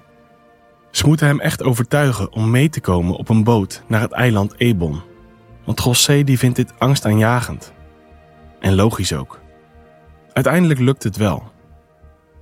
Ze 0.91 1.07
moeten 1.07 1.27
hem 1.27 1.39
echt 1.39 1.63
overtuigen 1.63 2.31
om 2.31 2.51
mee 2.51 2.69
te 2.69 2.81
komen 2.81 3.15
op 3.15 3.29
een 3.29 3.43
boot 3.43 3.83
naar 3.87 4.01
het 4.01 4.11
eiland 4.11 4.53
Ebon. 4.57 5.01
Want 5.65 5.83
José 5.83 6.23
die 6.23 6.37
vindt 6.37 6.55
dit 6.55 6.73
angstaanjagend. 6.77 7.73
En 8.59 8.75
logisch 8.75 9.13
ook. 9.13 9.39
Uiteindelijk 10.33 10.79
lukt 10.79 11.03
het 11.03 11.17
wel. 11.17 11.51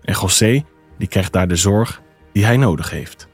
En 0.01 0.13
José 0.13 0.63
die 0.97 1.07
krijgt 1.07 1.33
daar 1.33 1.47
de 1.47 1.55
zorg 1.55 2.01
die 2.31 2.45
hij 2.45 2.57
nodig 2.57 2.89
heeft. 2.89 3.27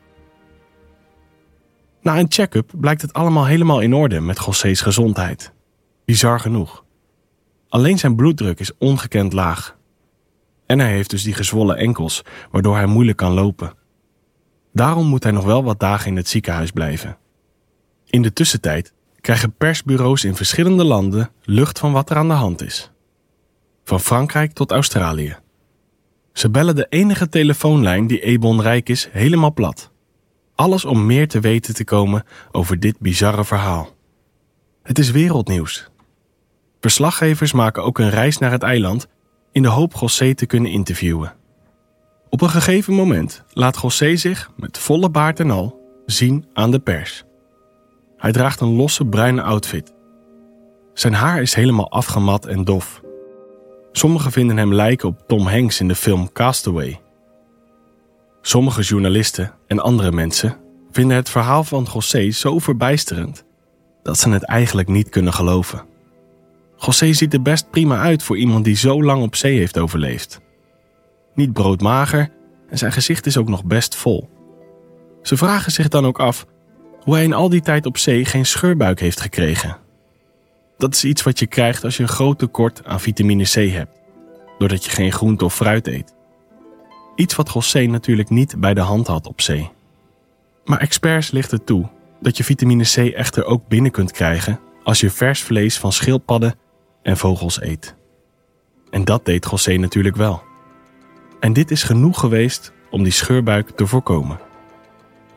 Na 2.02 2.20
een 2.20 2.32
check-up 2.32 2.72
blijkt 2.76 3.02
het 3.02 3.14
allemaal 3.14 3.46
helemaal 3.46 3.80
in 3.80 3.94
orde 3.94 4.20
met 4.20 4.38
José's 4.38 4.82
gezondheid. 4.82 5.52
Bizar 6.06 6.40
genoeg. 6.40 6.84
Alleen 7.70 8.00
zijn 8.00 8.16
bloeddruk 8.16 8.60
is 8.60 8.78
ongekend 8.78 9.34
laag. 9.34 9.78
En 10.66 10.80
hij 10.80 10.92
heeft 10.92 11.10
dus 11.10 11.24
die 11.24 11.34
gezwollen 11.34 11.78
enkels, 11.78 12.22
waardoor 12.52 12.76
hij 12.76 12.86
moeilijk 12.86 13.18
kan 13.18 13.32
lopen. 13.32 13.74
Daarom 14.74 15.08
moet 15.08 15.24
hij 15.24 15.32
nog 15.32 15.46
wel 15.46 15.64
wat 15.64 15.80
dagen 15.80 16.08
in 16.08 16.16
het 16.16 16.28
ziekenhuis 16.28 16.72
blijven. 16.72 17.18
In 18.06 18.22
de 18.22 18.34
tussentijd 18.34 18.94
krijgen 19.22 19.54
persbureaus 19.54 20.24
in 20.24 20.36
verschillende 20.36 20.84
landen 20.84 21.30
lucht 21.44 21.80
van 21.80 21.92
wat 21.92 22.10
er 22.10 22.18
aan 22.18 22.28
de 22.28 22.34
hand 22.34 22.62
is. 22.62 22.92
Van 23.84 24.00
Frankrijk 24.00 24.54
tot 24.54 24.72
Australië. 24.72 25.36
Ze 26.34 26.50
bellen 26.50 26.76
de 26.76 26.86
enige 26.90 27.30
telefoonlijn 27.30 28.08
die 28.08 28.20
Ebon 28.20 28.62
rijk 28.62 28.90
is 28.90 29.10
helemaal 29.12 29.54
plat. 29.54 29.91
Alles 30.62 30.86
om 30.86 31.06
meer 31.06 31.28
te 31.28 31.39
weten 31.39 31.74
te 31.74 31.84
komen 31.84 32.24
over 32.52 32.80
dit 32.80 33.00
bizarre 33.00 33.45
verhaal. 33.45 33.89
Het 34.84 35.00
is 35.00 35.12
wereldnieuws. 35.12 35.89
Verslaggevers 36.80 37.52
maken 37.52 37.84
ook 37.84 38.00
een 38.00 38.10
reis 38.10 38.38
naar 38.38 38.52
het 38.52 38.63
eiland 38.63 39.08
in 39.52 39.62
de 39.62 39.67
hoop 39.67 39.93
José 39.93 40.34
te 40.34 40.45
kunnen 40.45 40.71
interviewen. 40.71 41.34
Op 42.30 42.41
een 42.41 42.50
gegeven 42.50 42.93
moment 42.93 43.43
laat 43.54 43.82
José 43.82 44.15
zich, 44.15 44.52
met 44.56 44.78
volle 44.78 45.10
baard 45.10 45.39
en 45.39 45.52
al, 45.52 45.80
zien 46.06 46.45
aan 46.54 46.71
de 46.71 46.80
pers. 46.80 47.24
Hij 48.17 48.32
draagt 48.32 48.60
een 48.60 48.76
losse 48.76 49.05
bruine 49.05 49.41
outfit. 49.41 49.93
Zijn 50.93 51.14
haar 51.14 51.41
is 51.41 51.53
helemaal 51.53 51.91
afgemat 51.91 52.45
en 52.45 52.64
dof. 52.64 53.01
Sommigen 53.91 54.32
vinden 54.32 54.57
hem 54.57 54.74
lijken 54.74 55.07
op 55.07 55.24
Tom 55.28 55.47
Hanks 55.47 55.80
in 55.80 55.88
de 55.88 55.95
film 55.95 56.32
Castaway. 56.32 57.01
Sommige 58.41 58.82
journalisten 58.82 59.53
en 59.72 59.80
andere 59.80 60.11
mensen 60.11 60.57
vinden 60.91 61.17
het 61.17 61.30
verhaal 61.30 61.63
van 61.63 61.88
José 61.93 62.32
zo 62.32 62.59
verbijsterend 62.59 63.43
dat 64.03 64.19
ze 64.19 64.30
het 64.30 64.43
eigenlijk 64.43 64.88
niet 64.88 65.09
kunnen 65.09 65.34
geloven. 65.34 65.86
José 66.78 67.13
ziet 67.13 67.34
er 67.34 67.41
best 67.41 67.69
prima 67.69 68.01
uit 68.01 68.24
voor 68.24 68.38
iemand 68.38 68.65
die 68.65 68.76
zo 68.76 69.03
lang 69.03 69.24
op 69.24 69.36
zee 69.36 69.57
heeft 69.57 69.78
overleefd. 69.78 70.41
Niet 71.36 71.53
broodmager 71.53 72.30
en 72.69 72.78
zijn 72.78 72.91
gezicht 72.91 73.26
is 73.26 73.38
ook 73.38 73.49
nog 73.49 73.63
best 73.63 73.95
vol. 73.95 74.30
Ze 75.22 75.38
vragen 75.38 75.72
zich 75.72 75.88
dan 75.88 76.05
ook 76.05 76.19
af 76.19 76.45
hoe 77.03 77.13
hij 77.13 77.24
in 77.24 77.34
al 77.34 77.49
die 77.49 77.61
tijd 77.61 77.86
op 77.86 77.97
zee 77.97 78.26
geen 78.26 78.45
scheurbuik 78.45 78.99
heeft 78.99 79.22
gekregen. 79.22 79.78
Dat 80.78 80.93
is 80.93 81.03
iets 81.03 81.24
wat 81.24 81.39
je 81.39 81.47
krijgt 81.47 81.84
als 81.84 81.97
je 81.97 82.03
een 82.03 82.09
groot 82.09 82.39
tekort 82.39 82.86
aan 82.86 82.99
vitamine 82.99 83.43
C 83.43 83.53
hebt, 83.53 83.99
doordat 84.57 84.86
je 84.86 84.91
geen 84.91 85.11
groente 85.11 85.45
of 85.45 85.55
fruit 85.55 85.88
eet. 85.88 86.13
Iets 87.16 87.36
wat 87.36 87.53
José 87.53 87.86
natuurlijk 87.86 88.30
niet 88.30 88.55
bij 88.57 88.74
de 88.74 88.82
hand 88.82 89.07
had 89.07 89.28
op 89.28 89.41
zee. 89.41 89.70
Maar 90.66 90.80
experts 90.80 91.32
lichten 91.32 91.64
toe 91.64 91.89
dat 92.20 92.38
je 92.38 92.43
vitamine 92.43 92.84
C 92.84 92.97
echter 92.97 93.45
ook 93.45 93.68
binnen 93.68 93.91
kunt 93.91 94.12
krijgen 94.12 94.59
als 94.84 94.99
je 94.99 95.09
vers 95.09 95.41
vlees 95.41 95.78
van 95.78 95.91
schildpadden 95.91 96.55
en 97.03 97.18
vogels 97.18 97.62
eet. 97.62 97.95
En 98.89 99.05
dat 99.05 99.26
deed 99.26 99.47
José 99.49 99.78
natuurlijk 99.78 100.16
wel. 100.16 100.41
En 101.39 101.53
dit 101.53 101.72
is 101.72 101.84
genoeg 101.84 102.20
geweest 102.20 102.72
om 102.89 103.03
die 103.03 103.12
scheurbuik 103.12 103.70
te 103.70 103.88
voorkomen. 103.88 104.39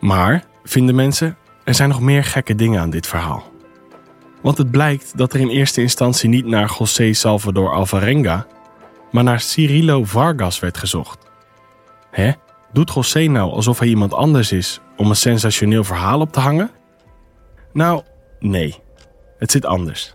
Maar, 0.01 0.45
vinden 0.65 0.95
mensen, 0.95 1.37
er 1.65 1.75
zijn 1.75 1.89
nog 1.89 2.01
meer 2.01 2.25
gekke 2.25 2.55
dingen 2.55 2.81
aan 2.81 2.91
dit 2.91 3.07
verhaal. 3.07 3.53
Want 4.43 4.59
het 4.59 4.71
blijkt 4.71 5.19
dat 5.19 5.33
er 5.33 5.41
in 5.41 5.49
eerste 5.49 5.81
instantie 5.81 6.29
niet 6.29 6.47
naar 6.47 6.75
José 6.79 7.13
Salvador 7.13 7.73
Alvarenga, 7.73 8.47
maar 9.11 9.25
naar 9.25 9.41
Cirilo 9.41 10.05
Vargas 10.05 10.59
werd 10.59 10.79
gezocht. 10.79 11.24
Hè? 12.15 12.33
Doet 12.73 12.93
José 12.95 13.27
nou 13.27 13.51
alsof 13.51 13.79
hij 13.79 13.89
iemand 13.89 14.15
anders 14.15 14.53
is 14.53 14.81
om 14.97 15.09
een 15.09 15.17
sensationeel 15.17 15.85
verhaal 15.85 16.21
op 16.21 16.33
te 16.33 16.41
hangen? 16.41 16.71
Nou, 17.73 18.03
nee. 18.39 18.75
Het 19.39 19.51
zit 19.51 19.65
anders. 19.67 20.15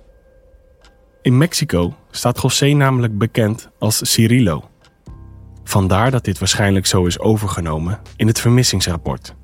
In 1.21 1.37
Mexico 1.37 1.95
staat 2.11 2.41
José 2.41 2.67
namelijk 2.67 3.17
bekend 3.17 3.69
als 3.79 4.11
Cirilo. 4.11 4.69
Vandaar 5.63 6.11
dat 6.11 6.23
dit 6.23 6.39
waarschijnlijk 6.39 6.85
zo 6.85 7.05
is 7.05 7.19
overgenomen 7.19 7.99
in 8.15 8.27
het 8.27 8.39
vermissingsrapport. 8.39 9.35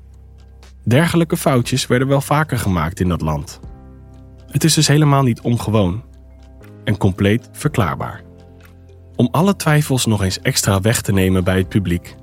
Dergelijke 0.84 1.36
foutjes 1.36 1.86
werden 1.86 2.08
wel 2.08 2.20
vaker 2.20 2.58
gemaakt 2.58 3.00
in 3.00 3.08
dat 3.08 3.20
land. 3.20 3.60
Het 4.46 4.64
is 4.64 4.74
dus 4.74 4.88
helemaal 4.88 5.22
niet 5.22 5.40
ongewoon 5.40 6.04
en 6.84 6.96
compleet 6.96 7.48
verklaarbaar. 7.52 8.22
Om 9.16 9.28
alle 9.30 9.56
twijfels 9.56 10.06
nog 10.06 10.22
eens 10.22 10.40
extra 10.40 10.80
weg 10.80 11.00
te 11.00 11.12
nemen 11.12 11.44
bij 11.44 11.58
het 11.58 11.68
publiek, 11.68 12.16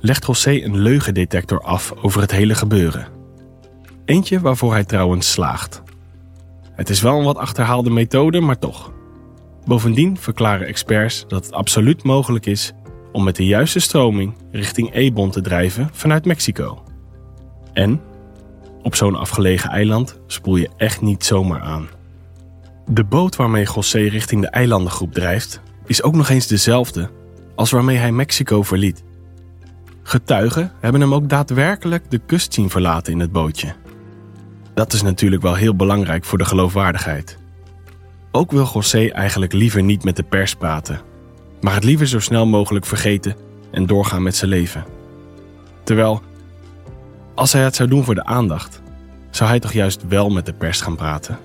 legt 0.00 0.26
José 0.26 0.50
een 0.50 0.78
leugendetector 0.78 1.60
af 1.60 1.92
over 2.02 2.20
het 2.20 2.30
hele 2.30 2.54
gebeuren. 2.54 3.06
Eentje 4.04 4.40
waarvoor 4.40 4.72
hij 4.72 4.84
trouwens 4.84 5.30
slaagt. 5.30 5.82
Het 6.72 6.88
is 6.90 7.00
wel 7.00 7.18
een 7.18 7.24
wat 7.24 7.36
achterhaalde 7.36 7.90
methode, 7.90 8.40
maar 8.40 8.58
toch. 8.58 8.92
Bovendien 9.64 10.16
verklaren 10.16 10.66
experts 10.66 11.24
dat 11.28 11.44
het 11.44 11.54
absoluut 11.54 12.02
mogelijk 12.02 12.46
is 12.46 12.72
om 13.12 13.24
met 13.24 13.36
de 13.36 13.46
juiste 13.46 13.80
stroming 13.80 14.34
richting 14.52 14.94
Ebon 14.94 15.30
te 15.30 15.40
drijven 15.40 15.88
vanuit 15.92 16.24
Mexico. 16.24 16.82
En 17.72 18.00
op 18.82 18.94
zo'n 18.94 19.16
afgelegen 19.16 19.70
eiland 19.70 20.18
spoel 20.26 20.56
je 20.56 20.70
echt 20.76 21.00
niet 21.00 21.24
zomaar 21.24 21.60
aan. 21.60 21.88
De 22.86 23.04
boot 23.04 23.36
waarmee 23.36 23.66
José 23.74 23.98
richting 23.98 24.40
de 24.40 24.48
eilandengroep 24.48 25.12
drijft, 25.12 25.60
is 25.86 26.02
ook 26.02 26.14
nog 26.14 26.28
eens 26.28 26.46
dezelfde 26.46 27.10
als 27.54 27.70
waarmee 27.70 27.96
hij 27.96 28.12
Mexico 28.12 28.62
verliet. 28.62 29.02
Getuigen 30.10 30.72
hebben 30.80 31.00
hem 31.00 31.14
ook 31.14 31.28
daadwerkelijk 31.28 32.10
de 32.10 32.18
kust 32.18 32.54
zien 32.54 32.70
verlaten 32.70 33.12
in 33.12 33.20
het 33.20 33.32
bootje. 33.32 33.74
Dat 34.74 34.92
is 34.92 35.02
natuurlijk 35.02 35.42
wel 35.42 35.54
heel 35.54 35.76
belangrijk 35.76 36.24
voor 36.24 36.38
de 36.38 36.44
geloofwaardigheid. 36.44 37.38
Ook 38.30 38.50
wil 38.50 38.68
José 38.72 39.06
eigenlijk 39.06 39.52
liever 39.52 39.82
niet 39.82 40.04
met 40.04 40.16
de 40.16 40.22
pers 40.22 40.54
praten, 40.54 41.00
maar 41.60 41.74
het 41.74 41.84
liever 41.84 42.06
zo 42.06 42.20
snel 42.20 42.46
mogelijk 42.46 42.86
vergeten 42.86 43.36
en 43.70 43.86
doorgaan 43.86 44.22
met 44.22 44.36
zijn 44.36 44.50
leven. 44.50 44.84
Terwijl, 45.84 46.22
als 47.34 47.52
hij 47.52 47.62
het 47.62 47.76
zou 47.76 47.88
doen 47.88 48.04
voor 48.04 48.14
de 48.14 48.24
aandacht, 48.24 48.82
zou 49.30 49.50
hij 49.50 49.60
toch 49.60 49.72
juist 49.72 50.08
wel 50.08 50.30
met 50.30 50.46
de 50.46 50.54
pers 50.54 50.80
gaan 50.80 50.96
praten? 50.96 51.38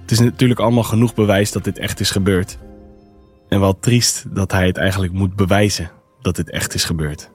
Het 0.00 0.10
is 0.10 0.20
natuurlijk 0.20 0.60
allemaal 0.60 0.82
genoeg 0.82 1.14
bewijs 1.14 1.52
dat 1.52 1.64
dit 1.64 1.78
echt 1.78 2.00
is 2.00 2.10
gebeurd. 2.10 2.58
En 3.48 3.60
wel 3.60 3.78
triest 3.78 4.34
dat 4.34 4.52
hij 4.52 4.66
het 4.66 4.76
eigenlijk 4.76 5.12
moet 5.12 5.36
bewijzen 5.36 5.90
dat 6.20 6.36
dit 6.36 6.50
echt 6.50 6.74
is 6.74 6.84
gebeurd. 6.84 7.30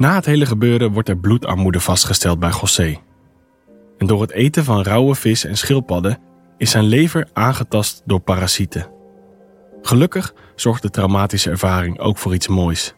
Na 0.00 0.14
het 0.14 0.24
hele 0.24 0.46
gebeuren 0.46 0.92
wordt 0.92 1.08
er 1.08 1.18
bloedarmoede 1.18 1.80
vastgesteld 1.80 2.38
bij 2.38 2.50
José. 2.60 2.98
En 3.98 4.06
door 4.06 4.20
het 4.20 4.30
eten 4.30 4.64
van 4.64 4.82
rauwe 4.82 5.14
vis 5.14 5.44
en 5.44 5.56
schildpadden 5.56 6.18
is 6.56 6.70
zijn 6.70 6.84
lever 6.84 7.28
aangetast 7.32 8.02
door 8.04 8.20
parasieten. 8.20 8.86
Gelukkig 9.82 10.34
zorgt 10.54 10.82
de 10.82 10.90
traumatische 10.90 11.50
ervaring 11.50 11.98
ook 11.98 12.18
voor 12.18 12.34
iets 12.34 12.48
moois. 12.48 12.94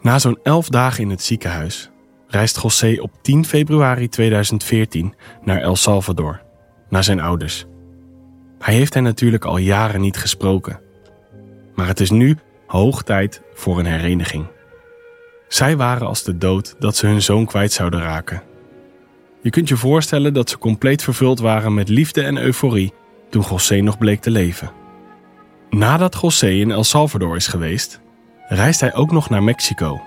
Na 0.00 0.18
zo'n 0.18 0.38
elf 0.42 0.68
dagen 0.68 1.02
in 1.02 1.10
het 1.10 1.22
ziekenhuis 1.22 1.90
reist 2.26 2.62
José 2.62 2.96
op 3.00 3.22
10 3.22 3.44
februari 3.44 4.08
2014 4.08 5.14
naar 5.42 5.60
El 5.60 5.76
Salvador, 5.76 6.42
naar 6.88 7.04
zijn 7.04 7.20
ouders. 7.20 7.66
Hij 8.58 8.74
heeft 8.74 8.94
hen 8.94 9.02
natuurlijk 9.02 9.44
al 9.44 9.56
jaren 9.56 10.00
niet 10.00 10.16
gesproken. 10.16 10.80
Maar 11.74 11.86
het 11.86 12.00
is 12.00 12.10
nu 12.10 12.36
hoog 12.66 13.02
tijd 13.02 13.42
voor 13.54 13.78
een 13.78 13.86
hereniging. 13.86 14.46
Zij 15.50 15.76
waren 15.76 16.06
als 16.06 16.22
de 16.22 16.38
dood 16.38 16.74
dat 16.78 16.96
ze 16.96 17.06
hun 17.06 17.22
zoon 17.22 17.46
kwijt 17.46 17.72
zouden 17.72 18.00
raken. 18.00 18.42
Je 19.42 19.50
kunt 19.50 19.68
je 19.68 19.76
voorstellen 19.76 20.34
dat 20.34 20.50
ze 20.50 20.58
compleet 20.58 21.02
vervuld 21.02 21.38
waren 21.38 21.74
met 21.74 21.88
liefde 21.88 22.22
en 22.22 22.38
euforie 22.38 22.92
toen 23.30 23.44
José 23.48 23.80
nog 23.80 23.98
bleek 23.98 24.20
te 24.20 24.30
leven. 24.30 24.70
Nadat 25.70 26.18
José 26.20 26.48
in 26.48 26.70
El 26.70 26.84
Salvador 26.84 27.36
is 27.36 27.46
geweest, 27.46 28.00
reist 28.48 28.80
hij 28.80 28.94
ook 28.94 29.12
nog 29.12 29.30
naar 29.30 29.42
Mexico, 29.42 30.00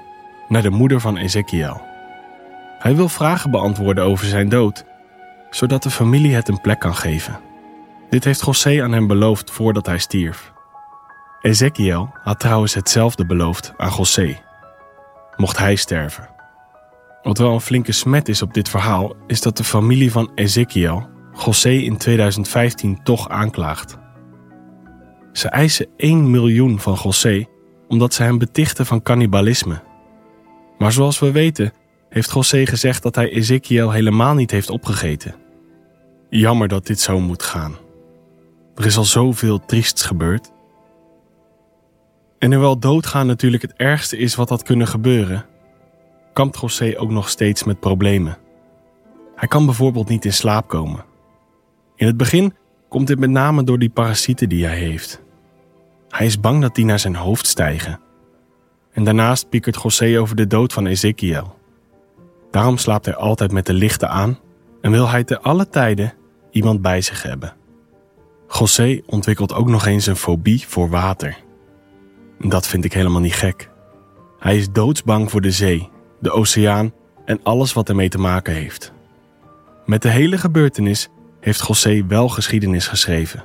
naar 0.48 0.62
de 0.62 0.70
moeder 0.70 1.00
van 1.00 1.18
Ezekiel. 1.18 1.82
Hij 2.80 2.96
wil 2.96 3.10
vragen 3.10 3.52
beantwoorden 3.52 4.04
over 4.04 4.26
zijn 4.26 4.50
dood, 4.50 4.84
zodat 5.50 5.84
de 5.84 5.92
familie 5.92 6.36
het 6.36 6.48
een 6.48 6.62
plek 6.62 6.80
kan 6.80 6.96
geven. 6.96 7.40
Dit 8.10 8.24
heeft 8.24 8.46
José 8.46 8.84
aan 8.84 8.92
hem 8.92 9.08
beloofd 9.08 9.52
voordat 9.52 9.86
hij 9.86 9.98
stierf. 9.98 10.54
Ezekiel 11.42 12.10
had 12.24 12.40
trouwens 12.40 12.74
hetzelfde 12.74 13.26
beloofd 13.26 13.74
aan 13.78 13.94
José, 13.98 14.43
mocht 15.38 15.58
hij 15.58 15.76
sterven. 15.76 16.30
Wat 17.22 17.38
wel 17.38 17.54
een 17.54 17.62
flinke 17.62 17.92
smet 17.92 18.30
is 18.30 18.42
op 18.42 18.54
dit 18.54 18.70
verhaal, 18.70 19.16
is 19.28 19.42
dat 19.42 19.58
de 19.58 19.64
familie 19.64 20.12
van 20.12 20.32
Ezekiel 20.36 21.12
José 21.46 21.70
in 21.70 21.98
2015 21.98 23.04
toch 23.04 23.30
aanklaagt. 23.30 23.98
Ze 25.32 25.48
eisen 25.48 25.88
1 25.98 26.32
miljoen 26.32 26.80
van 26.80 26.98
José 27.04 27.46
omdat 27.88 28.14
ze 28.14 28.24
hem 28.24 28.38
betichten 28.38 28.86
van 28.86 29.02
cannibalisme. 29.02 29.82
Maar 30.78 30.92
zoals 30.92 31.20
we 31.20 31.32
weten, 31.32 31.74
heeft 32.10 32.34
José 32.34 32.66
gezegd 32.66 33.04
dat 33.04 33.16
hij 33.16 33.30
Ezekiel 33.30 33.92
helemaal 33.92 34.34
niet 34.34 34.52
heeft 34.52 34.70
opgegeten. 34.70 35.36
Jammer 36.30 36.68
dat 36.68 36.88
dit 36.88 37.00
zo 37.00 37.20
moet 37.20 37.44
gaan. 37.44 37.76
Er 38.76 38.86
is 38.86 38.98
al 38.98 39.04
zoveel 39.04 39.66
triests 39.66 40.04
gebeurd. 40.04 40.52
En 42.44 42.52
hoewel 42.52 42.80
doodgaan 42.80 43.28
natuurlijk 43.28 43.62
het 43.62 43.74
ergste 43.74 44.18
is 44.18 44.36
wat 44.36 44.50
had 44.50 44.64
kunnen 44.64 44.88
gebeuren, 44.88 45.46
kampt 46.34 46.60
José 46.60 46.94
ook 46.98 47.10
nog 47.10 47.30
steeds 47.30 47.64
met 47.64 47.80
problemen. 47.80 48.38
Hij 49.36 49.48
kan 49.48 49.66
bijvoorbeeld 49.66 50.10
niet 50.10 50.26
in 50.26 50.34
slaap 50.34 50.68
komen. 50.68 51.06
In 51.96 52.08
het 52.08 52.18
begin 52.18 52.54
komt 52.90 53.08
dit 53.08 53.20
met 53.20 53.30
name 53.30 53.64
door 53.64 53.80
die 53.80 53.90
parasieten 53.90 54.50
die 54.50 54.66
hij 54.66 54.78
heeft. 54.78 55.22
Hij 56.10 56.26
is 56.26 56.40
bang 56.40 56.62
dat 56.62 56.76
die 56.76 56.86
naar 56.86 57.00
zijn 57.00 57.16
hoofd 57.16 57.48
stijgen. 57.48 58.00
En 58.92 59.04
daarnaast 59.04 59.50
piekert 59.50 59.82
José 59.82 60.20
over 60.20 60.36
de 60.36 60.48
dood 60.48 60.74
van 60.74 60.86
Ezekiel. 60.86 61.60
Daarom 62.52 62.78
slaapt 62.78 63.06
hij 63.06 63.16
altijd 63.16 63.52
met 63.52 63.66
de 63.66 63.74
lichten 63.74 64.10
aan 64.10 64.40
en 64.82 64.92
wil 64.92 65.10
hij 65.10 65.24
te 65.24 65.42
alle 65.42 65.70
tijden 65.70 66.14
iemand 66.52 66.82
bij 66.82 67.02
zich 67.02 67.24
hebben. 67.24 67.54
José 68.48 69.02
ontwikkelt 69.06 69.54
ook 69.54 69.68
nog 69.68 69.86
eens 69.86 70.06
een 70.06 70.16
fobie 70.16 70.68
voor 70.68 70.90
water. 70.90 71.43
Dat 72.44 72.68
vind 72.68 72.86
ik 72.86 72.94
helemaal 72.94 73.22
niet 73.22 73.34
gek. 73.34 73.70
Hij 74.40 74.58
is 74.58 74.72
doodsbang 74.72 75.32
voor 75.32 75.42
de 75.42 75.52
zee, 75.52 75.90
de 76.20 76.32
oceaan 76.32 76.94
en 77.26 77.40
alles 77.44 77.74
wat 77.74 77.90
ermee 77.90 78.10
te 78.10 78.18
maken 78.18 78.54
heeft. 78.54 78.94
Met 79.86 80.02
de 80.02 80.10
hele 80.10 80.38
gebeurtenis 80.38 81.10
heeft 81.40 81.68
José 81.68 82.06
wel 82.08 82.30
geschiedenis 82.30 82.88
geschreven. 82.88 83.44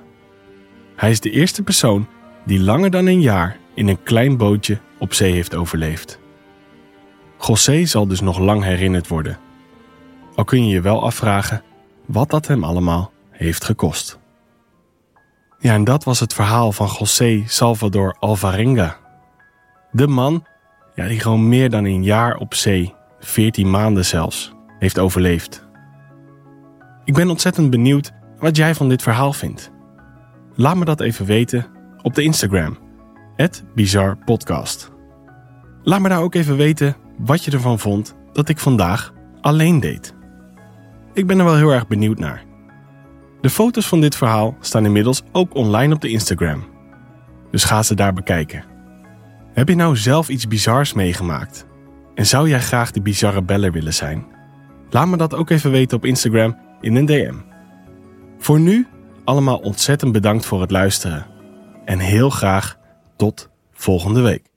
Hij 0.97 1.11
is 1.11 1.21
de 1.21 1.31
eerste 1.31 1.63
persoon 1.63 2.09
die 2.47 2.61
langer 2.61 2.91
dan 2.91 3.07
een 3.07 3.21
jaar 3.21 3.57
in 3.75 3.89
een 3.89 4.03
klein 4.03 4.37
bootje 4.37 4.79
op 4.99 5.15
zee 5.15 5.33
heeft 5.33 5.55
overleefd. 5.55 6.19
José 7.47 7.85
zal 7.85 8.07
dus 8.07 8.21
nog 8.21 8.39
lang 8.39 8.63
herinnerd 8.63 9.09
worden. 9.09 9.39
Al 10.35 10.45
kun 10.45 10.67
je 10.67 10.75
je 10.75 10.81
wel 10.81 11.05
afvragen 11.05 11.63
wat 12.07 12.31
dat 12.31 12.47
hem 12.47 12.65
allemaal 12.65 13.13
heeft 13.31 13.65
gekost. 13.65 14.18
Ja, 15.61 15.73
en 15.73 15.85
dat 15.85 16.05
was 16.05 16.21
het 16.21 16.35
verhaal 16.35 16.73
van 16.73 16.89
José 16.99 17.43
Salvador 17.47 18.17
Alvarenga. 18.19 18.97
De 19.91 20.07
man 20.07 20.45
ja, 20.95 21.07
die 21.07 21.21
gewoon 21.21 21.49
meer 21.49 21.71
dan 21.71 21.85
een 21.85 22.03
jaar 22.03 22.37
op 22.37 22.55
zee, 22.55 22.95
14 23.21 23.71
maanden 23.71 24.05
zelfs, 24.05 24.53
heeft 24.79 24.99
overleefd. 24.99 25.67
Ik 27.05 27.15
ben 27.15 27.31
ontzettend 27.31 27.71
benieuwd 27.71 28.13
wat 28.39 28.57
jij 28.57 28.75
van 28.75 28.89
dit 28.89 29.03
verhaal 29.03 29.33
vindt. 29.33 29.71
Laat 30.55 30.77
me 30.77 30.85
dat 30.85 31.01
even 31.01 31.27
weten 31.27 31.67
op 32.03 32.15
de 32.15 32.23
Instagram, 32.23 32.79
bizarpodcast. 33.75 34.91
Laat 35.83 36.01
me 36.01 36.09
daar 36.09 36.23
ook 36.23 36.35
even 36.35 36.57
weten 36.57 36.97
wat 37.19 37.45
je 37.45 37.51
ervan 37.51 37.79
vond 37.79 38.17
dat 38.33 38.49
ik 38.49 38.59
vandaag 38.59 39.13
alleen 39.41 39.81
deed. 39.81 40.15
Ik 41.13 41.27
ben 41.27 41.39
er 41.39 41.45
wel 41.45 41.57
heel 41.57 41.71
erg 41.73 41.87
benieuwd 41.87 42.19
naar. 42.19 42.48
De 43.41 43.51
foto's 43.51 43.87
van 43.89 44.01
dit 44.01 44.17
verhaal 44.17 44.57
staan 44.61 44.85
inmiddels 44.85 45.23
ook 45.33 45.55
online 45.55 45.95
op 45.95 46.01
de 46.01 46.09
Instagram. 46.09 46.65
Dus 47.51 47.65
ga 47.65 47.83
ze 47.83 47.95
daar 47.95 48.13
bekijken. 48.13 48.65
Heb 49.53 49.69
je 49.69 49.75
nou 49.75 49.97
zelf 49.97 50.29
iets 50.29 50.49
bizars 50.49 50.93
meegemaakt? 50.93 51.67
En 52.15 52.27
zou 52.27 52.49
jij 52.49 52.61
graag 52.61 52.91
de 52.91 53.03
bizarre 53.03 53.43
beller 53.43 53.73
willen 53.73 53.95
zijn? 53.95 54.27
Laat 54.91 55.07
me 55.07 55.17
dat 55.17 55.35
ook 55.35 55.51
even 55.51 55.71
weten 55.71 55.97
op 55.97 56.05
Instagram 56.05 56.59
in 56.81 56.95
een 56.95 57.07
DM. 57.07 57.35
Voor 58.39 58.61
nu 58.61 58.87
allemaal 59.25 59.59
ontzettend 59.59 60.13
bedankt 60.13 60.47
voor 60.47 60.61
het 60.61 60.71
luisteren. 60.71 61.27
En 61.85 61.99
heel 61.99 62.31
graag 62.31 62.77
tot 63.17 63.49
volgende 63.73 64.21
week. 64.21 64.48